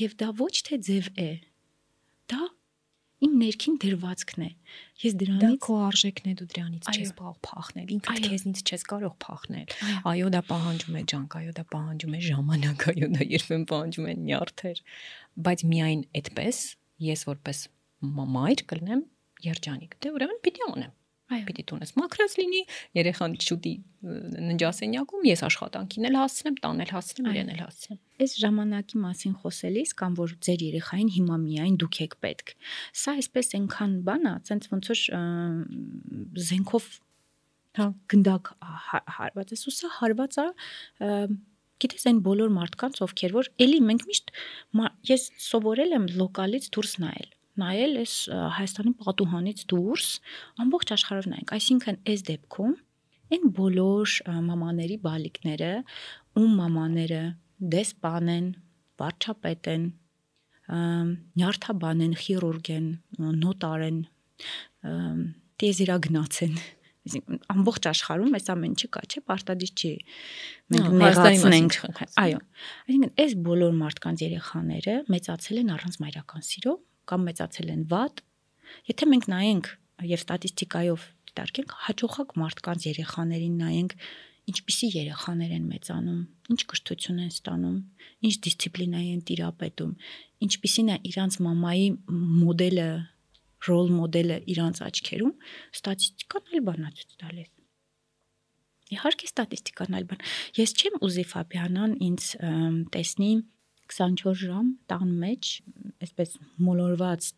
Եվ 0.05 0.19
դա 0.21 0.29
ոչ 0.45 0.55
թե 0.69 0.79
ձև 0.85 1.09
է։ 1.25 1.31
Դա 2.35 2.43
իմ 3.25 3.35
ներքին 3.41 3.77
դրվածքն 3.81 4.45
է։ 4.45 4.51
Ես 5.05 5.15
դրանից 5.21 5.45
դա 5.45 5.51
քո 5.65 5.77
արժեքն 5.89 6.29
է, 6.29 6.35
դու 6.41 6.49
դրանից 6.51 6.89
չես 6.93 7.13
կարող 7.21 7.37
փախնել, 7.47 7.93
ինքդ 7.95 8.21
քեզնից 8.25 8.63
չես 8.69 8.85
կարող 8.91 9.15
փախնել։ 9.25 9.77
Այո, 10.13 10.29
դա 10.35 10.43
պահանջում 10.51 10.99
է 11.01 11.05
ջանք, 11.15 11.37
այո, 11.41 11.55
դա 11.57 11.65
պահանջում 11.73 12.17
է 12.19 12.21
ժամանակ, 12.29 12.85
այո, 12.93 13.09
դա 13.15 13.29
երբեմն 13.33 13.67
պահանջում 13.71 14.11
է 14.13 14.17
նյարդեր, 14.25 14.83
բայց 15.49 15.65
միայն 15.73 16.05
այդպես 16.21 16.61
ես 17.05 17.25
որպես 17.31 17.65
մայր 18.35 18.67
կլնեմ 18.73 19.03
երջանիկ։ 19.45 19.97
Դե 20.05 20.13
ուրեմն 20.19 20.45
պիտի 20.45 20.65
անեմ։ 20.69 20.93
Այո։ 21.35 21.45
Պիտի 21.49 21.63
տունես 21.71 21.93
մաքրած 21.97 22.35
լինի, 22.37 22.59
երեխան 22.99 23.35
շուտի 23.41 23.71
ննջասենյակում, 24.45 25.23
ես 25.31 25.43
աշխատանքին 25.47 26.09
էլ 26.09 26.19
հասցնեմ, 26.21 26.59
տան 26.65 26.83
էլ 26.85 26.93
հասցնեմ, 26.95 27.29
իրեն 27.33 27.53
էլ 27.55 27.63
հասցնեմ։ 27.65 28.01
Այս 28.25 28.35
ժամանակի 28.43 29.01
մասին 29.05 29.35
խոսելիս 29.41 29.95
կամ 30.03 30.19
որ 30.21 30.35
ձեր 30.45 30.65
երեխային 30.69 31.11
հիմա 31.15 31.39
միայն 31.45 31.79
դուք 31.81 32.01
եք 32.05 32.17
պետք։ 32.25 32.53
Սա 33.01 33.17
այսպես 33.25 33.51
այնքան 33.59 33.97
բան 34.05 34.29
է, 34.29 34.35
ցենց 34.51 34.69
ոնց 34.75 34.93
որ 34.93 35.03
զենքով 36.45 36.93
Հա։ 37.75 37.89
գնդակ 38.13 38.49
հա- 38.63 39.07
հարված 39.17 39.51
է, 39.51 39.57
սա 39.59 39.89
հարված 39.99 40.37
է 40.39 40.45
գիտես 41.83 42.05
այն 42.11 42.21
բոլոր 42.23 42.53
մարդկանց, 42.55 43.01
ովքեր 43.03 43.33
որ 43.35 43.49
էլի 43.65 43.81
մենք 43.89 44.05
միշտ 44.11 44.31
ես 45.11 45.25
սովորել 45.43 45.97
եմ 45.99 46.07
լոկալից 46.21 46.69
դուրս 46.77 46.95
նայել 47.03 47.33
նայել 47.61 47.99
էս 48.03 48.15
Հայաստանի 48.59 48.93
պատուհանից 49.05 49.65
դուրս 49.73 50.09
ամբողջ 50.65 50.93
աշխարհով 50.97 51.29
նայենք 51.33 51.55
այսինքն 51.59 51.99
այս 52.13 52.25
դեպքում 52.31 52.75
այն 53.35 53.51
բոլոր 53.59 54.15
մամաների 54.49 54.97
բալիկները 55.05 55.73
ում 56.41 56.57
մամաները 56.61 57.23
դեսպան 57.75 58.33
են 58.35 58.49
վարչապետ 59.01 59.71
են 59.75 59.85
նյարդաբան 61.41 62.05
են 62.05 62.15
խիրուրգ 62.25 62.71
են 62.75 62.87
նոտար 63.45 63.85
են 63.89 63.99
ըմ, 64.91 65.21
տեզերագնաց 65.61 66.41
են 66.49 66.57
Այսինքն, 67.05 67.41
ամբողջ 67.53 67.87
աշխարհում 67.91 68.37
այս 68.39 68.47
ամեն 68.55 68.75
չկա, 68.81 69.01
չէ, 69.05 69.21
պարտադիր 69.29 69.73
չի։ 69.77 69.91
Մենք 70.73 70.95
նեղացնենք։ 71.03 71.77
Այո։ 72.23 72.39
Այսինքն, 72.87 73.11
այս 73.25 73.35
բոլոր 73.45 73.75
մարդկանց 73.81 74.23
երեխաները 74.25 74.95
մեծացել 75.13 75.61
են 75.61 75.73
առանց 75.75 75.99
մայրական 76.01 76.47
սիրո 76.49 76.75
կամ 77.11 77.27
մեծացել 77.29 77.73
են 77.75 77.83
վատ։ 77.93 78.23
Եթե 78.91 79.09
մենք 79.13 79.27
նայենք 79.35 79.71
եւ 80.05 80.21
ստատիստիկայով 80.25 81.09
դիտարկենք, 81.31 81.75
հաջողակ 81.85 82.37
մարդկանց 82.41 82.87
երեխաներին 82.91 83.57
նայենք, 83.65 83.97
ինչպիսի 84.45 84.89
երեխաներ 84.95 85.53
են 85.57 85.67
մեծանում, 85.73 86.21
ինչ 86.53 86.61
կրթություն 86.71 87.21
են 87.25 87.33
ստանում, 87.33 87.77
ինչ 88.29 88.35
դիսցիպլինայի 88.45 89.11
են 89.15 89.23
տիրապետում, 89.31 89.93
ինչպիսին 90.45 90.91
է 90.95 90.97
իրանց 91.11 91.39
մամայի 91.47 91.87
մոդելը, 92.45 92.89
ռոլ 93.65 93.91
մոդելը 93.97 94.39
իրանց 94.55 94.83
աչքերում, 94.85 95.35
ստատիստիկան 95.81 96.51
այլ 96.53 96.65
բան 96.69 96.85
է 96.85 96.93
ցույց 96.99 97.17
տալիս։ 97.25 97.51
Իհարկե 98.95 99.29
ստատիստիկան 99.31 99.97
այլ 99.97 100.07
բան։ 100.11 100.25
Ես 100.61 100.75
չեմ 100.77 100.99
ուզի 101.09 101.25
Ֆաբիանան 101.33 101.95
ինձ 102.05 102.27
տեսնի 102.95 103.31
24 103.95 104.41
ժամ 104.41 104.71
տան 104.91 105.11
մեջ, 105.23 105.51
այսպես 106.05 106.35
մոլորված 106.67 107.29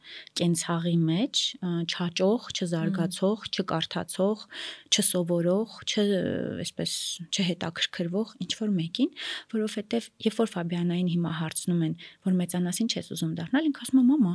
կենցաղի 0.41 0.95
մեջ, 1.03 1.43
չաճող, 1.93 2.49
չզարգացող, 2.57 3.45
չկարդացող, 3.53 4.45
չսովորող, 4.91 5.77
չ 5.93 6.07
այսպես 6.65 6.97
չհետաքրքրվող 7.29 8.35
ինչ 8.47 8.53
որ 8.63 8.75
մեկին, 8.81 9.13
որովհետև 9.53 10.11
երբ 10.27 10.41
որ 10.41 10.53
Ֆաբիանային 10.57 11.13
հիմա 11.17 11.37
հարցնում 11.45 11.87
են, 11.87 11.95
որ 12.27 12.41
մեծանաս 12.41 12.83
ինչ 12.87 12.93
ես 12.97 13.15
ուզում 13.17 13.39
դառնալ, 13.41 13.71
ինքը 13.71 13.87
ասում 13.87 14.03
է՝ 14.03 14.07
«Մամա, 14.07 14.35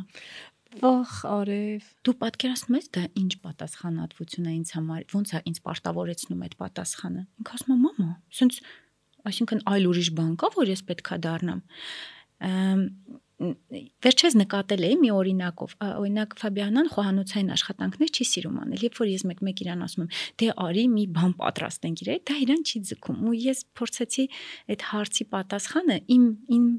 Վախ, 0.71 1.13
արև։ 1.27 1.87
դու 2.07 2.13
պատկերացնում 2.21 2.75
ես 2.77 2.85
դա 2.95 3.01
ինչ 3.19 3.31
պատասխանատվություն 3.43 4.45
է 4.47 4.53
ինձ 4.55 4.69
համար, 4.77 5.01
ոնց 5.11 5.33
է 5.35 5.41
ինձ 5.51 5.57
պարտավորեցնում 5.67 6.45
այդ 6.47 6.55
պատասխանը»։ 6.61 7.23
Ինքը 7.41 7.55
ասում 7.57 7.73
է՝ 7.75 7.77
«Մամա, 7.81 8.07
սենց 8.39 8.59
այսինքն 9.29 9.65
այլ 9.71 9.89
ուրիշ 9.91 10.09
բան 10.17 10.31
կա, 10.41 10.51
որ 10.57 10.71
ես 10.71 10.81
պետքա 10.91 11.17
դառնամ»։ 11.25 11.61
Ամ, 12.41 12.85
Վերջերս 13.41 14.35
նկատել 14.37 14.83
էի 14.85 14.97
մի 15.01 15.09
օրինակով, 15.17 15.71
օրինակ 15.81 16.33
Ֆաբիանան 16.41 16.89
խոհանոցային 16.93 17.49
աշխատանքներ 17.55 18.11
չի 18.13 18.27
սիրում 18.31 18.59
անել։ 18.61 18.83
Երբ 18.85 18.99
որ 19.01 19.09
ես 19.09 19.23
մեկ-մեկ 19.31 19.63
իրան 19.65 19.81
ասում 19.85 20.03
եմ, 20.03 20.11
դե 20.41 20.49
արի 20.65 20.83
մի 20.93 21.05
բան 21.17 21.33
պատրաստենք 21.41 22.03
իր, 22.05 22.11
դա 22.29 22.37
իրան 22.45 22.61
չի 22.69 22.83
ձգում։ 22.91 23.23
Ու 23.31 23.33
ես 23.41 23.63
փորձեցի 23.81 24.27
այդ 24.75 24.85
հարցի 24.91 25.27
պատասխանը 25.33 25.97
իմ 26.17 26.29
իմ 26.57 26.69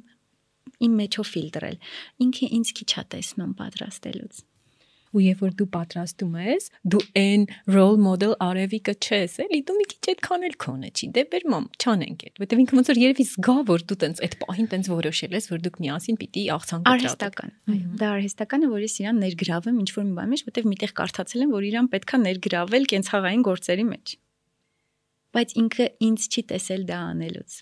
իմ 0.87 0.97
մեջով 1.03 1.29
ֆիլտրել։ 1.33 1.77
Ինքը 2.27 2.47
ինձ 2.63 2.73
քիչ 2.79 2.91
է 2.93 3.05
տեսնում 3.17 3.53
պատրաստելուց։ 3.59 4.43
Ու 5.13 5.23
երբ 5.23 5.43
որ 5.45 5.53
դու 5.61 5.67
պատրաստում 5.73 6.37
ես, 6.43 6.67
դու 6.93 7.01
այն 7.21 7.43
role 7.75 7.99
model 8.01 8.33
արևիկը 8.41 8.95
չես, 8.97 9.35
էլի 9.45 9.61
դու 9.69 9.77
մի 9.77 9.87
քիչ 9.93 10.01
այդքան 10.13 10.47
էլ 10.49 10.57
քոնը 10.65 10.91
չի։ 10.93 11.09
Դե 11.13 11.25
բեր 11.33 11.45
մամ, 11.53 11.67
չանենք 11.83 12.25
այդ, 12.29 12.41
որտեվ 12.43 12.63
ինքը 12.63 12.79
ոնց 12.79 12.91
որ 12.93 13.01
երևի 13.03 13.27
զգա, 13.29 13.57
որ 13.69 13.85
դու 13.93 13.99
տենց 14.03 14.23
այդ 14.25 14.37
պահին 14.43 14.71
տենց 14.73 14.91
որոշել 14.93 15.37
ես, 15.37 15.49
որ 15.53 15.63
դուք 15.69 15.77
միասին 15.83 16.19
պիտի 16.23 16.45
աղցան 16.57 16.83
կտրատեք։ 16.83 17.03
Արհեստական։ 17.03 17.53
Այո, 17.73 17.93
դա 18.01 18.11
արհեստական 18.17 18.63
է, 18.63 18.71
որ 18.73 18.87
ես 18.89 18.97
իրան 19.03 19.21
ներգրավեմ 19.23 19.83
ինչ 19.83 19.91
որ 19.93 20.07
մի 20.09 20.15
բան 20.17 20.33
մեջ, 20.33 20.45
որտեվ 20.49 20.69
միտեղ 20.73 20.95
կարդացել 21.03 21.45
եմ, 21.45 21.53
որ 21.53 21.69
իրան 21.73 21.93
պետքա 21.93 22.21
ներգրավել 22.23 22.89
կենցաղային 22.93 23.47
գործերի 23.53 23.87
մեջ։ 23.93 24.17
Բայց 25.33 25.55
ինքը 25.63 25.87
ինձ 26.09 26.27
չի 26.33 26.43
տեսել 26.53 26.83
դա 26.89 26.99
անելուց։ 27.13 27.53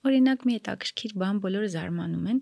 Օրինակ 0.00 0.44
մի 0.48 0.54
հետաքրքիր 0.56 1.12
բան 1.20 1.40
բոլորը 1.44 1.68
զարմանում 1.74 2.28
են, 2.30 2.38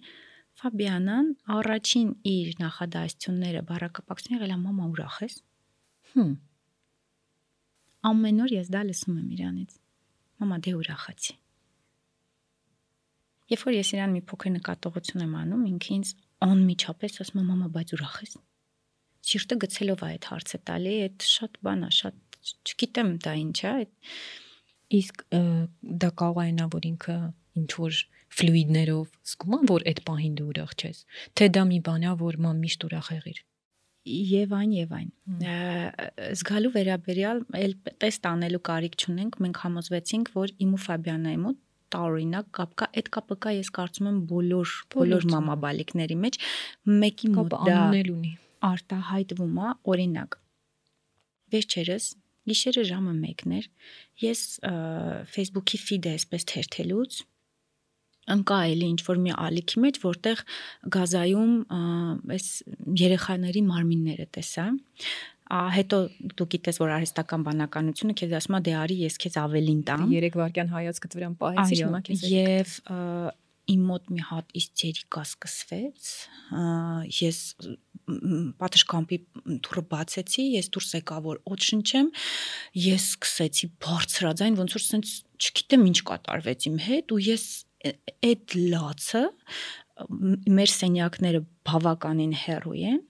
Ֆաբիանան 0.59 1.27
առաջին 1.55 2.09
իր 2.29 2.49
նախադասությունները 2.63 3.61
բառակապակցություն 3.69 4.37
եղել 4.39 4.55
է 4.55 4.57
մամա 4.63 4.87
ուրախ 4.93 5.19
ես։ 5.25 5.37
Հմ։ 6.15 6.33
Ամեն 8.11 8.43
օր 8.47 8.55
ես 8.57 8.73
դա 8.75 8.83
լսում 8.89 9.21
եմ 9.21 9.29
իրանից։ 9.39 9.77
Մամա 10.43 10.59
դե 10.67 10.75
ուրախացի։ 10.79 11.37
Երբ 13.49 13.63
որ 13.69 13.79
ես 13.79 13.93
իրան 13.97 14.17
մի 14.19 14.23
փոքր 14.29 14.53
նկատողություն 14.59 15.25
եմ 15.25 15.39
անում, 15.43 15.63
ինքը 15.69 15.95
ինձ 15.99 16.11
անմիջապես 16.49 17.23
ասում 17.25 17.39
է 17.39 17.45
մամա, 17.49 17.71
բայց 17.79 17.95
ուրախ 17.99 18.19
ես։ 18.27 18.35
Սիրտը 19.29 19.57
գցելով 19.63 20.03
է 20.05 20.09
այդ 20.09 20.29
հարցը 20.33 20.61
տալի, 20.69 20.93
այդ 21.07 21.29
շատ 21.39 21.57
բան 21.69 21.87
է, 21.89 21.91
շատ 21.99 22.19
չգիտեմ 22.69 23.15
դա 23.25 23.33
ինչ 23.39 23.59
է, 23.59 23.73
այդ 23.79 23.97
Իսկ 24.89 25.25
դա 26.01 26.09
կարող 26.17 26.47
է 26.49 26.53
նա 26.57 26.67
որ 26.73 26.87
ինքը 26.89 27.15
ինչ 27.61 27.73
որ 27.77 27.97
ֆլուիդներով 28.39 29.07
զգում 29.33 29.55
ա 29.57 29.61
որ 29.73 29.85
այդ 29.93 30.01
պահին 30.09 30.35
դու 30.39 30.49
ուրախ 30.53 30.73
ես։ 30.85 31.05
Թե 31.39 31.49
դա 31.57 31.63
մի 31.69 31.79
բան 31.89 32.09
է 32.09 32.17
որ 32.23 32.41
մամ 32.45 32.59
միշտ 32.65 32.89
ուրախ 32.89 33.13
եղիր։ 33.19 33.39
եւ 34.09 34.53
այն 34.57 34.73
եւ 34.73 34.93
այն։ 34.99 35.09
Զգալու 36.39 36.73
վերաբերյալ 36.75 37.41
էլ 37.59 37.73
տեստ 38.03 38.29
անելու 38.31 38.61
կարիք 38.69 38.95
չունենք, 39.03 39.39
մենք 39.45 39.61
համոզվեցինք, 39.65 40.31
որ 40.39 40.53
իմ 40.65 40.71
ու 40.79 40.81
Ֆաբիանայի 40.85 41.41
մոտ 41.45 41.59
տարօրինակ 41.93 42.49
կապ 42.59 42.73
կա, 42.79 42.89
այդ 43.01 43.11
կապը 43.17 43.37
կա, 43.45 43.53
ես 43.59 43.71
կարծում 43.79 44.09
եմ 44.09 44.19
բոլոր 44.33 44.73
բոլոր 44.95 45.27
մամաբալիկների 45.35 46.17
մեջ 46.25 46.39
մեկի 47.05 47.31
մոտ 47.37 47.57
դա 47.69 47.79
արտահայտվում 48.69 49.59
է, 49.59 49.73
օրինակ։ 49.93 50.39
Վերջերս 51.55 52.09
գիշերը 52.49 52.85
ժամը 52.89 53.15
1-ն 53.29 53.57
էր, 53.59 53.67
ես 54.25 54.43
Facebook-ի 55.33 55.81
feed-ը 55.85 56.15
այսպես 56.19 56.49
թերթելուց 56.53 57.21
ընկա 58.35 58.59
էլի 58.75 58.91
ինչ 58.95 59.01
որ 59.09 59.21
մի 59.25 59.35
ալիքի 59.47 59.83
մեջ, 59.85 59.99
որտեղ 60.05 60.45
գազայում 60.99 61.57
այս 62.37 62.47
երեխաների 63.03 63.65
մարմինները 63.73 64.29
տեսա։ 64.39 64.69
Ա 65.49 65.59
հետո 65.73 65.99
դու 66.37 66.47
գիտես 66.53 66.79
որ 66.83 66.91
արհեստական 66.99 67.45
բանականությունը 67.47 68.15
քեզ 68.21 68.33
ասում 68.37 68.57
է 68.59 68.63
դե 68.67 68.73
արի 68.85 68.97
ես 69.07 69.15
քեզ 69.23 69.37
ավելին 69.41 69.79
տամ։ 69.89 70.03
3 70.13 70.35
վայրկյան 70.43 70.73
հայացքդ 70.75 71.15
վրան 71.17 71.37
պահեցի 71.41 71.79
հիմա 71.79 72.01
քեզ։ 72.09 72.25
եւ 72.29 72.75
իմ 73.69 73.85
մոտ 73.89 74.11
մի 74.13 74.23
հատ 74.29 74.53
իստերիկա 74.61 75.23
սկսվեց։ 75.29 76.11
Ես 77.19 77.41
պատշգամբի 78.63 79.19
թուրը 79.67 79.83
բացեցի, 79.93 80.45
ես 80.57 80.71
դուրս 80.73 80.95
եկա 80.97 81.19
որ 81.27 81.41
օդ 81.53 81.67
շնչեմ, 81.69 82.09
ես 82.85 83.09
սկսեցի 83.13 83.71
բարձրաձայն 83.85 84.57
ոնց 84.63 84.77
որ 84.79 84.85
sense 84.87 85.13
չգիտեմ 85.39 85.85
ինչ 85.93 85.99
կատարվեց 86.09 86.69
իմ 86.71 86.79
հետ 86.87 87.15
ու 87.15 87.21
ես 87.29 87.45
այդ 87.87 88.57
լացը 88.73 89.23
մեր 90.59 90.73
սենյակները 90.73 91.45
բավականին 91.69 92.35
հեռու 92.47 92.81
են 92.95 93.05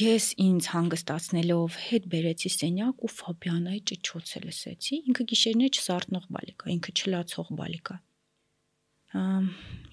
Ես 0.00 0.24
ինձ 0.42 0.68
հանգստացնելով 0.72 1.74
հետ 1.86 2.06
բերեցի 2.10 2.50
սենյակ 2.50 3.04
ու 3.06 3.10
Ֆաբիանայի 3.16 3.82
ճճոցը 3.90 4.40
լսեցի։ 4.46 4.98
Ինքը 5.12 5.26
գիշերներ 5.30 5.70
չսարտնող 5.78 6.24
բալիկա, 6.36 6.70
ինքը 6.74 6.94
չլացող 6.98 7.52
բալիկա։ 7.60 7.96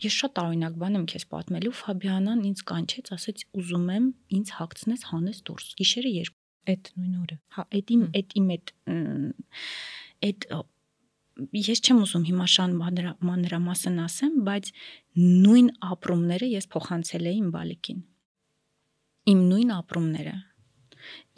Ես 0.07 0.17
շատ 0.17 0.33
տարօրինակ 0.39 0.81
բան 0.81 0.97
եմ 0.97 1.05
քեզ 1.13 1.27
պատմելու։ 1.35 1.75
Ֆաբիանան 1.77 2.41
ինձ 2.49 2.65
կանչեց, 2.73 3.13
ասեց 3.17 3.45
ուզում 3.61 3.87
եմ 3.97 4.09
ինձ 4.39 4.51
հագցնես 4.57 5.05
հանես 5.11 5.39
դուրս։ 5.49 5.69
Գիշերը 5.77 6.13
երբ 6.17 6.35
Այդ 6.67 6.89
նույն 6.99 7.19
օրը։ 7.23 7.37
հա 7.55 7.63
այդ 7.77 7.91
իմ 7.95 8.01
այդ 8.19 8.33
իմ 8.39 8.47
այդ 8.55 8.71
այդ 10.27 10.47
ես 11.53 11.79
չեմ 11.85 12.03
ուզում 12.05 12.25
հիմա 12.29 12.45
շան 12.55 12.71
մանրա- 12.81 13.17
մանրամասն 13.29 13.97
ասեմ, 14.07 14.33
բայց 14.47 14.65
նույն 15.45 15.69
ապրումները 15.93 16.47
ես 16.57 16.65
փոխանցել 16.73 17.25
իմ 17.33 17.47
բալիկին։ 17.55 17.99
Իմ 19.31 19.39
նույն 19.51 19.71
ապրումները 19.77 20.35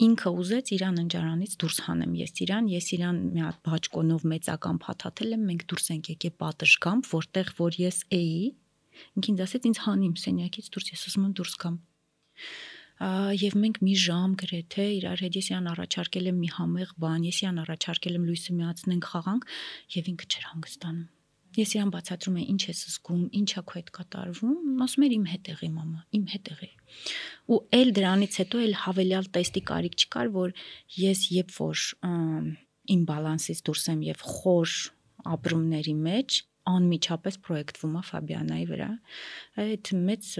ինքը 0.04 0.30
ուզեց 0.40 0.70
իրան 0.76 0.96
ընջարանից 1.04 1.52
դուրս 1.60 1.78
հանեմ 1.86 2.12
ես 2.20 2.32
իրան, 2.44 2.70
ես 2.72 2.86
իրան 2.96 3.18
մի 3.34 3.42
հատ 3.44 3.58
բաճկոնով 3.68 4.24
մեծական 4.32 4.80
փաթաթել 4.84 5.36
եմ, 5.36 5.44
մենք 5.50 5.64
դուրս 5.70 5.86
ենք 5.94 6.10
եկել 6.14 6.34
պատշգամբ, 6.42 7.08
որտեղ 7.10 7.52
որ 7.60 7.78
ես 7.84 7.98
էի, 8.18 8.42
ինքը 9.20 9.30
ինձ 9.30 9.42
ասեց 9.46 9.68
ինձ 9.70 9.80
հանիմ 9.84 10.14
սենյակից 10.24 10.70
դուրս, 10.74 10.90
ես 10.94 11.04
ասում 11.10 11.26
եմ 11.28 11.34
դուրս 11.40 11.54
գամ։ 11.60 11.76
եւ 13.00 13.54
մենք 13.56 13.78
մի 13.80 13.94
ժամ 13.96 14.34
գրեթե 14.40 14.84
իրար 14.98 15.22
հետ 15.24 15.36
ես 15.40 15.46
իրան 15.50 15.68
առաջարկել 15.70 16.26
եմ 16.30 16.40
մի 16.40 16.50
համեղ 16.56 16.90
բան, 17.00 17.22
ես 17.30 17.38
իրան 17.40 17.60
առաջարկել 17.62 18.18
եմ 18.18 18.26
լույսը 18.28 18.56
միացնենք 18.58 19.08
խաղանք 19.10 19.46
եւ 19.96 20.10
ինքը 20.12 20.28
չէր 20.30 20.44
հանգստանում։ 20.50 21.08
Ես 21.50 21.72
իրան 21.74 21.90
բացատրում 21.90 22.36
եմ 22.40 22.50
ինչ 22.50 22.60
ես 22.68 22.80
զգում, 22.90 23.22
ինչա 23.40 23.62
քո 23.66 23.74
հետ 23.80 23.88
կատարվում, 23.96 24.58
ասում 24.84 25.06
էր 25.06 25.14
իմ 25.16 25.24
հետ 25.30 25.48
եղի 25.50 25.70
մամա, 25.80 26.02
իմ 26.20 26.26
հետ 26.30 26.50
եղի։ 26.50 26.68
Ու 27.50 27.58
էլ 27.80 27.90
դրանից 27.96 28.38
հետո 28.40 28.60
էլ 28.66 28.76
հավելյալ 28.84 29.26
տեստի 29.34 29.62
կարիք 29.70 29.96
չկար, 30.04 30.30
որ 30.36 30.54
ես 31.00 31.24
երբ 31.40 31.56
որ 31.56 31.82
իմ 32.94 33.02
բալանսից 33.10 33.64
դուրս 33.66 33.84
եմ 33.90 34.04
եւ 34.10 34.22
խոր 34.30 34.76
ապրումների 35.34 35.96
մեջ 36.06 36.38
անմիջապես 36.70 37.38
պրոյեկտվում 37.46 37.96
է 37.96 38.02
Ֆաբիանայի 38.10 38.66
վրա։ 38.70 38.88
Այդ 39.64 39.90
մեծ 40.10 40.30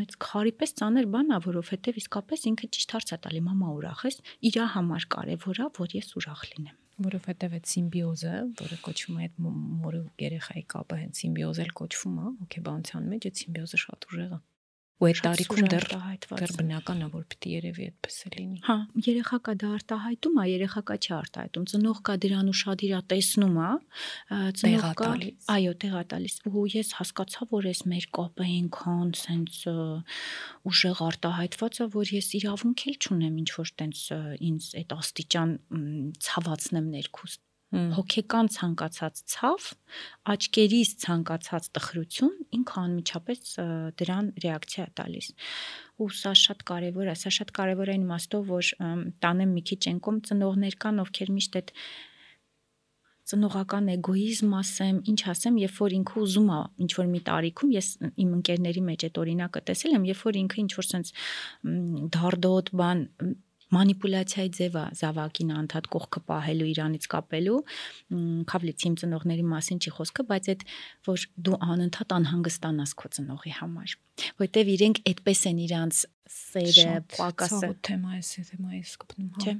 մեծ 0.00 0.16
քարի 0.26 0.52
պես 0.60 0.74
ծանր 0.80 1.08
բան 1.16 1.36
է, 1.36 1.38
որովհետև 1.46 2.00
իսկապես 2.02 2.48
ինքը 2.52 2.70
ճիշտ 2.76 2.96
հարց 2.96 3.14
է 3.16 3.20
տալի՝ 3.26 3.44
մամա 3.50 3.70
ուրախ 3.76 4.02
ես, 4.06 4.18
իր 4.50 4.58
համար 4.76 5.08
կարևոր 5.16 5.62
է, 5.66 5.70
որ 5.80 5.96
ես 6.00 6.12
ուրախ 6.22 6.42
լինեմ 6.52 6.82
որովհետև 6.96 7.54
այդ 7.58 7.66
սիմբիոզը, 7.68 8.34
որը 8.56 8.76
կոչվում 8.86 9.16
է 9.20 9.24
այդ 9.26 9.40
մորը 9.84 9.98
երեխայի 10.22 10.62
կապը, 10.72 11.00
հենց 11.02 11.18
սիմբիոզ 11.20 11.58
էլ 11.66 11.72
կոչվում 11.80 12.14
է 12.16 12.28
հոգեբանության 12.40 13.10
մեջ, 13.12 13.26
այդ 13.28 13.40
սիմբիոզը 13.42 13.80
շատ 13.82 14.06
ուժեղ 14.08 14.32
է 14.32 14.38
ու 14.96 15.06
այդ 15.10 15.18
տարիքում 15.26 15.66
դեռ 15.72 15.84
դեռ 15.92 16.52
բնական 16.56 17.00
է 17.04 17.08
որ 17.12 17.24
պիտի 17.32 17.50
երևի 17.52 17.86
այդպես 17.90 18.16
է 18.16 18.30
լինի 18.36 18.60
հա 18.64 18.76
երեխա 19.06 19.38
կա 19.48 19.54
դա 19.60 19.72
արտահայտում 19.76 20.38
է 20.40 20.46
երեխա 20.50 20.82
կա 20.88 20.96
չի 20.96 21.12
արտահայտում 21.16 21.66
ծնող 21.72 22.00
կա 22.08 22.14
դրան 22.24 22.48
ուշադիր 22.52 22.94
է 22.96 23.00
տեսնում 23.12 23.58
է 23.66 23.70
ծնող 24.60 24.86
կա 25.00 25.10
այո 25.56 25.74
տեղա 25.84 26.02
տալիս 26.12 26.38
ու 26.48 26.64
ես 26.76 26.92
հասկացա 27.00 27.48
որ 27.52 27.68
ես 27.72 27.82
մեր 27.92 28.06
կապը 28.16 28.46
այնքան 28.56 29.10
սենց 29.20 29.58
ուժեղ 30.72 31.02
արտահայտված 31.10 31.82
է 31.84 31.88
որ 31.96 32.14
ես 32.16 32.30
իրավունք 32.40 32.86
էլ 32.88 32.96
չունեմ 33.04 33.36
ինչ 33.44 33.50
որ 33.60 33.74
տենց 33.82 34.00
ինձ 34.48 34.70
այդ 34.80 34.96
աստիճան 34.96 35.52
ցավացնեմ 36.24 36.88
ներքուստ 36.96 37.44
հոգեկան 37.74 38.48
ցանկացած 38.54 39.20
ցավ, 39.32 39.64
աչքերից 40.32 40.90
ցանկացած 41.02 41.68
տխրություն 41.76 42.34
ինքը 42.58 42.76
անմիջապես 42.82 43.54
դրան 44.00 44.28
ռեակցիա 44.44 44.84
է 44.86 44.92
տալիս։ 45.00 45.30
Ու 45.98 46.10
սա 46.20 46.32
շատ 46.46 46.62
կարևոր 46.70 47.10
է, 47.10 47.16
սա 47.18 47.32
շատ 47.40 47.54
կարևոր 47.58 47.90
է 47.90 47.96
այն 47.96 48.04
իմաստով, 48.06 48.52
որ 48.54 48.70
տանեմ 49.26 49.56
մի 49.56 49.62
քիչ 49.70 49.80
ենկում 49.90 50.20
ծնողներ 50.30 50.78
կան, 50.86 51.02
ովքեր 51.06 51.32
միշտ 51.36 51.58
այդ 51.60 51.74
ծնողական 53.26 53.88
էգոիզմ 53.96 54.52
ասեմ, 54.54 54.98
ինչ 55.10 55.20
ասեմ, 55.32 55.56
երբ 55.58 55.78
որ 55.82 55.94
ինքը 55.96 56.20
ուզում 56.22 56.50
է 56.54 56.58
ինչ 56.84 56.90
որ 56.94 57.08
մի 57.10 57.20
տարիքում, 57.26 57.72
ես 57.74 57.88
իմ 58.22 58.36
ընկերների 58.36 58.82
մեջ 58.86 59.06
այդ 59.08 59.18
օրինակը 59.22 59.62
տեսել 59.70 59.96
եմ, 59.96 60.04
երբ 60.12 60.20
որ 60.28 60.38
ինքը 60.42 60.60
ինչ 60.62 60.70
որ 60.76 60.86
sense 60.86 61.16
դարդոտ 62.16 62.70
բան 62.78 63.02
մանիպուլյացիայի 63.74 64.50
ձևը 64.56 64.82
զավակին 65.00 65.52
անդադ 65.56 65.88
կողքը 65.94 66.20
պահելու 66.30 66.68
իրանից 66.72 67.08
կապելու 67.12 67.56
քավլիցիմ 68.52 68.94
ծնողների 69.02 69.46
մասին 69.52 69.80
չի 69.82 69.92
խոսքը 69.96 70.26
բայց 70.30 70.50
այդ 70.52 70.66
որ 71.08 71.24
դու 71.48 71.58
անընդհատ 71.66 72.14
անհանգստանաս 72.16 72.94
քո 73.02 73.10
ծնողի 73.16 73.54
համար 73.60 73.96
որտեվ 74.42 74.70
իրենք 74.76 75.00
այդպես 75.12 75.40
են 75.50 75.62
իրանց 75.66 76.02
սերը 76.36 76.94
պակասը 77.16 77.72
թեմա 77.90 78.20
է 78.20 78.22
թեմա 78.52 78.76
է 78.76 78.82
սկպնում 78.86 79.32
հա 79.34 79.56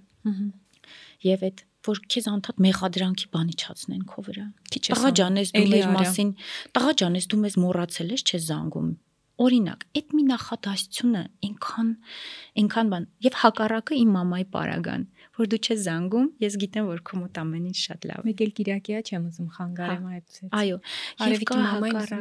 եւ 1.27 1.43
այդ 1.47 1.65
որ 1.87 2.01
քեզ 2.11 2.27
անդադ 2.31 2.61
մեղադրանքի 2.67 3.29
բան 3.35 3.51
իջացնեն 3.55 4.05
քո 4.11 4.23
վրա 4.27 4.47
տղա 4.87 5.11
ջան 5.19 5.41
ես 5.41 5.53
դու 5.57 5.67
մեր 5.73 5.89
մասին 5.97 6.31
տղա 6.79 6.95
ջան 7.03 7.19
ես 7.19 7.29
դու 7.33 7.41
մեզ 7.43 7.59
մոռացել 7.63 8.15
ես 8.17 8.25
չես 8.27 8.47
զանգում 8.51 8.89
Օրինակ, 9.37 9.83
այդ 9.99 10.13
մի 10.17 10.23
նախադասությունը 10.31 11.23
այնքան 11.47 11.89
այնքան 12.57 12.93
բան 12.93 13.07
եւ 13.27 13.35
հակառակը 13.43 13.99
իմ 14.01 14.15
մամայի 14.17 14.47
պարագան, 14.55 15.03
որ 15.37 15.51
դու 15.53 15.59
չես 15.67 15.83
զանգում, 15.87 16.29
ես 16.41 16.57
գիտեմ 16.63 16.89
որ 16.89 17.03
քո 17.05 17.19
մոտ 17.21 17.41
ամեն 17.43 17.67
ինչ 17.69 17.77
շատ 17.83 18.07
լավ։ 18.09 18.25
Մեկ 18.29 18.43
էլ 18.47 18.53
Կիրակիա 18.57 19.03
չեմ 19.05 19.27
ուզում 19.29 19.51
խանգարեմ 19.57 20.07
այդ 20.17 20.25
ծեց։ 20.37 20.57
Այո, 20.57 20.79
եւ 21.37 21.45
կա 21.51 21.59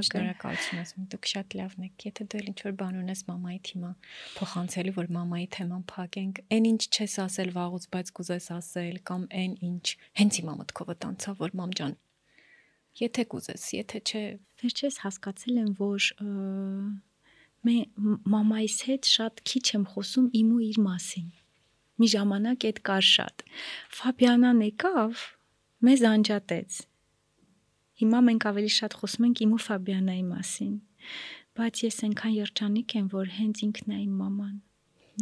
շնորհակալություն 0.10 0.82
ասում, 0.84 1.08
դուք 1.16 1.30
շատ 1.32 1.56
լավն 1.56 1.88
եք։ 1.88 2.08
Եթե 2.10 2.28
դու 2.36 2.44
ինչ 2.52 2.58
որ 2.66 2.76
բան 2.84 3.00
ունես 3.06 3.24
մամայի 3.32 3.60
թիմա 3.70 3.92
փոխանցելու, 4.36 4.96
որ 5.00 5.12
մամայի 5.16 5.48
թեման 5.56 5.86
փակենք, 5.96 6.42
այն 6.52 6.70
ինչ 6.76 6.82
չես 6.92 7.20
ասել 7.26 7.56
վաղուց, 7.56 7.88
բայց 7.96 8.16
կուզես 8.20 8.50
ասել 8.60 9.00
կամ 9.08 9.30
այն 9.46 9.56
ինչ 9.72 9.86
հենց 10.20 10.42
հիմա 10.44 10.58
մտքովդ 10.66 11.08
անցավ, 11.16 11.40
որ 11.46 11.56
մամ 11.56 11.76
ջան, 11.80 11.96
Եթե 12.96 13.24
կուզես, 13.28 13.64
եթե 13.76 14.00
չէ, 14.08 14.24
վերջես 14.62 14.98
հասկացել 15.04 15.58
եմ, 15.60 15.72
որ 15.80 16.06
մե 17.68 17.76
մամայիս 18.32 18.78
հետ 18.88 19.10
շատ 19.12 19.42
քիչ 19.52 19.64
եմ 19.76 19.84
խոսում 19.92 20.30
իմ 20.40 20.54
ու 20.56 20.62
իր 20.70 20.80
մասին։ 20.86 21.28
Մի 22.00 22.10
ժամանակ 22.16 22.68
այդ 22.70 22.82
կար 22.88 23.06
շատ։ 23.10 23.46
Ֆաբիանան 24.00 24.64
եկավ, 24.70 25.26
մեզ 25.88 26.06
անջատեց։ 26.12 26.80
Հիմա 28.00 28.20
մենք 28.32 28.48
ավելի 28.52 28.72
շատ 28.80 29.00
խոսում 29.00 29.28
ենք 29.28 29.44
իմ 29.44 29.56
ու 29.56 29.64
Ֆաբիանայի 29.66 30.26
մասին։ 30.32 30.74
Բայց 31.56 31.86
ես 31.86 31.98
այնքան 32.08 32.36
երջանիկ 32.36 32.96
եմ, 33.00 33.08
որ 33.16 33.32
հենց 33.40 33.64
ինքն 33.68 33.96
է 33.96 34.00
իմ 34.06 34.20
մաման։ 34.24 34.56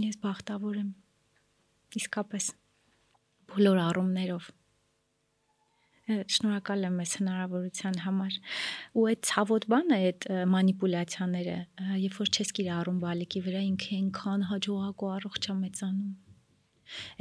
Ես 0.04 0.20
բախտավոր 0.24 0.82
եմ։ 0.82 0.92
Իսկապես 2.02 2.54
բոլոր 3.54 3.82
առումներով 3.84 4.54
շնորհակալ 6.04 6.82
եմ 6.84 6.98
ես 7.00 7.12
հնարավորության 7.20 8.00
համար 8.04 8.34
ու 9.00 9.04
այդ 9.12 9.20
ցավոտ 9.30 9.68
բանը 9.74 10.00
այդ 10.08 10.26
մանիպուլյացիաները 10.54 11.54
երբ 12.04 12.18
որ 12.20 12.32
չես 12.34 12.52
կիրառում 12.58 12.98
բալիկի 13.04 13.42
վրա 13.46 13.62
ինքը 13.68 14.00
այնքան 14.00 14.44
հաջողակ 14.50 15.06
ու 15.08 15.12
առողջ 15.14 15.48
է 15.48 15.56
մեծանում 15.62 16.12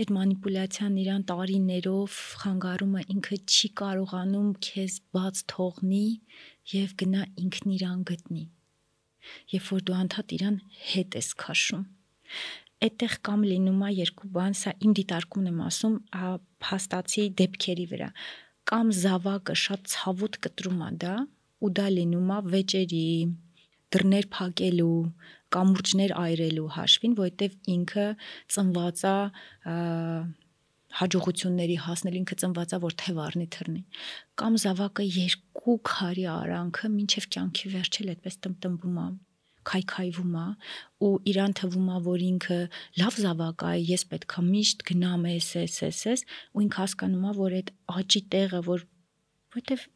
այդ 0.02 0.10
մանիպուլյացիան 0.16 0.96
իրան 1.02 1.26
տարիներով 1.30 2.16
խանգարումը 2.42 3.04
ինքը 3.14 3.38
չի 3.46 3.70
կարողանում 3.82 4.50
քեզ 4.66 4.98
բաց 5.14 5.44
թողնի 5.54 6.06
եւ 6.74 6.96
գնա 7.04 7.22
ինքն 7.44 7.76
իրան 7.78 8.02
գտնի 8.10 8.44
երբ 9.54 9.70
որ 9.70 9.86
դու 9.86 9.98
անդադ 10.02 10.36
իրան 10.40 10.58
հետ 10.90 11.18
ես 11.22 11.30
քաշում 11.44 11.86
այդտեղ 12.82 13.12
կամ 13.28 13.42
լինում 13.46 13.82
է 13.86 13.88
երկու 13.94 14.28
բան, 14.34 14.54
սա 14.58 14.70
իմ 14.82 14.94
դիտարկումն 14.98 15.50
եմ 15.52 15.58
ասում, 15.68 15.92
հաստացի 16.66 17.26
դեպքերի 17.38 17.84
վրա 17.92 18.08
կամ 18.70 18.92
զավակը 18.98 19.54
շատ 19.62 19.88
ցավոտ 19.94 20.38
կտրում 20.46 20.82
է 20.86 20.90
դա 21.04 21.14
ու 21.62 21.70
դա 21.78 21.86
լինում 21.96 22.30
է 22.36 22.38
վեճերի 22.52 23.06
դռներ 23.92 24.28
փակելու 24.36 25.00
կամուրջներ 25.52 26.14
այրելու 26.16 26.68
հաշվին, 26.76 27.16
որովհետև 27.18 27.56
ինքը 27.74 28.06
ծնված 28.54 29.02
է 29.12 29.16
հաջողությունների 31.00 31.76
հասնել 31.86 32.16
ինքը 32.20 32.36
ծնված 32.42 32.72
է 32.76 32.78
որ 32.84 32.96
թև 33.02 33.20
առնի 33.26 33.46
թռնի 33.56 33.82
կամ 34.42 34.56
զավակը 34.64 35.06
երկու 35.08 35.76
քարի 35.88 36.26
արանքը 36.32 36.90
մինչև 36.96 37.28
կյանքի 37.36 37.72
վերջել 37.76 38.12
այդպես 38.14 38.38
տնտնվում 38.46 38.98
է 39.02 39.06
քայքայվում 39.70 40.34
է 40.42 40.46
ու 41.06 41.12
իրան 41.32 41.54
թվում 41.60 41.88
է 41.92 41.98
որ 42.06 42.24
ինքը 42.28 42.58
լավ 43.02 43.18
զավակ 43.24 43.64
է 43.68 43.72
ես 43.92 44.04
պետքա 44.12 44.44
միշտ 44.48 44.84
գնամ 44.90 45.26
էս 45.32 45.48
էս 45.62 45.76
էս 45.88 46.00
էս 46.12 46.24
ու 46.52 46.64
ինքը 46.66 46.82
հասկանում 46.82 47.26
է 47.30 47.34
որ 47.42 47.56
այդ 47.60 47.72
աճի 47.98 48.22
տեղը 48.34 48.62
որ 48.68 48.86
որտեվ 49.58 49.86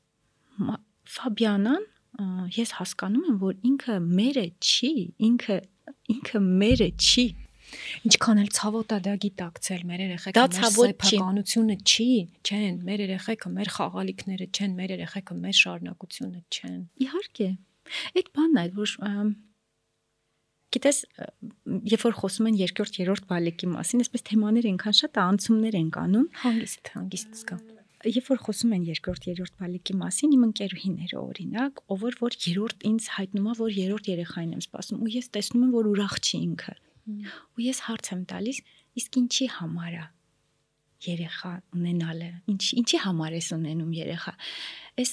Ֆաբիանան 1.16 1.88
ես 2.56 2.70
հասկանում 2.80 3.26
եմ 3.30 3.40
որ 3.42 3.58
ինքը 3.70 3.96
մերը 4.04 4.46
չի 4.66 4.92
ինքը 5.30 5.58
ինքը 6.16 6.40
մերը 6.46 6.88
չի 6.96 7.26
Ինչքան 8.06 8.40
էլ 8.42 8.50
ցավոտ 8.56 8.92
է 8.94 8.98
դա 9.06 9.12
գիտակցել 9.24 9.80
մեր 9.90 10.02
երեխեքը 10.04 10.42
մեր 10.52 10.74
սեփականությունը 10.76 11.76
չի, 11.82 12.06
չեն, 12.46 12.76
մեր 12.86 13.02
երեխեքը 13.04 13.52
մեր 13.56 13.70
խաղալիքները 13.76 14.46
չեն, 14.54 14.76
մեր 14.80 14.94
երեխեքը 14.94 15.38
մեր 15.42 15.56
շարունակությունը 15.60 16.42
չեն։ 16.56 16.78
Իհարկե։ 17.06 17.48
Այդ 18.20 18.30
բանն 18.38 18.62
է, 18.62 18.66
որ 18.76 18.94
Գիտես, 20.74 20.98
երբ 21.86 22.02
որ 22.02 22.14
խոսում 22.20 22.48
են 22.50 22.56
երկրորդ, 22.58 22.96
երրորդ 23.00 23.26
բալիկի 23.30 23.68
մասին, 23.70 24.02
այսպես 24.02 24.24
թեմաներ 24.26 24.66
այնքան 24.72 24.96
շատ 24.98 25.20
անցումներ 25.22 25.76
են 25.78 25.90
կանում, 25.94 26.26
հանգիստ, 26.42 26.90
հանգիստ 26.96 27.36
զգա։ 27.40 27.58
Երբ 28.06 28.26
որ 28.30 28.40
խոսում 28.46 28.74
են 28.76 28.82
երկրորդ, 28.86 29.28
երրորդ 29.30 29.54
բալիկի 29.62 29.94
մասին, 30.02 30.34
իմ 30.36 30.42
ընկերուհիները 30.46 31.16
օրինակ, 31.22 31.80
ով 31.94 32.02
որ 32.02 32.18
որ 32.20 32.36
երրորդ 32.46 32.84
ինձ 32.90 33.08
հայտնում 33.16 33.46
է, 33.46 33.54
որ 33.62 33.72
երրորդ 33.76 34.10
երեխային 34.12 34.52
եմ 34.56 34.62
սպասում, 34.66 35.00
ու 35.06 35.14
ես 35.16 35.30
տեսնում 35.36 35.64
եմ, 35.66 35.72
որ 35.76 35.88
ուրախ 35.94 36.14
չի 36.26 36.36
ինքը։ 36.46 36.76
Ու 37.56 37.66
ես 37.66 37.80
հարց 37.86 38.12
եմ 38.12 38.22
տալիս, 38.30 38.60
իսկ 39.00 39.18
ինչի 39.22 39.48
համար 39.56 39.96
է 39.96 40.04
երեխա 41.06 41.50
ունենալը։ 41.76 42.30
Ինչ 42.52 42.62
ինչի 42.82 43.00
համար 43.06 43.36
ես 43.36 43.50
ունենում 43.56 43.92
երեխա։ 43.96 44.32
Այս 45.02 45.12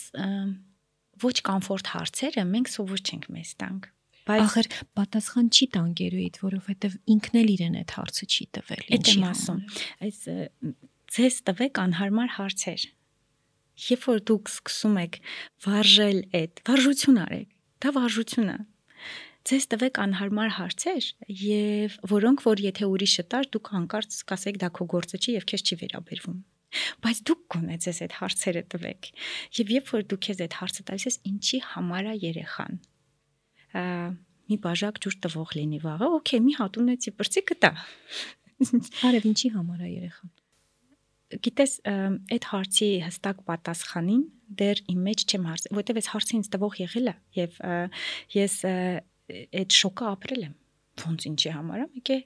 ոչ 1.24 1.36
կոմֆորտ 1.49 1.91
հարցերը 1.93 2.45
մենք 2.54 2.72
սովոր 2.74 3.04
չենք 3.04 3.28
մեզ 3.36 3.51
տանք 3.64 3.89
Բայց 4.24 4.43
ախր 4.43 4.67
պատասխան 4.97 5.47
չի 5.51 5.65
տան 5.74 5.93
գերուիդ, 5.99 6.38
որովհետև 6.43 6.93
ինքն 7.13 7.39
էլ 7.43 7.49
իրեն 7.53 7.74
այդ 7.82 7.93
հարցը 7.97 8.28
չի 8.34 8.45
տվել։ 8.57 8.84
Ինչ 8.97 9.07
եմ 9.13 9.26
ասում։ 9.30 9.59
Այս 10.07 10.19
ձեզ 11.13 11.39
տվեք 11.49 11.82
անհարմար 11.84 12.30
հարցեր։ 12.38 12.86
Երբ 13.84 14.05
որ 14.07 14.21
դուք 14.30 14.51
սկսում 14.53 14.97
եք 15.03 15.19
վարժել 15.65 16.19
այդ, 16.39 16.63
վարժություն 16.69 17.19
արեք։ 17.24 17.49
Դա 17.84 17.93
վարժություն 17.97 18.53
է։ 18.53 18.57
Ձեզ 19.43 19.65
տվեք 19.74 19.97
անհարմար 19.99 20.51
հարցեր 20.55 21.07
եւ 21.43 21.95
որոնք 22.13 22.43
որ 22.47 22.61
եթե 22.63 22.88
ուրիշը 22.93 23.26
տար 23.34 23.49
դուք 23.51 23.71
հանկարծ 23.74 24.19
կասեք 24.30 24.59
դա 24.61 24.69
քո 24.78 24.88
գործը 24.93 25.19
չի 25.19 25.36
եւ 25.36 25.47
քեզ 25.51 25.65
չի 25.67 25.78
վերաբերվում 25.84 26.38
բայց 27.03 27.19
դուք 27.28 27.41
գոնե 27.53 27.76
ձեզ 27.84 27.99
այդ 28.07 28.15
հարցերը 28.21 28.63
տվեք 28.74 29.09
եւ 29.59 29.74
երբ 29.74 29.91
որ 29.93 30.05
դուք 30.13 30.30
ես 30.32 30.41
այդ 30.47 30.57
հարցը 30.61 30.86
տալիս 30.88 31.07
ես 31.09 31.19
ինչի 31.34 31.59
համար 31.74 32.09
է 32.13 32.15
երեխան 32.24 32.80
մի 33.74 34.59
բաժակ 34.67 35.01
ջուր 35.03 35.19
տվող 35.26 35.57
լինի 35.57 35.82
վաղը 35.84 36.09
օքեյ 36.19 36.41
մի 36.47 36.55
հատ 36.59 36.80
ունեցի 36.84 37.13
բրցիկը 37.19 37.59
տա 37.63 37.74
արև 39.09 39.30
ինչի 39.34 39.53
համար 39.57 39.84
է 39.84 39.91
երեխան 39.93 40.34
գիտես 41.43 41.74
այդ 41.88 42.47
հարցի 42.51 42.89
հստակ 43.03 43.39
պատասխանին 43.47 44.24
դեռ 44.59 44.82
իմ 44.93 44.99
մեջ 45.07 45.24
չեմ 45.30 45.47
հարց, 45.49 45.65
որտեվ 45.78 45.99
այս 46.01 46.09
հարցը 46.13 46.36
ինձ 46.38 46.49
տվող 46.53 46.76
եղել 46.84 47.09
է 47.09 47.15
եւ 47.39 47.57
ես 48.36 48.55
այդ 49.34 49.78
շոկը 49.80 50.09
ապրել 50.13 50.43
եմ։ 50.47 50.55
Ոնց 51.03 51.28
ինչի 51.32 51.53
համար 51.57 51.84
եմ 51.84 51.93
եկե 51.99 52.17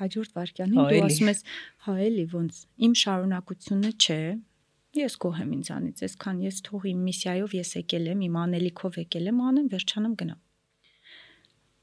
հաջորդ 0.00 0.36
վարքյանին 0.38 0.86
դու 0.90 1.00
ասում 1.06 1.30
ես 1.30 1.42
հա 1.86 1.96
էլի 2.06 2.26
ոնց 2.34 2.60
իմ 2.86 2.94
շարունակությունը 3.00 3.90
չէ 4.00 4.20
ես 5.00 5.16
գոհ 5.22 5.40
եմ 5.44 5.50
ինձանից 5.60 6.04
այսքան 6.06 6.38
ես 6.46 6.62
թող 6.66 6.86
իմ 6.90 7.02
միսիայով 7.10 7.56
ես 7.60 7.72
եկել 7.80 8.08
եմ 8.14 8.22
իմ 8.30 8.38
անելիքով 8.40 8.96
եկել 9.00 9.28
եմ 9.30 9.42
անեմ 9.50 9.68
վերջանամ 9.74 10.14
գնամ 10.22 10.40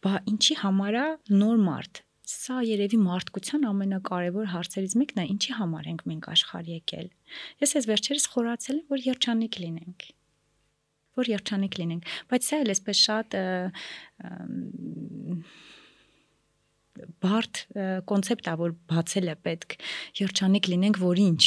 բա 0.05 0.19
ինչի 0.33 0.59
համար 0.63 0.99
է 1.01 1.07
նոր 1.37 1.63
մարդ 1.69 2.03
Սա 2.27 2.57
երևի 2.67 2.97
մարդկության 2.99 3.61
ամենակարևոր 3.69 4.49
հարցերից 4.51 4.95
մեկն 4.99 5.21
է, 5.21 5.25
ինչի 5.31 5.53
համար 5.61 5.85
ենք 5.93 6.01
մենք 6.11 6.25
աշխարհ 6.33 6.71
եկել։ 6.73 7.07
Ես 7.63 7.75
այս 7.79 7.87
վերջերս 7.87 8.25
խորացել 8.33 8.75
եմ, 8.81 8.87
որ 8.91 9.05
երջանիկ 9.05 9.59
լինենք 9.63 10.07
որ 11.17 11.31
երջանիկ 11.31 11.77
լինենք, 11.81 12.11
բայց 12.31 12.47
սա 12.47 12.59
էլ 12.63 12.73
էսպես 12.73 12.99
շատ 13.07 13.37
բարդ 17.23 17.61
կոնցեպտ 18.09 18.49
է 18.51 18.53
որ 18.61 18.75
բացել 18.91 19.31
է 19.31 19.35
պետք. 19.47 19.75
երջանիկ 20.21 20.69
լինենք 20.73 20.99
որ 21.01 21.21
ինչ 21.23 21.41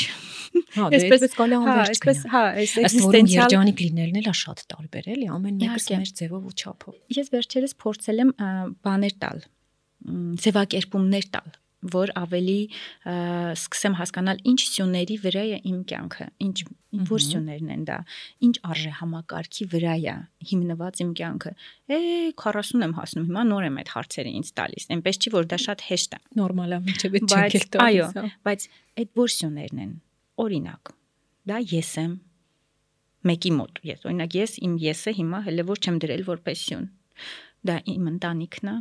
հա 0.76 0.88
դե 0.90 1.00
այսպես 1.00 1.36
կարելի 1.38 1.56
է 1.56 1.60
անվերջ 1.60 1.92
այսպես 1.94 2.20
հա 2.34 2.42
այս 2.60 2.74
էքզիստենցիալ 2.80 3.46
երջանիկ 3.46 3.82
լինելն 3.84 4.20
էլ 4.20 4.30
է 4.30 4.34
շատ 4.40 4.62
տարբեր 4.74 5.08
էլի 5.14 5.30
ամեն 5.36 5.58
մեկը 5.60 5.98
մեր 6.00 6.12
ձևով 6.20 6.50
ու 6.50 6.54
չափով 6.60 7.18
ես 7.20 7.32
վերջերս 7.34 7.76
փորձել 7.84 8.22
եմ 8.24 8.32
բաներ 8.86 9.16
տալ 9.24 9.42
ձևակերպումներ 10.44 11.26
տալ 11.34 11.59
որ 11.80 12.12
ավելի 12.20 12.58
սկսեմ 13.56 13.94
հասկանալ 13.96 14.40
ինչ 14.50 14.60
սյուների 14.60 15.16
վրա 15.24 15.44
է 15.56 15.58
իմ 15.70 15.78
կյանքը, 15.88 16.26
ինչ 16.44 16.56
որ 17.08 17.22
սյուներն 17.24 17.70
են 17.74 17.84
դա, 17.88 17.98
ինչ 18.46 18.54
արժե 18.70 18.92
համակարգի 19.00 19.66
վրա 19.72 19.94
է 19.96 20.16
հիմնված 20.50 21.02
իմ 21.04 21.12
կյանքը։ 21.20 21.52
Է 21.96 22.00
40 22.44 22.84
եմ 22.84 22.94
հասնում, 23.00 23.26
հիմա 23.30 23.44
նոր 23.50 23.66
եմ 23.70 23.80
այդ 23.80 23.92
հարցերը 23.96 24.32
ինձ 24.40 24.52
տալիս։ 24.60 24.88
Էնպես 24.96 25.20
չի 25.20 25.32
որ 25.36 25.50
դա 25.50 25.60
շատ 25.64 25.84
հեշտ 25.88 26.16
է։ 26.16 26.20
Նորմալ 26.40 26.76
է, 26.76 26.80
ինչեւ 26.92 27.16
է 27.16 27.22
չեկել 27.30 27.66
տալիս։ 27.76 28.16
Այո, 28.20 28.26
բայց 28.50 28.66
այդ 29.00 29.12
որ 29.20 29.34
սյուներն 29.40 29.84
են։ 29.84 29.94
Օրինակ, 30.40 30.92
դա 31.50 31.60
ես 31.70 31.92
եմ 32.00 32.12
մեկի 33.30 33.50
մոտ։ 33.56 33.80
Ես 33.84 34.06
օրինակ 34.08 34.36
ես 34.40 34.52
իմ 34.64 34.76
եսը 34.80 35.12
հիմա 35.20 35.40
հələ 35.48 35.64
որ 35.68 35.80
չեմ 35.80 35.98
դրել 36.04 36.22
որպես 36.30 36.62
սյուն։ 36.66 36.86
Դա 37.68 37.76
իմ 37.92 38.06
ընտանիքն 38.14 38.70
է, 38.70 38.76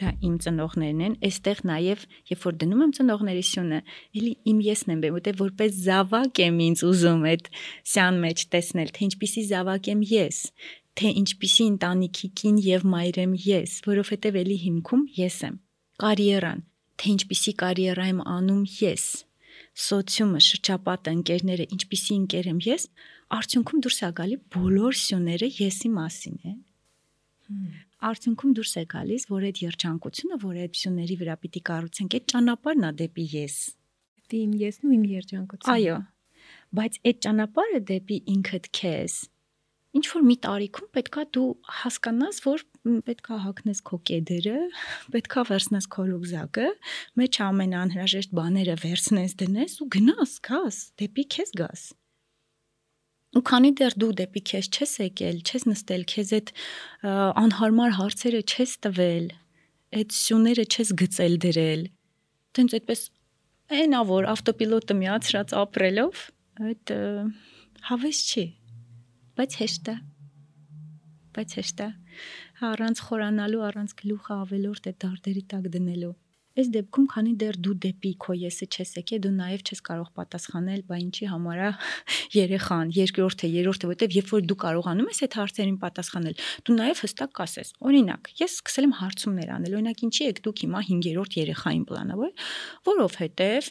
դա 0.00 0.10
իմ 0.26 0.36
ծնողներն 0.44 1.00
են, 1.06 1.14
այստեղ 1.28 1.60
նաև 1.70 2.04
երբ 2.30 2.44
որ 2.46 2.56
դնում 2.60 2.82
եմ 2.84 2.92
ծնողների 2.98 3.44
սյունը, 3.50 3.80
էլի 4.20 4.32
իմ 4.52 4.60
եսն 4.66 4.92
եմ 4.94 5.02
որտեղ 5.16 5.38
որպես 5.40 5.80
զավակ 5.86 6.40
եմ 6.44 6.60
ինձ 6.66 6.84
ուզում 6.90 7.26
այդ 7.30 7.50
սյան 7.92 8.20
մեջ 8.24 8.44
տեսնել, 8.54 8.92
թե 8.96 9.02
ինչպիսի 9.10 9.44
զավակ 9.50 9.90
եմ 9.90 10.04
ես, 10.10 10.38
թե 11.00 11.12
ինչպիսի 11.20 11.66
ընտանիքի 11.70 12.30
կին 12.40 12.56
եւ 12.70 12.86
մայր 12.94 13.20
եմ 13.24 13.34
ես, 13.44 13.76
որովհետեւ 13.90 14.40
էլի 14.40 14.56
հիմքում 14.64 15.04
ես 15.20 15.36
եմ։ 15.50 15.60
Կարիերան, 16.00 16.64
թե 17.00 17.12
ինչպիսի 17.14 17.52
կարիերա 17.60 18.08
եմ 18.10 18.24
անում 18.40 18.64
ես, 18.80 19.04
սոցիումը, 19.80 20.40
շրջապատը, 20.50 21.14
ընկերները, 21.20 21.68
ինչպիսի 21.76 22.16
ընկեր 22.20 22.50
եմ 22.50 22.60
ես, 22.66 22.88
արդյունքում 23.36 23.84
դուրս 23.86 24.00
է 24.00 24.10
գալի 24.20 24.40
բոլոր 24.56 24.98
սյուները 25.04 25.52
եսի 25.60 25.92
մասին 26.00 26.42
է 26.50 26.52
արդյունքում 28.08 28.54
դուրս 28.58 28.72
է 28.80 28.84
գալիս, 28.94 29.26
որ 29.30 29.46
այդ 29.50 29.60
երջանկությունը, 29.64 30.38
որ 30.44 30.60
այդ 30.64 30.72
փյունների 30.78 31.16
վրա 31.20 31.36
պիտի 31.44 31.62
կառուցենք, 31.70 32.16
այդ 32.18 32.30
ճանապարհն 32.32 32.86
է 32.88 32.92
դեպի 33.00 33.26
ես։ 33.34 33.58
Դեպի 34.20 34.40
իմ 34.46 34.54
եսն 34.60 34.88
ու 34.88 34.94
իմ 34.96 35.04
երջանկությունը։ 35.10 35.74
Այո։ 35.74 35.98
Բայց 36.80 36.98
այդ 37.10 37.20
ճանապարհը 37.26 37.80
դեպի 37.90 38.18
ինքդ 38.36 38.72
քեզ 38.80 39.20
ինչ 39.96 40.04
որ 40.06 40.22
մի 40.26 40.36
տարիքում 40.44 40.90
պետքա 40.94 41.22
դու 41.34 41.46
հասկանաս, 41.80 42.36
որ 42.44 42.62
պետքա 43.08 43.38
հագնես 43.44 43.80
քո 43.90 43.96
կեդերը, 44.10 44.58
պետքա 45.16 45.42
վերցնես 45.50 45.88
քո 45.94 46.04
ռուկզակը, 46.10 46.68
մեջ 47.20 47.38
ամենաանհրաժեշտ 47.46 48.36
բաները 48.38 48.76
վերցնես, 48.84 49.34
դնես 49.42 49.74
ու 49.82 49.88
գնաս, 49.96 50.36
գաս, 50.46 50.78
դեպի 51.02 51.24
քեզ 51.34 51.52
գաս։ 51.58 51.82
Ու 53.30 53.42
քանի 53.46 53.70
դեռ 53.78 53.94
դու 54.02 54.10
դեպի 54.18 54.42
քեզ 54.50 54.68
չես 54.74 54.92
եկել, 55.04 55.36
չես 55.46 55.66
նստել, 55.70 56.04
քեզ 56.10 56.32
այդ 56.38 56.52
անհարմար 57.40 57.92
հարցերը 58.00 58.40
չես 58.42 58.72
տվել, 58.86 59.26
այդ 60.00 60.16
սյուները 60.18 60.64
չես 60.66 60.92
գծել 61.02 61.36
դրել, 61.46 61.84
տենց 62.58 62.76
այդպես 62.80 63.04
այնա 63.80 64.00
որ 64.10 64.30
ավտոպիլոտը 64.34 64.96
միացրած 64.98 65.54
ապրելով, 65.62 66.24
այդ 66.70 66.94
հավես 67.90 68.22
չի, 68.30 68.46
բայց 69.38 69.60
հեշտ 69.62 69.92
է 69.94 69.96
բայց 71.36 71.52
հեշտ 71.60 71.80
է 71.84 71.88
առանց 72.66 73.00
խորանալու 73.06 73.62
առանց 73.68 73.92
գլուխը 74.00 74.36
ավելորդ 74.44 74.88
է 74.90 74.92
դարդերի 75.04 75.42
տակ 75.52 75.68
դնելու 75.76 76.14
Այս 76.58 76.68
դեպքում, 76.74 77.04
քանի 77.12 77.32
դեռ 77.38 77.56
դու 77.62 77.74
դեպի 77.84 78.10
քո 78.24 78.34
եսը 78.34 78.66
չես 78.74 78.90
եկել, 78.98 79.20
դու 79.22 79.30
նաև 79.36 79.60
չես 79.70 79.80
կարող 79.86 80.08
պատասխանել, 80.18 80.80
բա 80.88 80.96
ինչի 80.98 81.26
համար 81.30 81.60
է 81.62 81.68
երեխան, 82.40 82.90
երկրորդը, 82.96 83.50
երրորդը, 83.54 83.90
որտեվ 83.90 84.16
երբ 84.18 84.32
որ 84.34 84.42
դու 84.50 84.56
կարողանում 84.64 85.10
ես 85.10 85.22
այդ 85.26 85.36
հարցերին 85.40 85.78
պատասխանել, 85.84 86.34
դու 86.66 86.76
նաև 86.80 87.02
հստակ 87.06 87.32
կասես։ 87.38 87.70
Օրինակ, 87.86 88.30
ես 88.40 88.56
սկսել 88.58 88.88
եմ 88.90 88.94
հարցումներ 88.98 89.52
անել, 89.54 89.76
օրինակ 89.78 90.02
ինչի 90.10 90.26
եք 90.26 90.42
դուք 90.50 90.62
հիմա 90.66 90.82
5-րդ 90.90 91.38
երեխային 91.38 91.84
պլանավոր, 91.86 92.32
որովհետև 92.90 93.70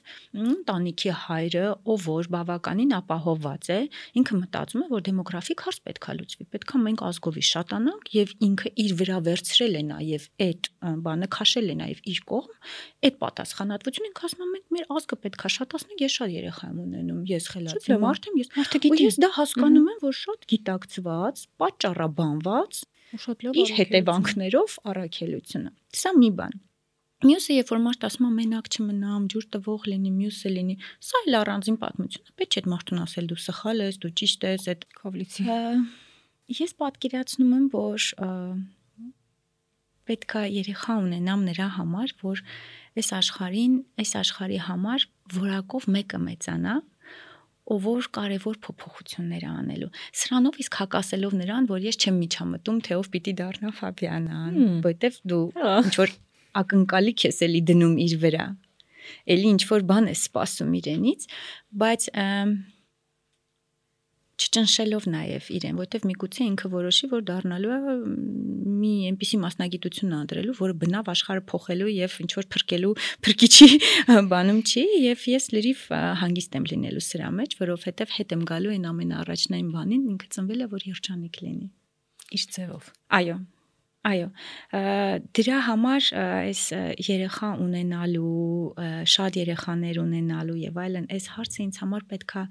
տանիքի 0.69 1.13
հայրը, 1.19 1.65
ով 1.89 2.07
որ 2.09 2.31
բավականին 2.39 2.95
ապահովված 2.99 3.69
է, 3.75 3.79
ինքը 4.19 4.39
մտածում 4.39 4.83
է, 4.85 4.89
որ 4.93 5.05
դեմոգրաֆիկ 5.09 5.63
հարց 5.67 5.79
պետքա 5.89 6.15
լուծվի, 6.19 6.47
պետքա 6.55 6.81
մենք 6.85 7.03
ազգովի 7.09 7.43
շատանանք 7.49 8.11
եւ 8.15 8.33
ինքը 8.49 8.73
իր 8.85 8.95
վրա 8.99 9.19
վերցրել 9.29 9.79
է 9.79 9.83
նաև 9.89 10.27
այդ 10.49 10.69
բանը 11.09 11.29
քաշել 11.35 11.69
է 11.69 11.75
նաև 11.79 12.03
իր 12.13 12.21
կողմ 12.29 12.68
այդ 13.09 13.17
պատասխանատվությունը 13.23 14.09
ինքը 14.09 14.25
ասում 14.29 14.53
մենք 14.53 14.73
մեր 14.75 14.87
ազգը 14.99 15.17
պետքա 15.25 15.51
շատացնենք, 15.55 16.03
ես 16.05 16.15
շատ 16.19 16.33
երեխա 16.35 16.69
եմ 16.69 16.79
ունենում, 16.85 17.19
ես 17.29 17.49
խելացի 17.53 17.99
մարդ 18.05 18.29
եմ, 18.29 18.39
ես 18.39 18.49
մարդը 18.59 18.81
գիտի, 18.85 19.03
ես 19.09 19.19
դա 19.23 19.29
հասկանում 19.39 19.89
եմ, 19.89 19.99
որ 20.05 20.17
շատ 20.19 20.47
գիտակցված, 20.53 21.43
պատճառաբանված 21.63 22.81
ու 23.09 23.21
շատ 23.25 23.45
լավ 23.45 23.59
իր 23.59 23.69
հետևանքներով 23.79 24.79
առաքելությունը։ 24.93 25.71
Սա 25.99 26.11
մի 26.19 26.31
բան։ 26.39 26.59
Մյուսը 27.19 27.55
երբ 27.57 27.71
որ 27.73 27.79
մարդ 27.83 28.05
ասում 28.07 28.27
է 28.27 28.29
մենակ 28.31 28.67
չմնամ, 28.71 29.23
ջուր 29.33 29.45
տվող 29.55 29.87
լինի, 29.91 30.11
մյուսը 30.19 30.51
լինի, 30.53 30.75
սա 31.03 31.19
էլ 31.25 31.35
առանձին 31.39 31.77
պատմություն 31.81 32.29
է։ 32.29 32.35
Պետք 32.39 32.55
չէ 32.55 32.61
այդ 32.61 32.69
մարդուն 32.73 33.01
ասել 33.03 33.27
դու 33.27 33.39
սխալ 33.43 33.83
ես, 33.83 33.97
դու 34.05 34.11
ճիշտ 34.21 34.45
ես, 34.47 34.67
այդ 34.71 34.85
կովլիցի։ 35.01 35.47
Ես 36.59 36.73
պատկերացնում 36.79 37.51
եմ, 37.59 37.65
որ 37.75 38.07
պետքա 40.09 40.43
երեխա 40.49 40.95
ունենամ 41.05 41.43
նրա 41.49 41.67
համար, 41.77 42.13
որ 42.25 42.43
այս 42.99 43.09
աշխարհին, 43.19 43.75
այս 44.01 44.13
աշխարհի 44.19 44.61
համար 44.67 45.05
որակով 45.39 45.87
մեկը 45.95 46.19
մեծանա, 46.25 46.75
ով 47.69 47.83
որ 47.85 48.07
կարևոր 48.17 48.57
փոփոխություններ 48.65 49.43
անելու։ 49.49 49.91
Սրանով 50.19 50.57
իսկ 50.63 50.77
հակասելով 50.79 51.35
նրան, 51.39 51.67
որ 51.69 51.85
ես 51.85 51.99
չեմ 52.01 52.17
միջամտում, 52.23 52.79
թե 52.87 52.97
ով 52.97 53.09
պիտի 53.13 53.33
դառնա 53.39 53.73
Ֆաբիանան, 53.77 54.57
որտեվ 54.87 55.19
դու 55.29 55.43
ինչ 55.69 55.93
որ 55.99 56.15
ակնկալիք 56.63 57.25
ես 57.29 57.41
էլի 57.45 57.61
դնում 57.69 57.95
իր 58.09 58.15
վրա։ 58.25 58.47
Էլի 59.35 59.53
ինչ 59.53 59.61
որ 59.69 59.85
բան 59.89 60.09
է 60.09 60.15
սպասում 60.17 60.73
իրենից, 60.79 61.29
բայց 61.81 62.09
և, 62.09 62.57
չճնշելով 64.39 65.05
նաև 65.13 65.47
իրեն, 65.59 65.79
որովհետև 65.79 66.05
միգուցե 66.09 66.45
ինքը 66.49 66.69
որոշի, 66.73 67.09
որ 67.11 67.23
դառնալու 67.29 67.73
է 67.75 67.79
մի 68.79 68.93
այնպիսի 69.09 69.39
մասնագիտություն 69.43 70.15
անդրելու, 70.19 70.55
որը 70.59 70.75
բնավ 70.83 71.11
աշխարհը 71.13 71.43
փոխելու 71.51 71.91
եւ 71.95 72.15
ինչ 72.23 72.31
որ 72.39 72.47
փրկելու 72.55 72.93
փրկիչի 73.27 73.69
բանում 74.31 74.61
չի 74.63 74.85
եւ 75.09 75.27
ես 75.33 75.49
լրիվ 75.59 75.83
հանգիստ 76.23 76.59
եմ 76.59 76.69
լինելու 76.71 77.05
սրա 77.09 77.29
մեջ, 77.39 77.57
որովհետև 77.59 78.17
հետ 78.19 78.35
եմ 78.39 78.47
գալու 78.53 78.73
այն 78.79 78.89
ամենաառաջնային 78.93 79.71
բանին, 79.75 80.09
ինքը 80.15 80.33
ծնվել 80.39 80.63
է 80.63 80.71
որ 80.79 80.89
երջանիկ 80.93 81.41
լինի 81.43 81.69
իր 82.29 82.43
ձևով։ 82.55 82.91
Այո, 83.19 83.37
Այո, 84.07 84.29
դրա 85.35 85.55
համար 85.65 86.05
այս 86.19 86.61
երեխա 87.03 87.49
ունենալու, 87.59 88.37
շատ 89.11 89.39
երեխաներ 89.41 89.99
ունենալու 89.99 90.55
եւ 90.61 90.79
այլն, 90.85 91.09
այս 91.11 91.27
հարցը 91.35 91.59
ինձ 91.65 91.79
համար 91.83 92.05
պետքա 92.13 92.43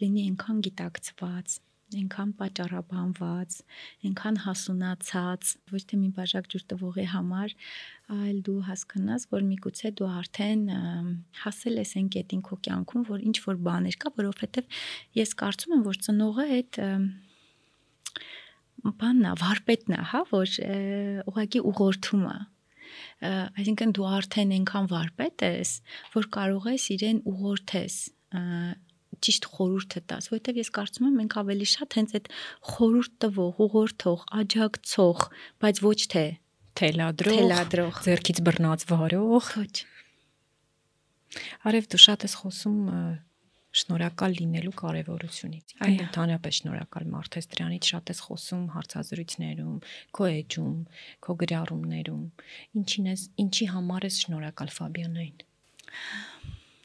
լինի 0.00 0.24
այնքան 0.30 0.62
գիտակցված, 0.64 1.56
այնքան 1.94 2.30
պատճառաբանված, 2.38 3.56
այնքան 4.08 4.38
հասունացած, 4.44 5.50
ոչ 5.74 5.82
թե 5.90 5.98
մի 6.00 6.08
բաժակ 6.16 6.48
ջուր 6.54 6.64
տվողի 6.72 7.06
համար, 7.12 7.54
այլ 8.14 8.40
դու 8.48 8.56
հասկանաս, 8.70 9.28
որ 9.34 9.44
միգուցե 9.50 9.92
դու 10.00 10.08
արդեն 10.24 10.64
հասել 11.44 11.80
ես 11.84 11.94
այն 12.00 12.08
կետին 12.16 12.42
քո 12.48 12.58
կյանքում, 12.64 13.06
որ 13.12 13.28
ինչ 13.28 13.36
որ 13.44 13.60
բաներ 13.68 14.00
կա, 14.00 14.14
որովհետև 14.24 14.80
ես 15.20 15.36
կարծում 15.44 15.76
եմ, 15.76 15.86
որ 15.92 16.00
ծնողը 16.08 16.48
այդ 16.58 16.80
բաննա, 18.84 19.34
վարպետն 19.40 19.94
է, 19.96 20.00
հա, 20.12 20.20
որ 20.30 20.56
ուղղակի 21.30 21.62
ուղղորդում 21.70 22.26
է 22.30 22.36
այսինքն 23.24 23.92
դու 23.96 24.06
արդեն 24.18 24.52
այնքան 24.58 24.88
վարպետ 24.90 25.44
ես, 25.46 25.70
որ 26.14 26.26
կարող 26.36 26.66
ես 26.74 26.84
իրեն 26.94 27.20
ուղղորդես 27.30 27.96
ճիշտ 29.24 29.48
խորհուրդը 29.54 30.00
տաս, 30.10 30.28
որովհետև 30.32 30.60
ես 30.60 30.70
կարծում 30.74 31.06
եմ 31.08 31.18
մենք 31.20 31.36
ավելի 31.40 31.68
շատ 31.70 31.96
հենց 31.98 32.14
այդ 32.18 32.30
խորհուրդ 32.70 33.12
տվող, 33.24 33.60
ուղղորդող, 33.64 34.24
աջակցող, 34.40 35.26
բայց 35.64 35.80
ոչ 35.84 35.98
թե 36.14 36.24
թելադրող, 36.80 37.38
թելադրող, 37.38 38.00
ձերքից 38.04 38.42
բռնած 38.48 38.86
վարող։ 38.90 39.50
Ոչ։ 39.62 39.74
Արև 41.70 41.88
դու 41.94 42.02
շատ 42.04 42.26
ես 42.26 42.34
խոսում 42.42 42.80
շնորհակալ 43.74 44.36
լինելու 44.38 44.72
կարևորությունից։ 44.80 45.74
Այն 45.84 45.96
ընդհանրապես 46.04 46.58
շնորհակալ 46.60 47.08
մարդ 47.14 47.38
ես 47.40 47.48
դրանից 47.54 47.90
շատ 47.90 48.12
ես 48.14 48.20
խոսում 48.26 48.64
հարցազրույցներում, 48.74 49.76
քո 50.14 50.28
էջում, 50.34 50.78
քո 51.26 51.36
գրառումներում։ 51.42 52.24
Ինչին 52.80 53.10
ես, 53.10 53.26
ինչի 53.44 53.68
համար 53.74 54.08
ես 54.08 54.20
շնորհակալ 54.24 54.74
Ֆաբիանային։ 54.78 55.44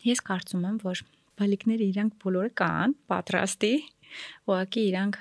Ես 0.10 0.24
կարծում 0.30 0.68
եմ, 0.70 0.78
որ 0.90 1.04
բալիկները 1.40 1.90
իրանք 1.94 2.22
բոլորը 2.24 2.54
կան, 2.60 2.96
պատրաստի, 3.14 3.74
ուղղակի 4.50 4.86
իրանք 4.90 5.20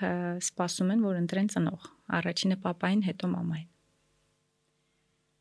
սպասում 0.49 0.95
են, 0.97 1.03
որ 1.09 1.19
ընտրեն 1.25 1.51
ծնող։ 1.55 1.91
Առաջինը 2.19 2.57
papayin, 2.64 3.05
հետո 3.05 3.29
մամային 3.35 3.69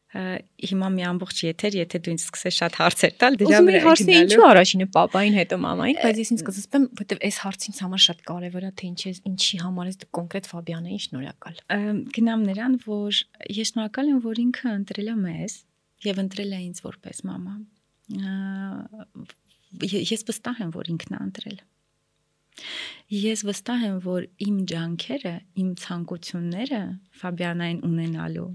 հիմա 0.08 0.88
մի 0.94 1.04
ամբողջ 1.04 1.40
եթեր, 1.44 1.76
եթե 1.78 2.00
դու 2.06 2.12
ինձ 2.14 2.22
սկսես 2.24 2.58
շատ 2.58 2.78
հարցեր 2.80 3.16
տալ, 3.22 3.38
դրա 3.42 3.60
վրա 3.68 3.82
հարցն 3.84 4.08
է 4.08 4.16
ինչու 4.24 4.46
առաջինը 4.48 4.88
papayin, 4.96 5.34
հետո 5.38 5.58
մամային, 5.66 5.98
բայց 6.00 6.22
ես 6.22 6.32
ինձ 6.32 6.44
կզսպեմ, 6.48 6.86
որովհետև 6.98 7.26
այս 7.28 7.40
հարցին 7.44 7.76
համար 7.84 8.02
շատ 8.08 8.24
կարևոր 8.32 8.68
է, 8.68 8.72
թե 8.80 8.88
ինչ 8.88 9.02
է, 9.04 9.12
ինչի 9.28 9.58
համար 9.68 9.90
ես 9.92 10.00
դու 10.04 10.10
կոնկրետ 10.18 10.46
Ֆաբիանային 10.48 11.02
շնորհակալ։ 11.08 11.60
Գնամ 12.18 12.46
նրան, 12.48 12.78
որ 12.88 13.20
ես 13.58 13.74
շնորհակալ 13.74 14.12
եմ, 14.16 14.20
որ 14.28 14.42
ինքը 14.48 14.68
ընտրել 14.78 15.12
է 15.12 15.18
մեզ 15.28 15.58
եւ 16.08 16.24
ընտրել 16.24 16.56
է 16.56 16.62
ինձ 16.72 16.78
որպես 16.88 17.18
մամա 17.28 17.54
ես 19.84 20.24
վստահ 20.28 20.62
եմ, 20.64 20.72
որ 20.74 20.90
ինքն 20.94 21.18
է 21.18 21.20
ընտրել։ 21.28 21.58
Ես 23.14 23.44
վստահ 23.48 23.84
եմ, 23.88 23.98
որ 24.04 24.24
իմ 24.48 24.56
ջանքերը, 24.72 25.34
իմ 25.62 25.68
ցանկությունները 25.84 26.80
Ֆաբիանային 27.22 27.82
ունենալու 27.88 28.48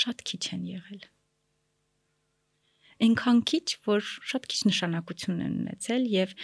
շատ 0.00 0.26
քիչ 0.30 0.42
են 0.56 0.66
եղել։ 0.72 1.06
Այնքան 3.06 3.40
քիչ, 3.50 3.66
որ 3.86 4.04
շատ 4.32 4.46
քիչ 4.52 4.60
նշանակություն 4.70 5.40
են 5.46 5.56
ունեցել 5.62 6.06
եւ 6.16 6.36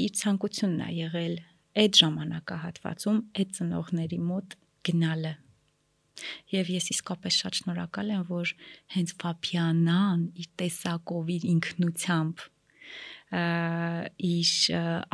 իր 0.00 0.10
ցանկությունն 0.20 0.82
է 0.86 0.90
եղել 1.00 1.36
այդ 1.80 2.00
ժամանակահատվածում 2.02 3.22
այդ 3.40 3.54
ծնողների 3.60 4.18
մոտ 4.30 4.58
գնալը 4.90 5.32
Եվ 6.52 6.70
ես 6.74 6.90
իսկապես 6.94 7.38
շատ 7.42 7.58
շնորհակալ 7.60 8.12
եմ, 8.14 8.24
որ 8.28 8.52
հենց 8.94 9.12
Ֆաբիանան 9.22 10.24
իր 10.42 10.48
տեսակով, 10.60 11.32
իր 11.36 11.46
ինքնությամբ 11.54 12.44
իր 14.30 14.52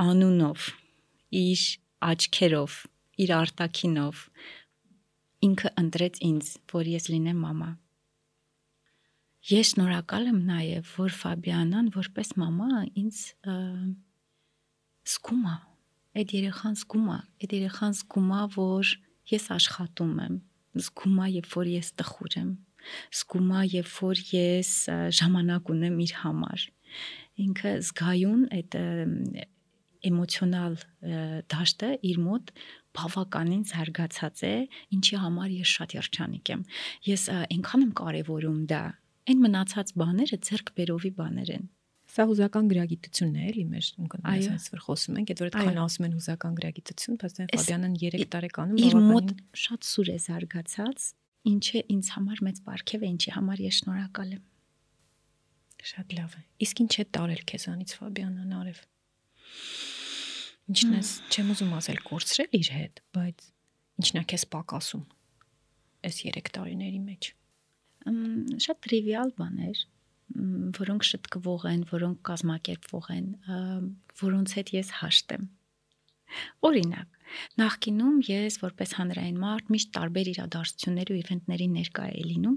անունով, 0.07 0.68
իր 1.42 1.64
աչքերով, 2.11 2.78
իր 3.26 3.34
արտակինով 3.36 4.22
ինքը 5.45 5.72
ընտրեց 5.82 6.20
ինձ, 6.26 6.51
որ 6.72 6.89
ես 6.97 7.09
լինեմ 7.12 7.43
մամա։ 7.45 7.70
Ես 9.47 9.72
շնորհակալ 9.76 10.28
եմ 10.32 10.39
նաև, 10.49 10.93
որ 10.97 11.16
Ֆաբիանան 11.20 11.91
որպես 11.95 12.32
մամա 12.41 12.80
ինձ 12.99 13.18
զգում 15.07 15.45
է, 15.47 15.57
այդ 16.18 16.32
երեխան 16.37 16.78
զգում 16.80 17.11
է, 17.14 17.18
այդ 17.45 17.53
երեխան 17.57 17.97
զգում 18.01 18.30
է, 18.37 18.41
որ 18.57 18.93
ես 19.30 19.45
աշխատում 19.57 20.14
եմ, 20.26 20.39
զգում 20.82 21.20
է, 21.22 21.28
երբ 21.37 21.51
որ 21.57 21.70
ես 21.76 21.91
տխուր 22.01 22.39
եմ, 22.41 22.51
զգում 23.20 23.53
է, 23.53 23.61
երբ 23.76 23.93
որ 23.97 24.22
ես 24.32 24.72
ժամանակ 25.20 25.70
ունեմ 25.76 26.01
իր 26.07 26.16
համար։ 26.22 26.66
Ինքը 27.47 27.72
զգայուն 27.87 28.43
այդ 28.57 28.76
էմոցիոնալ 30.07 30.76
դաշտը 31.53 31.91
իր 32.11 32.20
մոտ 32.26 32.53
բավականին 32.97 33.62
զարգացած 33.70 34.44
է, 34.47 34.55
ինչի 34.97 35.22
համար 35.22 35.55
ես 35.61 35.76
շատ 35.76 35.97
երջանիկ 36.01 36.53
եմ։ 36.57 36.66
Ես 37.12 37.28
այնքան 37.36 37.86
եմ 37.86 37.94
կարևորում 38.03 38.61
դա, 38.72 38.82
այն 39.26 39.40
մնացած 39.47 39.97
բաները 40.03 40.42
ձերք 40.51 40.76
բերովի 40.76 41.12
բաներ 41.20 41.57
են 41.57 41.66
Սա 42.07 42.24
հուզական 42.30 42.68
գրագիտությունն 42.70 43.34
է, 43.36 43.47
էլի 43.51 43.62
մեր 43.66 43.86
այս 44.30 44.66
որ 44.72 44.82
խոսում 44.84 45.16
ենք, 45.20 45.30
այդ 45.32 45.40
որ 45.42 45.49
այդքան 45.51 45.80
ասում 45.82 46.05
են 46.07 46.12
հուզական 46.16 46.55
գրագիտություն, 46.61 47.16
բայց 47.22 47.40
այն 47.42 47.51
Ֆաբիանն 47.53 47.97
3 48.03 48.26
տարեկանում 48.34 48.78
իր 48.86 48.94
մոտ 49.09 49.32
շատ 49.62 49.88
սուր 49.90 50.11
է 50.12 50.16
զարգացած, 50.26 51.09
ինչը 51.51 51.82
ինձ 51.97 52.12
համար 52.14 52.42
մեծ 52.47 52.62
բարգև 52.70 53.03
է, 53.03 53.11
ինչի 53.16 53.34
համար 53.36 53.64
ես 53.66 53.80
շնորհակալ 53.82 54.30
եմ։ 54.36 54.44
Շատ 55.86 56.16
լավ 56.16 56.38
է։ 56.38 56.42
Իսկ 56.66 56.82
ինչ 56.86 56.92
է 56.97 57.05
տարել 57.16 57.42
քեզանից 57.51 57.97
Ֆաբիանն 58.01 58.57
արև։ 58.62 58.80
Ինչն 60.66 60.96
է, 60.98 61.02
չեմ 61.30 61.50
ուզում 61.54 61.74
ասել 61.76 62.00
կորցրել 62.06 62.56
իր 62.58 62.70
հետ, 62.76 63.02
բայց 63.16 63.44
ինչն 64.02 64.18
է 64.20 64.22
քեզ 64.32 64.44
պակասում 64.54 65.04
այս 66.06 66.18
3 66.26 66.50
տարիների 66.56 67.02
մեջ։ 67.06 67.28
Շատ 68.66 68.80
տրիվիալ 68.86 69.30
բաներ, 69.38 69.82
որոնք 70.78 71.06
շտկվող 71.06 71.66
են, 71.70 71.84
որոնք 71.90 72.18
կազմակերպվող 72.26 73.06
են, 73.16 73.28
որոնց 74.22 74.54
հետ 74.58 74.72
ես 74.76 74.90
հաշտ 75.00 75.36
եմ։ 75.36 75.46
Օրինակ, 76.66 77.18
նախկինում 77.60 78.16
ես 78.26 78.58
որպես 78.62 78.94
հանրային 78.98 79.36
մարդ 79.42 79.68
միշտ 79.74 79.92
տարբեր 79.96 80.30
իրադարձությունների 80.32 81.14
ու 81.14 81.20
իվենտների 81.20 81.68
ներկա 81.76 82.06
էի 82.10 82.24
լինում, 82.30 82.56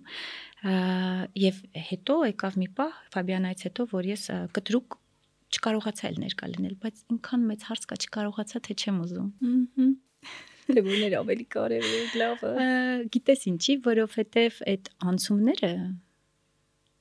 եւ 1.44 1.62
հետո 1.90 2.18
եկավ 2.30 2.58
մի 2.64 2.70
պահ 2.80 2.98
Ֆաբիանայից 3.14 3.66
հետո, 3.70 3.88
որ 3.94 4.10
ես 4.10 4.26
կտրուկ 4.58 4.99
չկարողացա 5.50 6.10
էլ 6.10 6.20
ներկա 6.26 6.50
լինել, 6.54 6.76
բայց 6.84 7.02
ինքան 7.16 7.46
մեծ 7.50 7.66
հարց 7.70 7.90
կա 7.90 7.98
չկարողացա 8.06 8.62
թե 8.70 8.76
չեմ 8.80 9.02
ուզում։ 9.06 9.30
Ահա 9.50 9.90
Թե 10.70 10.82
որներ 10.86 11.14
ավելի 11.18 11.46
կարևոր 11.54 11.94
է, 11.98 12.02
լավը։ 12.22 12.50
Գիտես 13.14 13.46
ինչի, 13.50 13.76
որովհետև 13.88 14.60
այդ 14.70 14.90
անցումները 15.12 15.72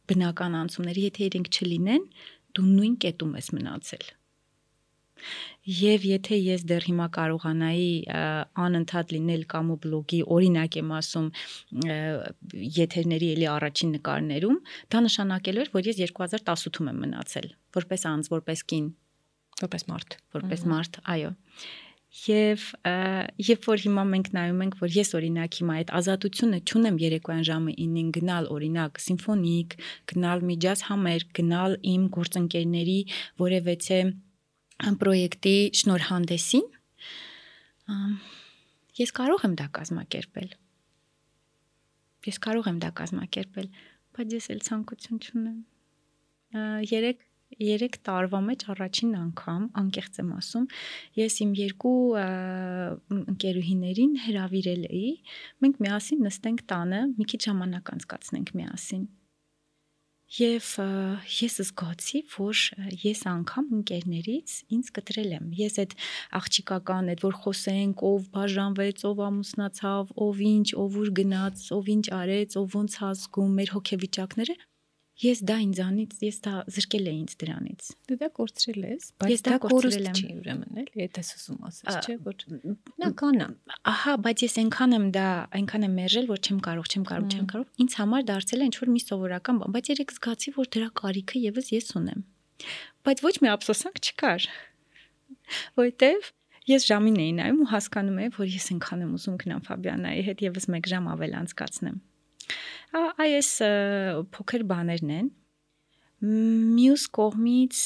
բնական 0.08 0.56
անցումների, 0.62 1.02
եթե 1.08 1.26
իրենք 1.28 1.50
չլինեն, 1.52 2.06
դու 2.56 2.64
նույն 2.68 2.94
կետում 3.04 3.34
ես 3.38 3.50
մնացել։ 3.58 4.06
Եվ 5.78 6.06
եթե 6.08 6.38
ես 6.40 6.64
դեռ 6.68 6.86
հիմա 6.88 7.08
կարողանայի 7.16 7.90
անընդհատ 8.66 9.14
լինել 9.16 9.42
կամ 9.52 9.72
ու 9.74 9.78
բլոգի 9.84 10.20
օրինակ 10.36 10.78
եմ 10.80 10.94
ասում 10.98 11.26
եթերների 12.78 13.32
էլի 13.34 13.50
առաջին 13.56 13.92
նկարներում, 13.98 14.62
դա 14.94 15.02
նշանակելու 15.08 15.64
էր, 15.64 15.72
որ 15.74 15.90
ես 15.90 16.00
2018-ում 16.04 16.88
եմ 16.94 17.02
մնացել, 17.04 17.50
որպես 17.78 18.08
անձ, 18.12 18.32
որպես 18.38 18.64
կին, 18.72 18.88
որպես 19.66 19.86
մարդ, 19.92 20.18
որպես 20.38 20.64
մարդ, 20.72 21.02
այո։ 21.18 21.34
Եվ 22.08 22.62
երբ 23.44 23.66
որ 23.68 23.82
հիմա 23.84 24.02
մենք 24.08 24.28
նայում 24.32 24.62
ենք, 24.64 24.76
որ 24.80 24.94
ես 24.96 25.10
օրինակ 25.18 25.58
հիմա 25.60 25.74
այդ 25.80 25.90
ազատությունը 25.98 26.60
ճունեմ 26.70 26.96
երեկոյան 27.02 27.44
ժամը 27.48 27.74
9-ին 27.76 28.08
գնալ 28.16 28.48
օրինակ 28.54 29.00
սիմֆոնիկ, 29.04 29.76
գնալ 30.12 30.44
միջաց 30.48 30.84
համեր, 30.88 31.26
գնալ 31.36 31.76
իմ 31.92 32.06
գործընկերների 32.16 32.96
որևէցե 33.44 34.00
պրոյեկտի 34.78 35.54
շնորհանդեսին, 35.80 36.66
ես 38.98 39.14
կարող 39.18 39.46
եմ 39.48 39.54
դա 39.58 39.66
կազմակերպել։ 39.78 40.50
Ես 42.28 42.38
կարող 42.44 42.68
եմ 42.70 42.78
դա 42.82 42.90
կազմակերպել, 43.00 43.68
բայց 44.18 44.36
ես 44.38 44.48
էլ 44.54 44.62
ցանկություն 44.68 45.22
չունեմ։ 45.24 45.58
Երեք 46.92 47.24
3 47.58 47.98
տարվա 48.04 48.40
մեջ 48.44 48.64
առաջին 48.74 49.12
անգամ, 49.18 49.62
անկեղծ 49.82 50.18
եմ 50.22 50.32
ասում, 50.36 50.66
ես 51.18 51.38
իմ 51.44 51.54
երկու 51.58 52.00
ընկերուհիներին 53.18 54.18
հրավիրել 54.26 54.82
էի, 54.88 55.12
մենք 55.64 55.80
միասին 55.86 56.26
նստենք 56.28 56.66
տանը, 56.72 57.00
մի 57.18 57.28
քիչ 57.32 57.40
ժամանակ 57.48 57.94
անցկացնենք 57.96 58.52
միասին։ 58.60 59.06
Եվ 60.28 60.66
ես 61.32 61.54
զգացի, 61.62 62.18
որ 62.34 62.58
ես 63.00 63.20
անգամ 63.30 63.70
ընկերներից 63.78 64.56
ինձ 64.76 64.90
կտրել 64.98 65.30
եմ։ 65.38 65.46
Ես 65.56 65.78
այդ 65.82 65.94
աղջիկական, 66.36 67.08
այդ 67.14 67.24
որ 67.24 67.38
խոսենք, 67.44 68.04
ով 68.10 68.26
բաժանվեց, 68.36 69.04
ով 69.08 69.22
ամուսնացավ, 69.28 70.12
ով 70.28 70.42
ինչ, 70.52 70.68
ով 70.84 70.98
ուր 71.00 71.12
գնաց, 71.22 71.62
ով 71.78 71.88
ինչ 71.96 72.06
արեց, 72.20 72.58
ով 72.60 72.76
ոնց 72.76 72.98
ազգում, 73.08 73.56
մեր 73.56 73.72
հոգեվիճակները 73.78 74.58
Ես 75.18 75.40
դա 75.42 75.54
ինձանից, 75.64 76.12
ես 76.22 76.36
դա 76.44 76.50
զրկել 76.70 77.06
էի 77.10 77.16
ինձ 77.18 77.32
դրանից։ 77.40 77.86
Դու 78.06 78.16
դա 78.20 78.26
կորցրել 78.36 78.84
ես, 78.86 79.06
բայց 79.18 79.40
դա 79.48 79.56
կորցրել 79.64 80.06
եմ։ 80.06 80.18
չի 80.18 80.28
ուրեմն 80.38 80.78
էլ, 80.78 80.90
եթե 81.00 81.24
սուսում 81.26 81.64
ասես, 81.68 81.96
չէ՞ 82.06 82.14
որ 82.28 82.44
բնական 82.54 83.42
է։ 83.42 83.48
Ահա, 83.92 84.14
բայց 84.28 84.44
ես 84.46 84.54
այնքան 84.62 84.94
եմ 84.98 85.08
դա, 85.18 85.26
այնքան 85.58 85.86
եմ 85.88 85.98
մերժել, 85.98 86.30
որ 86.30 86.38
չեմ 86.38 86.60
կարող, 86.68 86.86
չեմ 86.94 87.04
կարող, 87.10 87.28
չեմ 87.34 87.48
կարող։ 87.50 87.66
Ինձ 87.82 87.98
համար 87.98 88.26
դարձել 88.30 88.62
է 88.62 88.68
ինչ 88.68 88.76
որ 88.78 88.92
մի 88.94 89.02
սովորական 89.08 89.58
բան, 89.58 89.74
բայց 89.74 89.90
երեք 89.98 90.14
զգացի, 90.14 90.54
որ 90.54 90.70
դրա 90.78 90.88
կարիքը 91.02 91.42
եւս 91.48 91.70
ես 91.74 91.90
ունեմ։ 91.98 92.20
Բայց 93.08 93.22
ոչ 93.26 93.34
մի 93.42 93.50
ափսոսանք 93.58 93.98
չկար։ 94.06 94.46
Որտեվ 95.78 96.30
ես 96.68 96.86
ժամին 96.88 97.18
էի 97.22 97.32
նայում 97.38 97.60
ու 97.64 97.68
հասկանում 97.72 98.18
էի, 98.22 98.30
որ 98.38 98.50
ես 98.52 98.66
այնքան 98.74 99.04
եմ 99.06 99.12
ուզում 99.18 99.36
գնամ 99.42 99.62
Ֆաբիանայի 99.68 100.24
հետ 100.28 100.42
եւս 100.44 100.66
1 100.68 100.90
ժամ 100.92 101.06
ավել 101.14 101.36
անցկացնեմ։ 101.38 101.96
Ա, 102.96 103.00
Այս 103.20 103.50
փոքր 104.32 104.64
բաներն 104.68 105.10
են։ 105.18 105.26
Մյուս 106.78 107.04
կողմից 107.14 107.82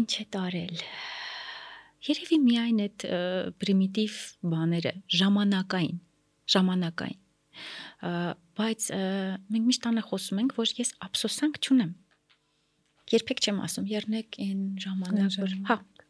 ինչ 0.00 0.10
է 0.20 0.24
տարել։ 0.36 0.82
Երևի 2.06 2.38
միայն 2.42 2.82
այդ 2.86 3.06
պրիմիտիվ 3.62 4.18
բաները, 4.52 4.92
ժամանակային, 5.20 6.00
ժամանակային։ 6.56 7.22
Բայց 8.60 8.88
մենք 9.54 9.70
միշտ 9.70 9.88
անը 9.90 10.04
խոսում 10.10 10.42
ենք, 10.42 10.56
որ 10.60 10.74
ես 10.82 10.92
ափսոսանք 11.06 11.60
չունեմ։ 11.62 11.92
Երբեք 13.16 13.42
չեմ 13.46 13.58
ասում, 13.64 13.86
երնեք 13.90 14.38
այն 14.42 14.62
ժամանակ, 14.82 15.34
որ 15.40 15.50
ժամանակ։ 15.54 15.70
հա, 15.70 16.06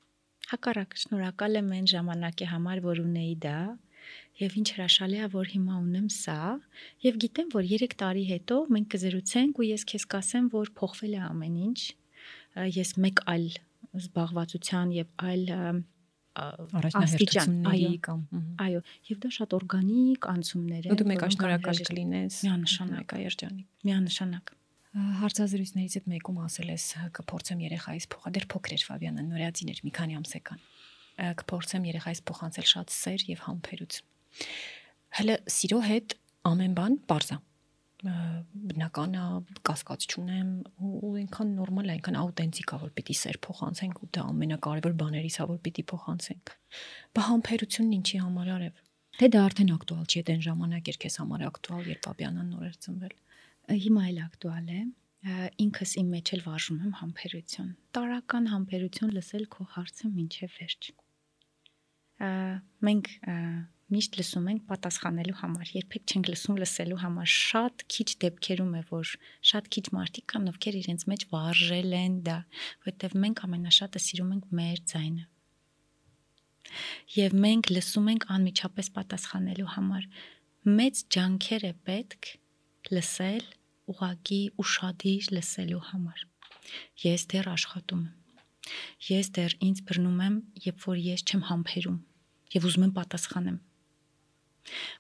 հակառակ 0.51 0.97
շնորհակալ 1.03 1.59
եմ 1.61 1.73
այն 1.77 1.89
ժամանակի 1.93 2.49
համար, 2.51 2.83
որ 2.87 3.03
ունեի 3.05 3.35
դա, 3.45 3.59
եւ 4.41 4.57
ինչ 4.61 4.69
հրաշալի 4.77 5.19
է, 5.25 5.29
որ 5.33 5.51
հիմա 5.55 5.77
ունեմ 5.81 6.09
սա, 6.13 6.39
եւ 7.07 7.19
գիտեմ, 7.25 7.51
որ 7.57 7.69
3 7.73 7.97
տարի 8.03 8.25
հետո 8.31 8.57
մենք 8.77 8.89
կզրուցենք 8.95 9.61
ու 9.61 9.69
ես 9.71 9.87
քեզ 9.93 10.07
կասեմ, 10.17 10.49
որ 10.57 10.73
փոխվել 10.81 11.15
է 11.17 11.23
ամեն 11.27 11.57
ինչ։ 11.67 11.81
Ես 12.77 12.91
մեկ 13.07 13.23
այլ 13.33 13.47
զբաղվածության 13.97 14.97
եւ 14.97 15.13
այլ 15.31 15.45
Առաջնահերթությունների 16.37 17.97
կամ 18.05 18.21
այո, 18.61 18.81
եւ 19.09 19.21
դա 19.25 19.29
շատ 19.37 19.55
օրգանիկ 19.57 20.27
անցումներ 20.33 20.89
ու 20.93 20.97
դու 21.01 21.07
մեկ 21.09 21.23
որոնք 21.23 21.37
շնորհակալ 21.37 21.71
անհրաժեշտ- 21.73 21.91
կլինես 21.93 22.41
Միանշանակ։ 22.45 22.99
մեկ 23.01 23.15
երջանիկ 23.25 23.89
Միանշանակ։ 23.89 24.53
Հարցազրույցներից 24.97 25.97
հետ 25.97 26.07
մեկում 26.13 26.39
ասել 26.45 26.69
ես 26.73 26.85
կփորձեմ 27.17 27.65
երեխայից 27.67 28.05
փոխա 28.13 28.33
դեռ 28.37 28.47
փոքր 28.53 28.77
էր 28.77 28.85
Ֆաբիանը 28.91 29.25
նորածին 29.33 29.73
էր 29.73 29.81
մի 29.87 29.93
քանի 29.97 30.17
ամսեկան 30.21 30.61
կփորձեմ 31.17 31.89
երեխայից 31.91 32.23
փոխանցել 32.31 32.69
շատ 32.73 32.95
սեր 32.97 33.27
եւ 33.33 33.43
համբերություն 33.47 34.47
հələ 35.19 35.37
սիրո 35.57 35.83
հետ 35.87 36.17
ամեն 36.51 36.75
բան 36.77 36.97
པարզա 37.07 37.39
բնական 38.07 39.15
է 39.17 39.23
կասկած 39.67 40.07
չունեմ 40.13 40.51
ու 40.87 41.13
այնքան 41.21 41.55
նորմալ 41.59 41.89
է 41.89 41.95
այնքան 41.97 42.19
աուտենտիկ 42.23 42.75
է 42.77 42.81
որ 42.83 42.91
պիտի 42.99 43.17
սեր 43.21 43.39
փոխանցենք 43.47 44.03
ու 44.05 44.11
դա 44.17 44.27
ամենակարևոր 44.37 44.97
բաներից 45.01 45.39
է 45.41 45.47
որ 45.53 45.61
պիտի 45.67 45.85
փոխանցենք 45.93 46.53
բա 47.17 47.25
համբերությունն 47.31 47.97
ինչի 47.97 48.21
համար 48.27 48.53
արև 48.57 48.83
թե 49.17 49.31
դա 49.33 49.45
արդեն 49.49 49.73
ակտուալ 49.79 50.07
չի 50.13 50.23
այն 50.37 50.43
ժամանակ 50.47 50.91
էր 50.93 50.99
քեզ 51.07 51.15
համար 51.23 51.47
ակտուալ 51.49 51.91
երբ 51.97 52.07
Ֆաբիանան 52.07 52.51
նոր 52.53 52.67
էր 52.69 52.77
ծնվել 52.85 53.15
Հիմա 53.67 54.03
էլ 54.09 54.19
ակտուալ 54.23 54.69
է։ 54.71 54.81
Ինքս 55.63 55.93
իմ 55.99 56.11
մեջ 56.15 56.31
էլ 56.37 56.43
վարժում 56.45 56.83
եմ 56.87 56.93
համբերություն։ 57.01 57.71
Տարական 57.97 58.45
համբերություն 58.53 59.15
լսել 59.17 59.47
քո 59.55 59.67
հարցը 59.73 60.11
ինչև 60.23 60.53
վերջ 60.61 60.91
մենք 62.17 63.11
միշտ 63.93 64.17
լսում 64.19 64.47
ենք 64.51 64.63
պատասխանելու 64.67 65.37
համար, 65.41 65.69
երբեք 65.77 66.11
չենք 66.11 66.31
լսում 66.33 66.57
լսելու 66.63 66.99
համար։ 67.03 67.29
Շատ 67.33 67.85
քիչ 67.95 68.07
դեպքերում 68.25 68.73
է, 68.75 68.83
որ 68.89 69.13
շատ 69.51 69.69
քիչ 69.77 69.85
մարդիկ 69.97 70.27
կան, 70.33 70.49
ովքեր 70.53 70.79
իրենց 70.81 71.05
մեջ 71.13 71.27
վարժել 71.31 71.95
են 72.01 72.17
դա, 72.27 72.39
որովհետև 72.87 73.17
մենք 73.27 73.43
ամենաշատը 73.47 74.03
սիրում 74.07 74.33
ենք 74.37 74.51
մեր 74.61 74.83
ձայնը։ 74.91 75.25
Եվ 77.17 77.39
մենք 77.47 77.73
լսում 77.77 78.11
ենք 78.17 78.29
անմիջապես 78.37 78.93
պատասխանելու 78.97 79.71
համար։ 79.77 80.11
Մեծ 80.67 81.03
ջանքեր 81.15 81.67
է 81.71 81.73
պետք 81.87 82.31
լսել, 82.97 83.45
ուղագի 83.95 84.43
ուրشادիր 84.67 85.33
լսելու 85.37 85.83
համար։ 85.95 86.27
Ես 87.07 87.29
դեռ 87.31 87.55
աշխատում 87.55 88.03
եմ 88.03 88.26
Ես 89.07 89.31
դեռ 89.37 89.55
ինձ 89.67 89.83
բռնում 89.89 90.21
եմ, 90.27 90.37
երբ 90.67 90.85
որ 90.87 91.01
ես 91.07 91.25
չեմ 91.27 91.43
համբերում 91.51 91.99
եւ 92.57 92.69
ուզում 92.71 92.87
եմ 92.87 92.93
պատասխանեմ։ 92.97 93.59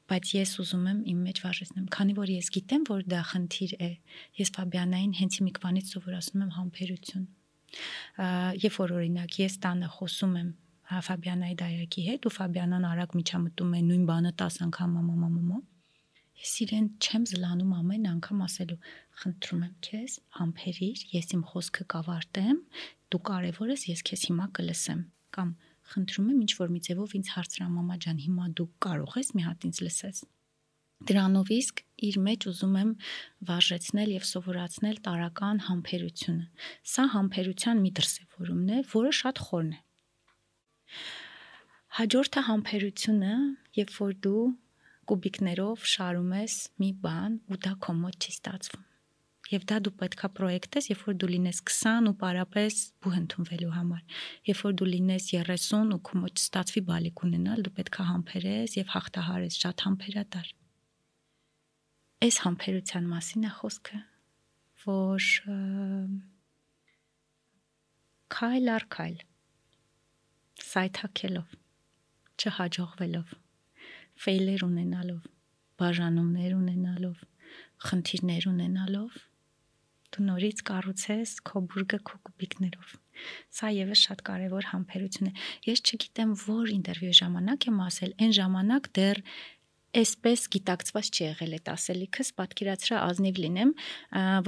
Բայց 0.07 0.33
ես 0.37 0.51
ուզում 0.63 0.85
եմ 0.87 0.99
իմ 1.11 1.23
մեջ 1.27 1.39
վարժեցնեմ, 1.43 1.87
քանի 1.97 2.13
որ 2.17 2.33
ես 2.37 2.51
գիտեմ, 2.55 2.83
որ 2.87 3.01
դա 3.11 3.23
խնդիր 3.31 3.73
է։ 3.83 3.91
Ես 4.39 4.53
Ֆաբիանային 4.57 5.15
հենց 5.21 5.39
իմիկվանից 5.43 5.91
սովորացնում 5.97 6.45
եմ 6.47 6.53
համբերություն։ 6.57 7.25
Երբ 8.63 8.77
որ 8.79 8.95
օրինակ 9.01 9.39
ես 9.43 9.59
տանը 9.67 9.89
խոսում 9.97 10.37
եմ 10.43 10.51
Ֆաբիանայի 10.87 11.57
դայակի 11.67 12.03
հետ 12.07 12.29
ու 12.31 12.37
Ֆաբիանան 12.37 12.85
արագ 12.87 13.17
միջամտում 13.19 13.73
է 13.75 13.81
նույն 13.91 14.05
բանը 14.07 14.33
10 14.47 14.61
անգամ 14.67 14.93
մամա 14.97 15.31
մամա 15.35 15.59
Ես 16.37 16.53
իրեն 16.67 16.89
չեմ 17.01 17.23
զլանում 17.31 17.71
ամեն 17.81 18.09
անգամ 18.11 18.41
ասելու, 18.45 18.77
խնդրում 19.23 19.63
եմ 19.67 19.75
քեզ, 19.87 20.17
համբերիր, 20.39 21.05
ես 21.17 21.29
իմ 21.37 21.43
խոսքը 21.51 21.85
կավարտեմ, 21.93 22.63
դու 23.13 23.23
կարևոր 23.31 23.73
ես, 23.73 23.85
ես 23.91 24.03
քեզ 24.11 24.25
հիմա 24.31 24.47
կլսեմ 24.59 25.05
կամ 25.37 25.53
խնդրում 25.93 26.31
եմ 26.33 26.41
ինչ 26.47 26.53
որ 26.59 26.73
մի 26.75 26.81
ձևով 26.87 27.15
ինձ 27.17 27.29
հարցրա 27.37 27.67
մամա 27.77 27.97
ջան, 28.05 28.19
հիմա 28.27 28.47
դու 28.59 28.67
կարող 28.87 29.17
ես 29.21 29.31
մի 29.37 29.45
հատ 29.47 29.67
ինձ 29.69 29.81
լսես։ 29.87 30.21
Դրանով 31.07 31.51
իսկ 31.57 31.83
իր 32.09 32.17
մեջ 32.27 32.47
ուզում 32.51 32.77
եմ 32.81 32.91
վարժեցնել 33.51 34.13
եւ 34.17 34.25
սովորացնել 34.31 35.01
տարական 35.07 35.61
համբերությունը։ 35.67 36.47
Սա 36.93 37.05
համբերության 37.15 37.83
մի 37.85 37.91
դրսևորումն 38.01 38.73
է, 38.77 38.81
որը 38.97 39.13
շատ 39.21 39.43
խորն 39.47 39.71
է։ 39.77 39.81
Հաջորդը 42.01 42.43
համբերությունը, 42.49 43.35
երբ 43.77 43.95
որ 44.01 44.17
դու 44.27 44.45
կուբիկներով 45.13 45.87
շարում 45.93 46.35
ես 46.41 46.59
մի 46.83 46.91
բան 47.05 47.41
ու 47.53 47.61
դա 47.67 47.73
քո 47.85 47.97
մոտ 48.01 48.27
չի 48.27 48.33
ստացվում։ 48.37 48.87
Եվ 49.47 49.65
դա 49.71 49.77
դու 49.87 49.93
պետքա 50.01 50.29
պրոյեկտես, 50.35 50.89
երբ 50.91 51.03
որ 51.07 51.17
դու 51.23 51.29
լինես 51.31 51.59
20 51.71 52.09
ու 52.11 52.15
պարապես 52.19 52.79
բու 53.05 53.13
ընդունվելու 53.21 53.75
համար։ 53.77 54.23
Երբ 54.49 54.63
որ 54.67 54.73
դու 54.81 54.89
լինես 54.91 55.29
30 55.37 55.93
ու 55.95 55.99
քո 56.09 56.23
մոտ 56.23 56.41
չստացվի 56.43 56.83
բալիկ 56.89 57.23
ունենալ, 57.27 57.63
դու 57.63 57.75
պետքա 57.77 58.07
համբերես 58.09 58.75
եւ 58.81 58.91
հաղթահարես 58.95 59.59
շատ 59.63 59.85
համբերատար։ 59.87 60.51
Այս 62.27 62.41
համբերության 62.47 63.07
մասին 63.13 63.47
է 63.47 63.53
խոսքը, 63.61 64.01
որ 64.87 65.29
քայլ 68.37 68.75
առ 68.75 68.89
քայլ 68.97 69.17
սայթակելով 70.67 71.55
չհաջողվելով 72.37 73.39
ֆեյլեր 74.27 74.67
ունենալով, 74.67 75.23
բաժանումներ 75.79 76.53
ունենալով, 76.57 77.25
խնդիրներ 77.87 78.51
ունենալով 78.51 79.23
դու 80.17 80.27
նորից 80.31 80.63
կառուցես 80.71 81.35
քո 81.47 81.63
բուրգը 81.73 81.99
քո 82.09 82.21
կուբիկներով։ 82.29 82.95
Սա 83.57 83.69
եւս 83.73 84.01
շատ 84.07 84.23
կարեւոր 84.27 84.71
համբերություն 84.73 85.29
է։ 85.31 85.33
Ես 85.69 85.83
չգիտեմ 85.87 86.33
որ 86.43 86.73
ինտերվյուի 86.77 87.17
ժամանակ 87.21 87.69
եմ 87.71 87.79
ասել, 87.87 88.17
այն 88.27 88.35
ժամանակ 88.37 88.91
դեռ 88.97 89.23
այսպես 89.97 90.43
գիտակցված 90.53 91.09
չի 91.09 91.23
եղել 91.25 91.55
այդ 91.57 91.69
ասելիքս, 91.73 92.31
պատկերացրա 92.37 92.99
ազնիվ 93.07 93.39
լինեմ, 93.45 93.71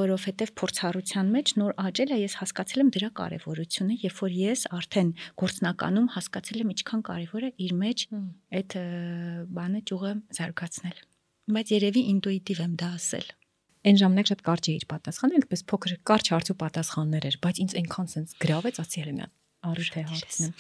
որովհետև 0.01 0.53
փորձառության 0.61 1.31
մեջ 1.37 1.53
նոր 1.63 1.75
աճել 1.85 2.13
է, 2.13 2.19
ես 2.25 2.37
հասկացել 2.43 2.83
եմ 2.85 2.93
դրա 2.99 3.11
կարևորությունը, 3.23 3.99
երբ 4.05 4.21
որ 4.25 4.37
ես 4.43 4.67
արդեն 4.79 5.13
գործնականում 5.45 6.09
հասկացել 6.19 6.63
եմ 6.65 6.73
ինչքան 6.77 7.05
կարևոր 7.09 7.49
է 7.49 7.53
իր 7.69 7.75
մեջ 7.85 8.07
այդ 8.61 8.79
բանը 9.57 9.85
ճյուղը 9.89 10.15
զարգացնել։ 10.39 11.05
Բայց 11.49 11.77
երևի 11.79 12.03
ինտուիտիվ 12.13 12.65
եմ 12.69 12.81
դա 12.83 12.95
ասել։ 12.99 13.38
Այն 13.89 13.99
ժամանակ 14.03 14.29
շատ 14.29 14.41
կարճ 14.45 14.69
էիր 14.69 14.85
պատասխանել, 14.93 15.45
այդպես 15.49 15.63
փոքր 15.73 15.93
կարճ 16.11 16.31
հարց 16.35 16.53
ու 16.53 16.57
պատասխաններ 16.61 17.27
էր, 17.29 17.37
բայց 17.47 17.61
ինձ 17.65 17.77
այնքան 17.81 18.11
sense 18.13 18.41
գրավեց, 18.43 18.81
ասի 18.85 19.01
ելեմ 19.01 19.23
առիթ 19.67 19.97
է 19.99 20.03
հացնում։ 20.09 20.53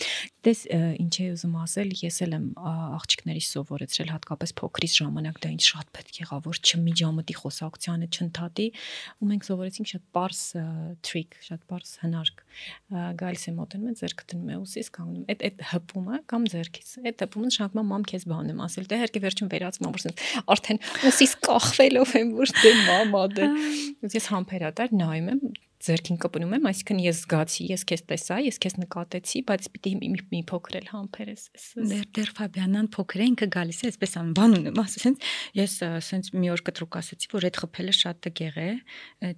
Դες 0.48 0.60
ինչ 0.98 1.14
էի 1.18 1.28
ուզում 1.34 1.54
ասել, 1.62 1.90
ես 2.02 2.16
էլ 2.24 2.32
եմ 2.38 2.46
աղջիկների 2.58 3.42
սովորեցրել 3.46 4.10
հատկապես 4.14 4.52
փոքրից 4.58 4.96
ժամանակ 4.98 5.38
դա 5.44 5.50
ինձ 5.54 5.68
շատ 5.68 5.90
պետք 5.98 6.18
եղավ, 6.18 6.48
որ 6.48 6.60
չմիջամտի 6.68 7.36
խոսակցությանը 7.38 8.08
չընդհատի, 8.08 8.66
ու 9.18 9.28
մենք 9.28 9.46
սովորեցինք 9.48 9.90
շատ 9.92 10.04
པարս 10.08 10.42
trick, 11.06 11.38
շատ 11.46 11.62
པարս 11.68 11.92
հնարք։ 12.02 12.42
Գալիս 13.22 13.44
է 13.48 13.54
մոտենում 13.58 13.88
է, 13.88 13.94
ձերքը 14.02 14.26
դնում 14.32 14.48
է 14.48 14.58
ուսից 14.58 14.90
կանգնում։ 14.98 15.28
Այդ 15.28 15.44
այդ 15.48 15.62
հպումը 15.68 16.20
կամ 16.32 16.48
ձերքից։ 16.54 16.90
Այդ 17.08 17.24
հպումը 17.28 17.52
շատմա 17.58 17.84
մամ 17.88 18.06
քեզ 18.08 18.26
բանում 18.32 18.62
ասել, 18.68 18.88
դե 18.88 18.98
հերկե 19.02 19.22
վերջում 19.28 19.52
վերածվում 19.52 19.88
որ 19.88 20.08
ասես 20.08 20.26
արդեն 20.54 20.82
ուսից 21.08 21.32
կախվելով 21.48 22.14
եմ 22.18 22.34
որ 22.38 22.52
դե 22.58 22.72
մամա 22.88 23.24
դե։ 23.38 23.48
Ես 24.18 24.28
համբերատար 24.32 24.94
նայում 24.98 25.32
եմ, 25.34 25.42
ձերքին 25.78 26.16
կպնում 26.22 26.54
եմ, 26.56 26.64
այսինքն 26.68 27.00
ես 27.04 27.18
զգացի, 27.22 27.64
ես 27.70 27.84
քեզ 27.88 28.02
տեսա, 28.10 28.36
ես 28.48 28.56
քեզ 28.64 28.74
նկատեցի, 28.82 29.42
բայց 29.48 29.68
պիտի 29.74 29.92
մի, 29.98 30.08
մի, 30.14 30.22
մի 30.32 30.40
փոքր 30.50 30.78
էլ 30.78 30.88
համբեր 30.90 31.30
ես։ 31.30 31.44
Դեր 31.92 32.08
դեր 32.18 32.32
Ֆաբիանան 32.38 32.88
փոքր 32.96 33.22
է 33.22 33.28
ինքը 33.28 33.48
գալիս 33.54 33.78
է, 33.78 33.90
այսպես 33.92 34.16
անվան 34.18 34.56
ունեմ, 34.58 34.80
ասենց 34.82 35.28
ես 35.58 35.76
ասենց 35.88 36.30
մի 36.34 36.50
օր 36.54 36.62
կտրուկ 36.66 36.98
ասացի, 36.98 37.30
որ 37.34 37.46
այդ 37.48 37.60
խփելը 37.62 37.94
շատ 37.98 38.20
տգեղ 38.26 38.58
է, 38.58 38.70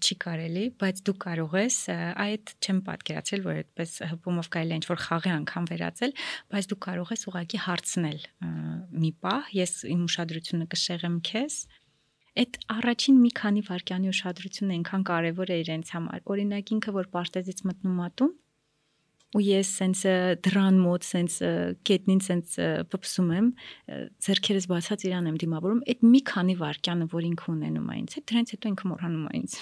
չի 0.01 0.17
կարելի, 0.25 0.65
բայց 0.81 1.03
դու 1.11 1.17
կարող 1.27 1.57
ես 1.61 1.79
այդ 2.25 2.55
չեմ 2.61 2.81
պատկերացրել, 2.89 3.45
որ 3.51 3.61
այդպես 3.61 3.95
հպումով 4.11 4.51
կարելի 4.57 4.73
է 4.73 4.81
ինչ-որ 4.81 5.01
խաղի 5.05 5.33
անգամ 5.37 5.69
վերածել, 5.71 6.17
բայց 6.51 6.71
դու 6.71 6.81
կարող 6.89 7.13
ես 7.15 7.27
ուղղակի 7.31 7.61
հարցնել 7.69 8.21
մի 9.01 9.13
պահ, 9.21 9.53
ես 9.61 9.75
իմ 9.91 10.05
ուշադրությունը 10.09 10.71
կշեղեմ 10.71 11.21
քեզ 11.31 11.61
այդ 12.41 12.61
առաջին 12.73 13.17
մի 13.21 13.31
քանի 13.41 13.63
վարքյանի 13.69 14.11
ուշադրությունը 14.11 14.77
այնքան 14.81 15.03
կարևոր 15.11 15.51
է 15.51 15.57
իրենց 15.65 15.91
համար։ 15.97 16.23
Օրինակ 16.35 16.73
ինքը 16.77 16.95
որ 16.97 17.11
պարտեզից 17.17 17.65
մտնում 17.71 17.99
ատում 18.07 18.33
ու 19.31 19.43
ես 19.47 19.69
սենց 19.79 20.01
դրան 20.43 20.79
մոտ 20.83 21.05
սենց 21.07 21.35
գետնին 21.87 22.23
սենց 22.27 22.55
փփսում 22.91 23.29
եմ 23.37 23.51
зерքերս 24.27 24.67
բացած 24.73 25.05
իրան 25.07 25.29
եմ 25.31 25.37
դիմավորում 25.43 25.83
այդ 25.93 26.03
մի 26.15 26.21
քանի 26.31 26.57
վարքյանը 26.63 27.07
որ 27.15 27.29
ինքը 27.29 27.47
ունենում 27.55 27.93
է 27.95 27.99
ինձ 28.01 28.17
հետ 28.19 28.27
դրանից 28.33 28.55
հետո 28.57 28.73
ինքը 28.73 28.91
մոռանում 28.91 29.29
է 29.31 29.35
ինձ 29.41 29.55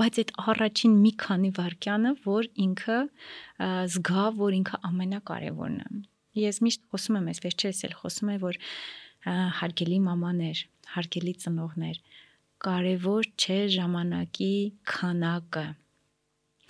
բայց 0.00 0.20
այդ 0.22 0.32
առաջին 0.52 0.96
մի 1.02 1.12
քանի 1.22 1.50
վարքյանը 1.60 2.14
որ 2.24 2.48
ինքը 2.64 2.98
զգա 3.92 4.26
որ 4.40 4.56
ինքը 4.62 4.80
ամենակարևորն 4.88 5.78
է 5.82 6.46
ես 6.46 6.62
միշտ 6.64 6.86
խոսում 6.88 7.18
եմ 7.20 7.32
այսպես 7.36 7.58
չէ՞ 7.60 7.72
էլ 7.92 7.96
խոսում 8.00 8.32
եմ 8.32 8.42
որ 8.48 8.58
հարգելի 9.60 9.98
մամաներ 10.08 10.64
հարգելի 10.96 11.34
ծնողներ, 11.42 12.00
կարևոր 12.62 13.28
չէ 13.42 13.58
ժամանակի 13.74 14.54
քանակը։ 14.92 15.64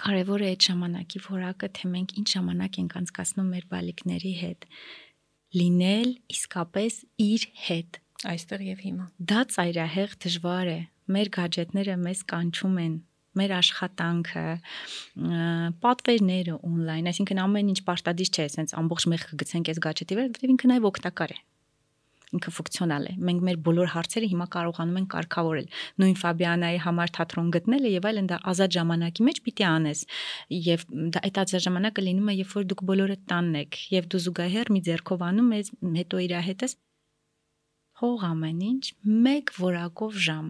Կարևոր 0.02 0.42
է 0.42 0.48
այդ 0.52 0.66
ժամանակի 0.66 1.22
որակը, 1.26 1.68
թե 1.78 1.90
մենք 1.92 2.14
ինչ 2.22 2.26
ժամանակ 2.32 2.78
ենք 2.82 2.96
անցկացնում 3.02 3.50
մեր 3.52 3.66
բալիկների 3.72 4.32
հետ։ 4.40 4.66
Լինել 5.52 6.10
իսկապես 6.32 6.98
իր 7.26 7.46
հետ 7.66 8.00
այստեղ 8.32 8.66
եւ 8.72 8.82
հիմա։ 8.86 9.06
Դա 9.32 9.40
ծայրահեղ 9.52 10.16
դժվար 10.24 10.72
է։ 10.72 10.80
Մեր 11.12 11.30
գadgetները 11.36 11.96
մեզ 12.02 12.24
կանչում 12.32 12.76
են 12.82 12.98
մեր 13.38 13.52
աշխատանքը, 13.56 14.46
պատվերները 15.82 16.58
on-line, 16.68 17.08
այսինքն 17.12 17.40
ամեն 17.42 17.70
ինչ 17.72 17.80
պարտադիր 17.86 18.30
չէ, 18.32 18.44
ասենց 18.50 18.74
ամբողջ 18.80 19.06
մեղքը 19.12 19.38
գցենք 19.42 19.70
այս 19.72 19.80
գadget-ի 19.86 20.18
վրա, 20.18 20.26
որովհետև 20.28 20.52
ինքը 20.52 20.70
նաև 20.72 20.88
օգտակար 20.92 21.32
է 21.32 21.38
ինքը 22.32 22.52
ֆունկցիոնալ 22.56 23.06
է։ 23.08 23.12
Մենք 23.28 23.42
մեր 23.48 23.58
բոլոր 23.66 23.90
հարցերը 23.92 24.28
հիմա 24.32 24.46
կարողանում 24.54 24.98
ենք 25.00 25.10
կարգավորել։ 25.12 25.66
Նույն 26.02 26.16
Ֆաբիանայի 26.22 26.78
համար 26.86 27.12
թատրոն 27.18 27.50
գտնելը 27.56 27.92
եւ 27.92 28.08
այլն 28.12 28.30
դա 28.32 28.38
ազատ 28.52 28.76
ժամանակի 28.76 29.26
մեջ 29.28 29.42
պիտի 29.46 29.66
անես։ 29.72 30.04
Եվ 30.68 30.86
դա 31.12 31.22
այդ 31.28 31.42
ազատ 31.42 31.66
ժամանակը 31.66 32.06
լինում 32.08 32.32
է, 32.32 32.36
երբ 32.42 32.56
որ 32.56 32.66
դուք 32.72 32.82
բոլորը 32.92 33.18
տանն 33.32 33.60
եք 33.62 33.78
եւ 33.92 34.08
դու 34.12 34.22
զուգահեռ 34.26 34.72
մի 34.72 34.80
ձեռքով 34.88 35.26
անում 35.28 35.52
ես, 35.58 35.72
հետո 36.02 36.22
իր 36.22 36.34
հետս 36.52 36.76
հող 38.02 38.24
ամեն 38.32 38.62
ինչ 38.72 38.84
մեկ 39.28 39.52
որակով 39.62 40.16
ժամ 40.26 40.48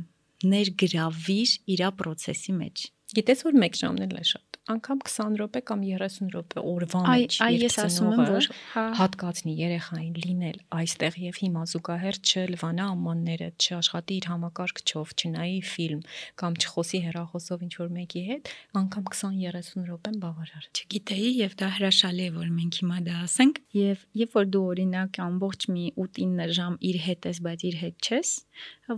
ներգրավիր 0.52 1.50
իր 1.74 1.84
process-ի 1.98 2.56
մեջ։ 2.62 2.86
Գիտես 3.18 3.44
որ 3.48 3.60
1 3.60 3.82
ժամն 3.82 4.06
էլ 4.06 4.16
է 4.22 4.24
շատ 4.32 4.51
անգամ 4.70 4.98
20 5.10 5.38
րոպե 5.42 5.60
կամ 5.66 5.80
30 5.90 6.28
րոպե 6.32 6.62
օրվա 6.72 7.00
մեջ 7.02 7.38
այ 7.42 7.56
ես 7.62 7.76
ասում 7.82 8.10
եմ 8.12 8.20
որ 8.30 8.46
հա 8.72 8.84
հատկացնի 8.98 9.54
երեխային 9.58 10.12
լինել 10.22 10.58
այստեղ 10.78 11.16
եւ 11.22 11.40
հիմա 11.42 11.62
զուգահեռ 11.72 12.18
չլվանա 12.22 12.86
ամանները, 12.92 13.48
չաշխատի 13.58 14.18
իր 14.20 14.28
համակարգչով, 14.32 15.14
չնայի 15.18 15.58
ֆիլմ 15.72 16.02
կամ 16.42 16.58
չխոսի 16.62 17.00
հեռախոսով 17.06 17.64
ինչ 17.66 17.72
որ 17.82 17.90
մեկի 17.96 18.22
հետ, 18.28 18.52
անգամ 18.82 19.08
20-30 19.12 19.88
րոպեն 19.90 20.20
բավարար։ 20.22 20.68
Չգիտեի 20.72 21.32
եւ 21.42 21.56
դա 21.62 21.70
հրաշալի 21.78 22.28
է 22.28 22.34
որ 22.38 22.52
մենք 22.60 22.78
հիմա 22.82 23.00
դա 23.08 23.16
ասենք 23.26 23.62
եւ 23.78 24.06
երբ 24.22 24.38
որ 24.38 24.52
դու 24.54 24.64
օրինակ 24.72 25.20
ամբողջ 25.26 25.68
մի 25.74 25.88
8-9 26.06 26.54
ժամ 26.60 26.78
իր 26.92 27.02
հետ 27.08 27.32
ես, 27.32 27.42
բայց 27.48 27.66
իր 27.72 27.80
հետ 27.82 28.08
չես, 28.12 28.36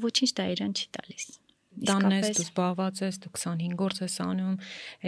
ոչինչ 0.05 0.31
դա 0.41 0.51
իրան 0.59 0.79
չի 0.79 0.93
տալիս 0.99 1.33
տանես, 1.89 2.27
դու 2.37 2.45
զբաղված 2.45 3.01
ես, 3.05 3.19
դու 3.25 3.33
25 3.35 3.75
գործ 3.81 4.01
ես 4.05 4.17
անում, 4.25 4.55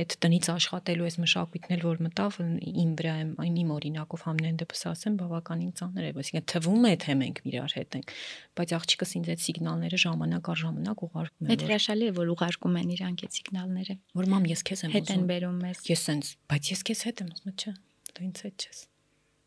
այդ 0.02 0.16
տնից 0.24 0.48
աշխատելու 0.56 1.06
ես 1.06 1.16
մշակույթն 1.22 1.74
էլ 1.76 1.84
որ 1.86 2.02
մտավ 2.06 2.38
իմ 2.66 2.90
վրա 3.00 3.14
եմ, 3.22 3.30
այն 3.46 3.56
իմ 3.62 3.70
օրինակով 3.76 4.24
համենայն 4.26 4.58
դեպս 4.62 4.82
ասեմ, 4.90 5.18
բավականին 5.20 5.72
ծանր 5.80 6.06
է, 6.06 6.10
այսինքն 6.16 6.48
թվում 6.52 6.86
է 6.86 6.94
թե 7.06 7.16
մենք 7.22 7.40
իրար 7.46 7.76
հետ 7.76 7.96
ենք, 8.00 8.12
բայց 8.56 8.74
աղջիկս 8.76 9.14
ինձ 9.20 9.30
այդ 9.36 9.44
սիգնալները 9.46 10.02
ժամանակ 10.06 10.50
առ 10.52 10.60
ժամանակ 10.66 11.06
ուղարկում 11.06 11.46
են։ 11.46 11.54
Այդ 11.56 11.64
հրաշալի 11.66 12.06
է, 12.06 12.16
որ 12.16 12.34
ուղարկում 12.36 12.76
են 12.82 12.92
իրանք 12.96 13.24
այդ 13.26 13.36
սիգնալները։ 13.36 13.96
Որ 14.16 14.30
մամ 14.36 14.50
ես 14.56 14.66
քեզ 14.66 14.84
եմ 14.86 14.90
ուզում։ 14.90 14.96
Հետ 14.96 15.14
են 15.16 15.30
բերում 15.30 15.64
ես։ 15.70 15.86
Ես 15.92 16.04
sense, 16.10 16.36
բայց 16.50 16.74
ես 16.74 16.86
քեզ 16.90 17.06
հետ 17.06 17.24
եմ 17.26 17.32
ուզում, 17.36 17.56
չէ։ 17.56 17.74
Դու 18.16 18.26
ինձ 18.26 18.46
հետ 18.46 18.66
չես 18.66 18.86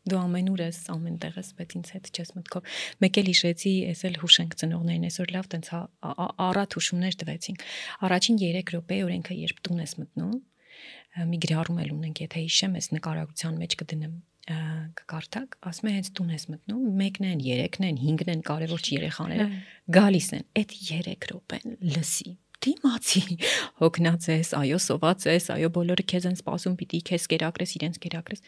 դու 0.08 0.20
ամենուր 0.20 0.62
ես 0.64 0.78
ամենտեղ 0.94 1.36
ես 1.40 1.50
բայց 1.58 1.74
ինձ 1.80 1.90
հետ 1.94 2.10
չես 2.14 2.32
մտքով 2.36 2.78
մեկ 3.04 3.20
էլ 3.20 3.28
հիշեցի 3.30 3.72
ես 3.90 4.04
էլ 4.08 4.16
հուշենք 4.22 4.56
ծնողներին 4.62 5.06
այսօր 5.10 5.34
լավ 5.36 5.50
տենց 5.54 5.68
առատ 6.46 6.76
հուշումներ 6.78 7.18
տվեցինք 7.20 7.66
առաջին 8.08 8.40
3 8.40 8.72
րոպե 8.74 8.98
օրենքը 9.10 9.38
երբ 9.40 9.62
տուն 9.68 9.84
ես 9.84 9.94
մտնում 10.00 10.34
մի 11.30 11.38
գրառում 11.44 11.80
էլ 11.84 11.94
ունենք 12.00 12.24
եթե 12.24 12.44
հիշեմ 12.48 12.76
ես 12.80 12.90
նկարագրության 12.96 13.60
մեջ 13.60 13.78
կդնեմ 13.80 14.18
կկարդակ, 14.50 15.56
ասում 15.68 15.88
է 15.90 15.92
հենց 15.94 16.08
տուն 16.16 16.30
ես 16.34 16.44
մտնում, 16.50 16.84
մեկն 17.00 17.26
են, 17.28 17.42
երեքն 17.44 17.86
են, 17.86 17.98
հինգն 18.02 18.30
են, 18.32 18.40
կարևոր 18.48 18.82
չի 18.82 18.96
երեխաները, 18.96 19.46
գալիս 19.94 20.28
են, 20.38 20.46
այդ 20.60 20.74
3 20.80 21.28
րոպեն 21.30 21.76
լսի, 21.94 22.32
դիմացի 22.64 23.22
հոգնած 23.80 24.26
ես, 24.30 24.50
այո, 24.58 24.80
սոված 24.86 25.28
ես, 25.30 25.46
այո, 25.54 25.70
բոլորը 25.76 26.06
քեզ 26.12 26.26
են 26.30 26.36
սպասում, 26.40 26.74
պիտի 26.80 27.00
քեզ 27.10 27.28
կերակրես, 27.32 27.76
իրենց 27.78 28.00
կերակրես։ 28.04 28.44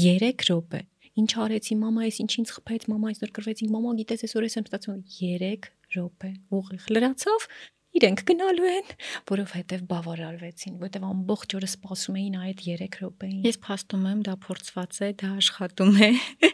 3 0.00 0.44
րոպե 0.48 0.80
ինչ 1.20 1.30
արեցի 1.44 1.76
մամա, 1.80 2.06
ես 2.08 2.18
ինչից 2.24 2.52
խփեց 2.54 2.86
մամա, 2.90 3.12
այսօր 3.14 3.32
կրվեցինք 3.38 3.72
մամա, 3.74 3.92
գիտես 4.00 4.24
այսօր 4.26 4.46
ես 4.48 4.56
եմ 4.58 4.66
ստացվում 4.68 5.00
3 5.14 5.68
րոպե 5.94 6.30
ուղիղ 6.58 6.88
լրացավ 6.94 7.46
իրենք 7.94 8.22
գնալու 8.26 8.70
են, 8.74 8.88
որովհետև 9.30 9.84
բավարարվեցին, 9.90 10.78
որովհետև 10.80 11.04
ամբողջ 11.10 11.54
օրը 11.58 11.68
սպասում 11.70 12.18
էին 12.18 12.38
այդ 12.42 12.64
3 12.64 12.98
րոպեին։ 12.98 13.44
Ես 13.46 13.60
փաստում 13.68 14.08
եմ, 14.10 14.24
դա 14.26 14.34
փորձված 14.48 14.98
է, 14.98 15.10
դա 15.22 15.30
աշխատում 15.38 15.94
է։ 15.94 16.10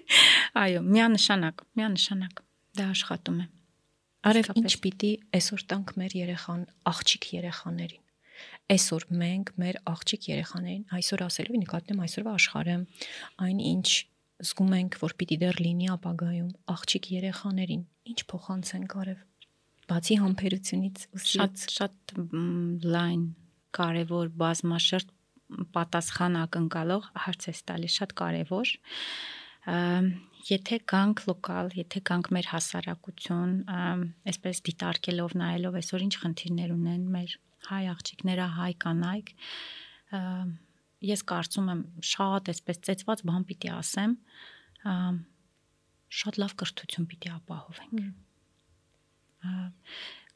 Այո, 0.60 0.84
միանշանակ, 0.90 1.64
միանշանակ 1.80 2.44
դա 2.76 2.90
աշխատում 2.92 3.40
է։ 3.40 3.48
Արև 4.20 4.52
ինչ 4.60 4.72
պիտի 4.84 5.12
այսօր 5.40 5.66
տանք 5.72 5.96
մեր 5.96 6.16
երեխան, 6.20 6.64
աղջիկ 6.92 7.32
երեխաներին 7.40 8.06
այսօր 8.70 9.04
մենք 9.20 9.50
մեր 9.60 9.78
աղջիկ 9.90 10.26
երեխաներին 10.30 10.84
այսօր 10.96 11.22
ասելու 11.26 11.60
նկատեմ 11.64 12.02
այսօրվա 12.04 12.34
աշխարհը 12.38 12.76
այն 13.46 13.62
ինչ 13.70 13.88
զգում 14.40 14.72
ենք, 14.80 14.98
որ 15.02 15.14
պիտի 15.20 15.36
դեռ 15.42 15.60
լինի 15.64 15.88
ապագայում 15.94 16.50
աղջիկ 16.74 17.08
երեխաներին, 17.16 17.82
ինչ 18.10 18.18
փոխանցենք 18.32 18.96
արև։ 19.00 19.22
Բացի 19.90 20.16
համբերությունից 20.22 21.04
ու 21.10 21.22
շատ 21.30 21.64
շատ 21.76 22.14
լայն 22.94 23.22
կարևոր 23.80 24.32
բազմաշերտ 24.40 25.14
պատասխան 25.74 26.38
ակնկալող 26.44 27.06
հարց 27.26 27.46
է 27.50 27.54
տալի, 27.70 27.90
շատ 27.98 28.14
կարևոր 28.20 28.74
եթե 30.48 30.78
գանք 30.88 31.22
լոկալ, 31.28 31.70
եթե 31.76 32.00
գանք 32.08 32.30
մեր 32.32 32.46
հասարակություն, 32.54 33.52
այսպես 34.30 34.62
դիտարկելով 34.70 35.34
նայելով 35.40 35.76
այսօր 35.80 36.04
ինչ 36.06 36.14
խնդիրներ 36.22 36.72
ունեն 36.76 37.04
մեր 37.16 37.34
հայ 37.68 37.82
աղջիկները, 37.92 38.46
հայ 38.56 38.72
կանայք, 38.86 39.32
ես 41.04 41.22
կարծում 41.30 41.68
եմ 41.72 41.82
շատ 42.04 42.50
այսպես 42.52 42.80
ծեծված 42.86 43.22
բան 43.28 43.44
պիտի 43.48 43.70
ասեմ, 43.72 44.14
շատ 46.20 46.38
լավ 46.42 46.54
կրթություն 46.60 47.06
պիտի 47.10 47.32
ապահովենք։ 47.38 48.00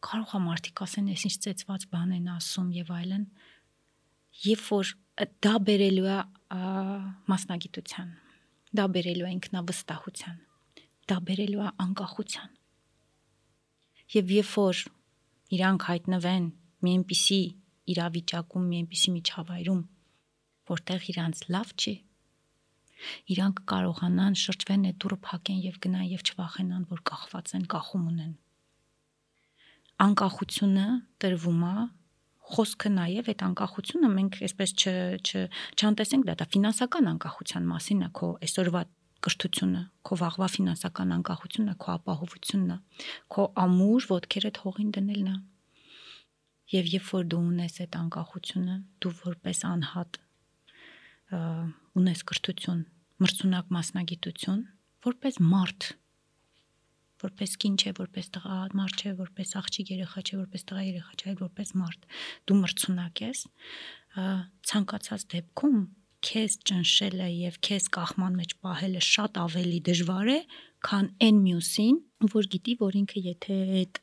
Կարող 0.04 0.34
է 0.36 0.40
մարդիկ 0.44 0.82
ասեն, 0.84 1.10
ես 1.12 1.24
ինչ 1.28 1.36
ծեծված 1.44 1.86
բան 1.92 2.10
են 2.16 2.28
ասում 2.34 2.68
եւ 2.76 2.92
այլն, 2.94 3.24
երբ 4.44 4.64
որ 4.68 4.92
դա 5.44 5.54
բերելու 5.68 6.08
է 6.14 6.18
մասնագիտության, 7.30 8.10
դա 8.74 8.84
բերելու 8.94 9.28
է 9.28 9.32
ինքնավստահության, 9.34 10.38
դա 11.08 11.16
բերելու 11.28 11.64
է 11.64 11.72
անկախության։ 11.84 12.50
Եվ 14.14 14.32
երբ 14.34 14.52
որ 14.54 14.82
իրանք 15.54 15.88
հայտնվեն 15.88 16.46
մի 16.84 16.94
այնպիսի 16.94 17.42
իրավիճակում, 17.94 18.64
մի 18.70 18.76
այնպիսի 18.84 19.10
միջավայրում, 19.14 19.82
որտեղ 20.70 21.08
իրանց 21.14 21.42
լավ 21.54 21.74
չի 21.78 21.94
իրանք 23.34 23.60
կարողանան 23.72 24.38
շրջվեն 24.44 24.86
այդ 24.90 24.98
դուրը 25.04 25.18
փակեն 25.28 25.60
եւ 25.64 25.76
գնան 25.84 26.06
եւ 26.14 26.24
չվախենան 26.24 26.88
որ 26.94 27.02
կախված 27.10 27.54
են 27.58 27.66
կախում 27.74 28.04
ունեն 28.14 28.32
անկախությունը 30.04 30.86
տրվում 31.24 31.62
է 31.68 31.76
խոսքը 32.54 32.90
նաև 32.94 33.30
այդ 33.32 33.42
անկախությունը 33.48 34.08
մենք 34.14 34.34
այսպես 34.48 34.74
չ 34.80 35.44
չանտեսենք 35.80 36.26
դա 36.28 36.34
դա 36.40 36.46
ֆինանսական 36.54 37.10
անկախության 37.14 37.68
մասին 37.70 38.04
է 38.04 38.08
քո 38.18 38.28
այսօրվա 38.44 38.82
կրթությունը, 39.24 39.82
քո 40.04 40.16
վաղվա 40.20 40.46
ֆինանսական 40.52 41.12
անկախությունը, 41.16 41.74
քո 41.80 41.92
ապահովությունն 41.94 42.74
է, 42.74 42.76
քո 43.32 43.44
ամուր 43.62 44.08
ոդքերը 44.10 44.50
հողին 44.64 44.90
դնելն 44.96 45.30
է։ 45.32 45.36
Եվ 46.74 46.90
երբ 46.94 47.08
որ 47.14 47.24
դու 47.32 47.40
ունես 47.54 47.78
այդ 47.84 47.96
անկախությունը, 48.02 48.76
դու 49.00 49.14
որպես 49.22 49.62
անհատ 49.70 50.20
ունես 51.32 52.24
կրթություն, 52.30 52.80
մրցունակ 53.24 53.70
մասնագիտություն, 53.74 54.64
որպես 55.08 55.40
մարդ 55.54 55.92
որպես 57.24 57.52
կին 57.62 57.76
չէ, 57.80 57.90
որպես 57.96 58.30
տղա 58.34 58.56
մարդ 58.78 59.00
չէ, 59.00 59.10
որպես 59.20 59.52
աղջիկ 59.60 59.90
երեխա 59.94 60.22
չէ, 60.24 60.38
որպես 60.40 60.64
տղա 60.68 60.82
երեխա 60.84 61.14
չէ, 61.14 61.26
այլ 61.30 61.38
որպես 61.40 61.70
մարդ։ 61.80 62.06
Դու 62.44 62.56
մրցունակ 62.60 63.22
ես, 63.24 63.42
ցանկացած 64.70 65.26
դեպքում 65.34 65.78
քեզ 66.24 66.56
ճնշելը 66.68 67.28
եւ 67.34 67.58
քեզ 67.68 67.88
կախման 67.96 68.38
մեջ 68.40 68.54
պահելը 68.64 69.02
շատ 69.08 69.40
ավելի 69.44 69.80
դժվար 69.88 70.30
է, 70.34 70.38
քան 70.88 71.10
այն 71.26 71.42
մյուսին, 71.44 71.98
որ 72.34 72.48
գիտի, 72.54 72.76
որ 72.80 72.98
ինքը 73.00 73.24
եթե 73.24 73.58
այդ 73.80 74.00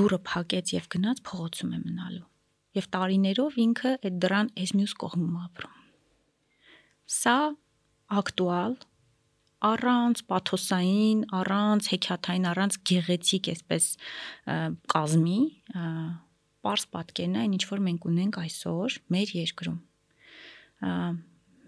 դուրը 0.00 0.18
փակեց 0.28 0.74
եւ 0.74 0.90
գնաց 0.94 1.22
փողոցում 1.28 1.72
է 1.72 1.80
մնալու։ 1.84 2.28
Եվ 2.74 2.90
տարիներով 2.94 3.56
ինքը 3.64 3.94
այդ 4.04 4.20
դրան 4.24 4.52
այս 4.64 4.74
մյուս 4.80 4.94
կողմում 5.04 5.40
ապրում։ 5.44 5.83
Սա 7.04 7.38
ակտուալ 8.20 8.76
առանց 9.64 10.22
պաթոսային, 10.28 11.20
առանց 11.40 11.88
հեքիաթային, 11.94 12.48
առանց 12.52 12.78
գեղեցիկ 12.90 13.50
այսպես 13.54 13.86
կազմի, 14.94 15.38
པարս 16.64 16.84
պատկերն 16.96 17.38
է, 17.40 17.44
ինչ 17.56 17.62
որ 17.70 17.84
մենք 17.88 18.08
ունենք 18.10 18.40
այսօր 18.44 18.98
մեր 19.14 19.32
երկրում 19.40 19.80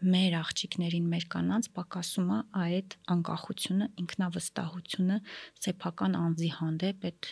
մեր 0.06 0.34
աղջիկներին, 0.36 1.06
մեր 1.08 1.24
կանանց 1.32 1.68
պակասում 1.76 2.32
է 2.36 2.38
այդ 2.62 2.96
անկախությունը, 3.14 3.86
ինքնավստահությունը 4.02 5.16
սեփական 5.64 6.16
անձի 6.20 6.50
հանդեպ 6.56 7.06
այդ 7.10 7.30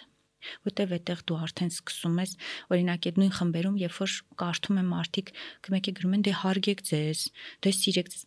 որտեվ 0.68 0.94
այդտեղ 0.98 1.24
դու 1.30 1.40
արդեն 1.44 1.72
սկսում 1.74 2.20
ես 2.24 2.36
օրինակ 2.74 3.08
այդ 3.10 3.18
նույն 3.22 3.34
խմբերում 3.38 3.80
երբ 3.84 3.98
որ 4.04 4.14
կարդում 4.44 4.80
եմ 4.84 4.92
մարդիկ 4.94 5.34
կմեկը 5.68 5.96
գրում 5.98 6.14
են 6.18 6.24
դե 6.24 6.36
հարգեք 6.44 6.86
ձեզ 6.90 7.26
դե 7.64 7.74
սիրեք 7.80 8.14
ձեզ 8.14 8.24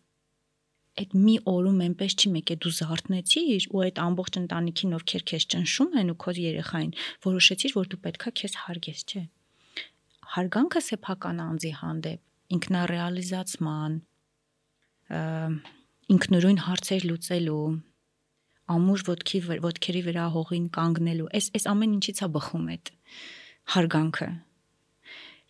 այդ 0.98 1.14
մի 1.14 1.34
օրում 1.46 1.82
այնպես 1.86 2.14
չի 2.18 2.30
մեկ 2.34 2.50
է 2.52 2.56
դու 2.62 2.72
զարթնեցիր 2.78 3.66
ու 3.70 3.82
այդ 3.86 3.98
ամբողջ 4.02 4.38
ընտանիքին 4.40 4.96
ովքեր 4.98 5.24
քեզ 5.30 5.44
ճնշում 5.54 5.92
են 6.00 6.10
ու 6.10 6.16
քո 6.24 6.34
երեխային 6.42 6.92
որոշեցիր 7.26 7.74
որ 7.78 7.90
դու 7.92 8.00
պետքա 8.06 8.32
քեզ 8.40 8.56
հարգես 8.64 9.04
չէ 9.08 9.22
հարգանքը 10.34 10.82
սեփական 10.88 11.42
անձի 11.44 11.72
հանդեպ 11.78 12.56
ինքնարեալիզացման 12.58 13.94
ինքնուրույն 16.18 16.60
հարցեր 16.66 17.06
լուծելու 17.08 17.62
ամուր 18.74 19.06
ոդքի 19.08 19.40
ոդքերի 19.68 20.02
վրա 20.08 20.26
հողին 20.34 20.66
կանգնելու 20.78 21.30
այս 21.38 21.50
այս 21.58 21.68
ամեն 21.72 21.96
ինչից 21.98 22.20
է 22.24 22.28
բխում 22.36 22.68
այդ 22.74 22.92
հարգանքը 23.74 24.28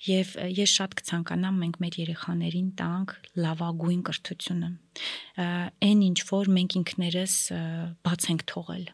Եվ 0.07 0.29
ես 0.55 0.73
շատ 0.79 0.93
կցանկանամ 1.01 1.57
մենք 1.59 1.77
մեր 1.83 1.97
երեխաներին 1.99 2.67
տանք 2.79 3.15
լավագույն 3.43 4.03
կրթությունը։ 4.07 4.69
Այն 5.89 6.05
ինչ 6.09 6.19
որ 6.29 6.51
մենք 6.55 6.77
ինքներս 6.79 7.35
բաց 8.07 8.29
ենք 8.31 8.45
թողել 8.53 8.85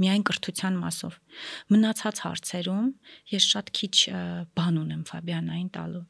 միայն 0.00 0.24
կրթության 0.28 0.78
մասով։ 0.80 1.14
Մնացած 1.72 2.22
հարցերում 2.24 2.88
ես 3.32 3.44
շատ 3.52 3.70
քիչ 3.78 3.96
բան 4.56 4.80
ունեմ 4.80 5.04
Ֆաբիանային 5.08 5.70
տալու։ 5.76 6.02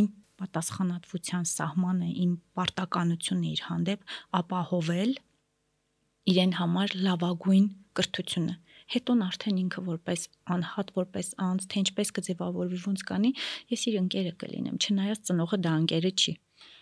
Իմ 0.00 0.06
պատասխանատվության 0.40 1.44
սահմանը, 1.50 2.08
իմ 2.24 2.32
պարտականությունը 2.58 3.50
իր 3.50 3.62
հանդեպ 3.70 4.14
ապահովել 4.40 5.12
իրեն 6.30 6.58
համար 6.60 6.98
լավագույն 7.06 7.70
կրթությունը 7.96 8.58
հետոն 8.90 9.24
արդեն 9.26 9.58
ինքը 9.64 9.82
որպես 9.86 10.26
անհատ, 10.50 10.92
որպես 10.98 11.32
անձ, 11.46 11.66
թե 11.70 11.82
ինչպես 11.84 12.12
կձևավորվի 12.18 12.78
ոնց 12.86 13.02
կանի, 13.10 13.32
ես 13.70 13.82
իր 13.90 13.98
ընկերը 14.00 14.32
կլինեմ, 14.40 14.78
չնայած 14.82 15.26
ծնողը 15.30 15.58
դա 15.66 15.74
ընկերը 15.80 16.12
չի։ 16.20 16.34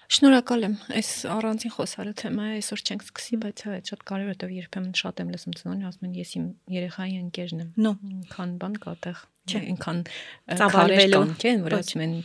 Շնորհակալ 0.08 0.62
եմ։ 0.64 0.74
Այս 0.96 1.08
առանցին 1.28 1.72
խոսալու 1.74 2.14
թեմայը 2.16 2.52
այսօր 2.58 2.82
չենք 2.88 3.02
սկսի, 3.04 3.38
բայց 3.42 3.62
հա 3.68 3.74
շատ 3.88 4.04
կարևոր 4.08 4.30
է, 4.32 4.38
որ 4.40 4.54
երբեմն 4.56 4.94
շատ 4.96 5.20
եմ 5.20 5.32
լսում 5.34 5.56
ծնողներ 5.58 5.88
ասում 5.90 6.06
են 6.08 6.14
ես 6.16 6.32
իմ 6.38 6.46
երեխայի 6.78 7.18
ընկերն 7.28 7.60
եմ։ 7.64 7.68
Նո, 7.84 7.92
քան 8.32 8.54
բան 8.62 8.78
կա 8.86 8.94
տեղ։ 9.04 9.20
Չէ, 9.48 9.60
այնքան 9.68 10.00
ծավալվելու, 10.62 11.20
չէ, 11.36 11.52
որ 11.68 11.76
ասում 11.82 12.04
են 12.06 12.16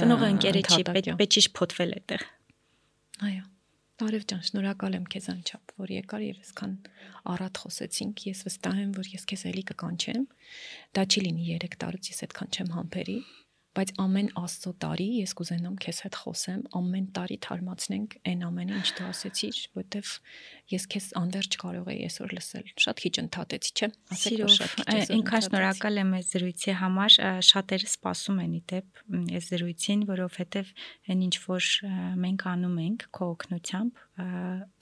ծնողը 0.00 0.30
ընկերը 0.36 0.64
չի, 0.64 0.86
պետք 0.96 1.36
է 1.44 1.44
փոթվել 1.60 1.94
այդտեղ։ 2.00 2.26
Այո։ 3.26 3.44
Արև 3.96 4.24
ջան, 4.28 4.40
շնորհակալ 4.44 4.94
եմ 4.98 5.04
քեզ 5.08 5.26
անչափ, 5.32 5.70
որ 5.80 5.92
եկար 5.94 6.24
եւ 6.26 6.40
այսքան 6.42 6.72
առատ 7.32 7.60
խոսեցինք։ 7.62 8.24
Ես 8.26 8.42
վստահ 8.44 8.80
եմ, 8.82 8.90
որ 8.92 9.06
ես 9.08 9.22
քեզ 9.30 9.44
էլի 9.48 9.62
կկանչեմ։ 9.70 10.26
Դա 10.98 11.04
չի 11.08 11.22
լինի 11.24 11.46
3 11.62 11.78
տարուց 11.80 12.10
ես 12.12 12.20
այդքան 12.26 12.52
չեմ 12.52 12.74
համբերի, 12.76 13.16
բայց 13.76 13.90
ամեն 14.00 14.28
աստծո 14.40 14.70
տարի 14.82 15.06
ես 15.20 15.32
կուզենամ 15.36 15.74
քեզ 15.84 15.98
հետ 16.06 16.18
խոսեմ, 16.22 16.60
ամեն 16.80 17.06
տարի 17.16 17.36
թարմացնենք 17.46 18.16
այն 18.30 18.44
ամենը, 18.46 18.78
ինչ 18.80 18.90
դու 18.96 19.08
ասեցիր, 19.10 19.58
որովհետև 19.76 20.12
ես 20.72 20.86
քեզ 20.92 21.08
անverջ 21.20 21.58
կարող 21.62 21.90
եի 21.92 22.06
այսօր 22.06 22.34
լսել։ 22.36 22.70
Շատ 22.86 23.02
քիչ 23.04 23.14
ընդհատեցի, 23.22 23.72
չէ՞։ 23.76 23.88
Ասեք 24.16 24.38
որ 24.42 24.54
շատ 24.56 24.76
քիչ։ 24.80 25.02
Ինքան 25.16 25.44
շնորհակալ 25.46 26.00
եմ 26.02 26.14
այս 26.16 26.30
զրույցի 26.36 26.76
համար, 26.82 27.18
շատերը 27.50 27.90
սպասում 27.92 28.40
են 28.46 28.56
իդեպ 28.60 29.02
այս 29.36 29.50
զրույցին, 29.52 30.06
որովհետև 30.10 30.72
այն 31.12 31.26
ինչ 31.26 31.36
որ 31.46 31.70
մենք 32.26 32.48
անում 32.56 32.80
ենք 32.86 33.10
քո 33.16 33.30
օգնությամբ, 33.36 34.02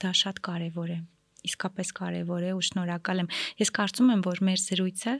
դա 0.05 0.15
շատ 0.23 0.41
կարևոր 0.49 0.95
է 0.95 1.01
իսկապես 1.49 1.91
կարևոր 1.99 2.45
է 2.49 2.53
ու 2.55 2.63
շնորհակալ 2.69 3.23
եմ։ 3.23 3.29
Ես 3.61 3.73
կարծում 3.79 4.13
եմ, 4.15 4.23
որ 4.25 4.41
մեր 4.49 4.61
զրույցը 4.65 5.13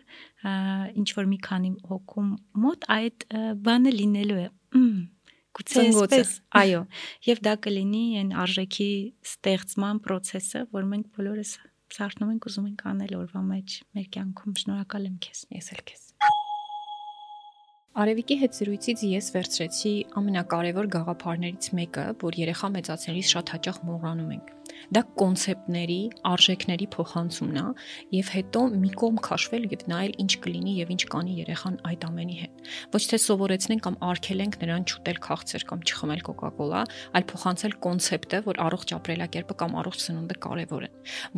ինչ 1.02 1.10
որ 1.19 1.30
մի 1.31 1.39
քանի 1.49 1.72
հոգում 1.91 2.31
մոտ 2.65 2.89
այդ 2.95 3.27
բանը 3.65 3.93
լինելու 3.99 4.39
է։ 4.45 4.47
Գուցե 5.56 5.84
այսպես, 5.85 6.31
այո, 6.60 6.81
եւ 7.30 7.38
դա 7.47 7.53
կլինի 7.64 8.02
այն 8.19 8.31
արժեքի 8.43 8.89
ստեղծման 9.30 10.02
process-ը, 10.03 10.65
որ 10.76 10.89
մենք 10.91 11.14
բոլորս 11.15 11.53
սարթնում 11.95 12.34
ենք 12.34 12.47
ուզում 12.49 12.65
ենք 12.72 12.84
անել 12.91 13.14
օրվա 13.22 13.43
մեջ 13.53 13.77
մեր 13.95 14.10
կյանքում։ 14.15 14.57
Շնորհակալ 14.65 15.07
եմ 15.07 15.15
քեզ։ 15.23 15.45
Ես 15.56 15.72
էլ 15.76 15.81
քեզ։ 15.91 16.03
Արևիկի 17.95 18.35
հետ 18.41 18.57
զրույցից 18.60 19.03
ես 19.07 19.27
վերցրեցի 19.31 19.93
ամենակարևոր 20.19 20.89
գաղափարներից 20.97 21.69
մեկը, 21.80 22.06
որ 22.26 22.39
երեխա 22.41 22.69
մեծացնելիս 22.76 23.30
շատ 23.31 23.56
հաճախ 23.56 23.80
մոռանում 23.88 24.34
ենք 24.35 24.52
Դա 24.94 25.02
կոնցեպտների, 25.20 25.99
արժեքների 26.30 26.88
փոխանցումն 26.95 27.60
է 27.62 27.66
եւ 28.16 28.32
հետո 28.36 28.62
մի 28.76 28.91
կողմ 29.02 29.20
քաշվել 29.26 29.68
եւ 29.72 29.86
նայել 29.91 30.14
ինչ 30.26 30.32
կլինի 30.45 30.74
եւ 30.76 30.91
ինչ 30.95 31.03
կանի 31.16 31.36
երեխան 31.41 31.78
այդ 31.90 32.06
ամենի 32.10 32.38
հետ։ 32.41 32.70
Ոչ 32.95 33.03
թե 33.10 33.20
սովորեցնենք 33.26 33.86
կամ 33.86 33.98
արգելենք 34.10 34.57
նրան 34.62 34.86
չուտել 34.86 35.20
քաղցր 35.26 35.66
կամ 35.72 35.86
չխմել 35.86 36.22
կոկա-կոլա, 36.30 36.82
այլ 37.16 37.26
փոխանցել 37.32 37.76
կոնցեպտը, 37.86 38.41
որ 38.45 38.62
առողջ 38.66 38.95
ապրելակերպը 38.95 39.57
կամ 39.62 39.78
առողջ 39.82 40.06
սնունդը 40.06 40.38
կարեւոր 40.45 40.86
է։ 40.86 40.90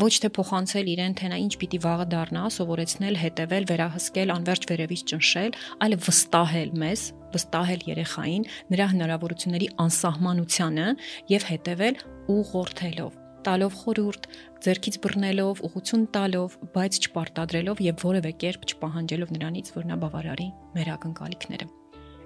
Ոչ 0.03 0.13
թե 0.23 0.31
փոխանցել 0.37 0.91
իրեն 0.97 1.17
թե 1.17 1.31
նա 1.31 1.37
ինչ 1.47 1.53
պիտի 1.61 1.79
վաղը 1.87 2.07
դառնա, 2.13 2.43
սովորեցնել, 2.57 3.21
հետևել, 3.23 3.69
վերահսկել, 3.71 4.33
անverջ 4.37 4.67
վերևից 4.71 5.05
ճնշել, 5.11 5.57
այլ 5.87 5.97
վստահել 6.07 6.75
մեզ 6.83 7.01
վստահել 7.35 7.85
երեխային 7.91 8.49
նրա 8.73 8.89
հնարավորությունների 8.95 9.69
անսահմանությանը 9.85 10.89
եւ 11.35 11.47
հետևել 11.51 12.03
ուղղորդելով 12.37 13.23
տալով 13.47 13.75
խորուրդ, 13.79 14.27
ձերքից 14.65 14.95
բռնելով, 15.05 15.61
ուղություն 15.69 16.03
տալով, 16.17 16.59
բայց 16.75 16.99
չպարտադրելով 17.05 17.83
եւ 17.87 18.05
որևէ 18.09 18.35
կերպ 18.43 18.69
չպահանջելով 18.73 19.33
նրանից, 19.37 19.73
որ 19.77 19.91
նա 19.93 20.01
բավարարի 20.03 20.53
մեր 20.75 20.95
ակնկալիքները։ 20.97 21.76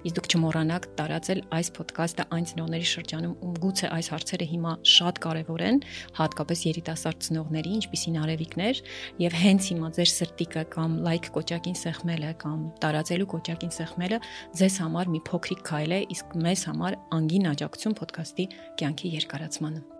Իսկ 0.02 0.16
դուք 0.18 0.28
չմոռանաք 0.32 0.86
տարածել 0.98 1.40
այս 1.54 1.68
ոդկասթը 1.78 2.24
այն 2.34 2.46
ծնողների 2.50 2.88
շրջանում, 2.92 3.34
ում 3.46 3.52
գուցե 3.62 3.90
այս 3.96 4.08
հարցերը 4.12 4.48
հիմա 4.52 4.72
շատ 4.92 5.20
կարևոր 5.26 5.64
են, 5.68 5.78
հատկապես 6.18 6.64
երիտասարդ 6.66 7.22
ծնողների, 7.28 7.74
ինչպիսին 7.78 8.18
արևիկներ, 8.22 8.82
եւ 9.22 9.38
հենց 9.42 9.70
հիմա 9.72 9.92
ձեր 9.98 10.12
սրտիկը 10.12 10.66
կամ 10.74 10.98
լայք 11.06 11.30
կոճակին 11.38 11.78
սեղմելը 11.82 12.34
կամ 12.42 12.60
տարածելու 12.82 13.30
կոճակին 13.36 13.74
սեղմելը 13.78 14.20
ձեզ 14.58 14.82
համար 14.82 15.14
մի 15.14 15.24
փոքրիկ 15.30 15.64
քայլ 15.70 15.96
է, 15.96 16.02
իսկ 16.18 16.36
մեզ 16.50 16.68
համար 16.72 17.00
անգին 17.22 17.50
աջակցություն 17.54 17.98
ոդկասթի 18.02 18.52
կյանքի 18.82 19.16
երկարացմանը։ 19.22 19.91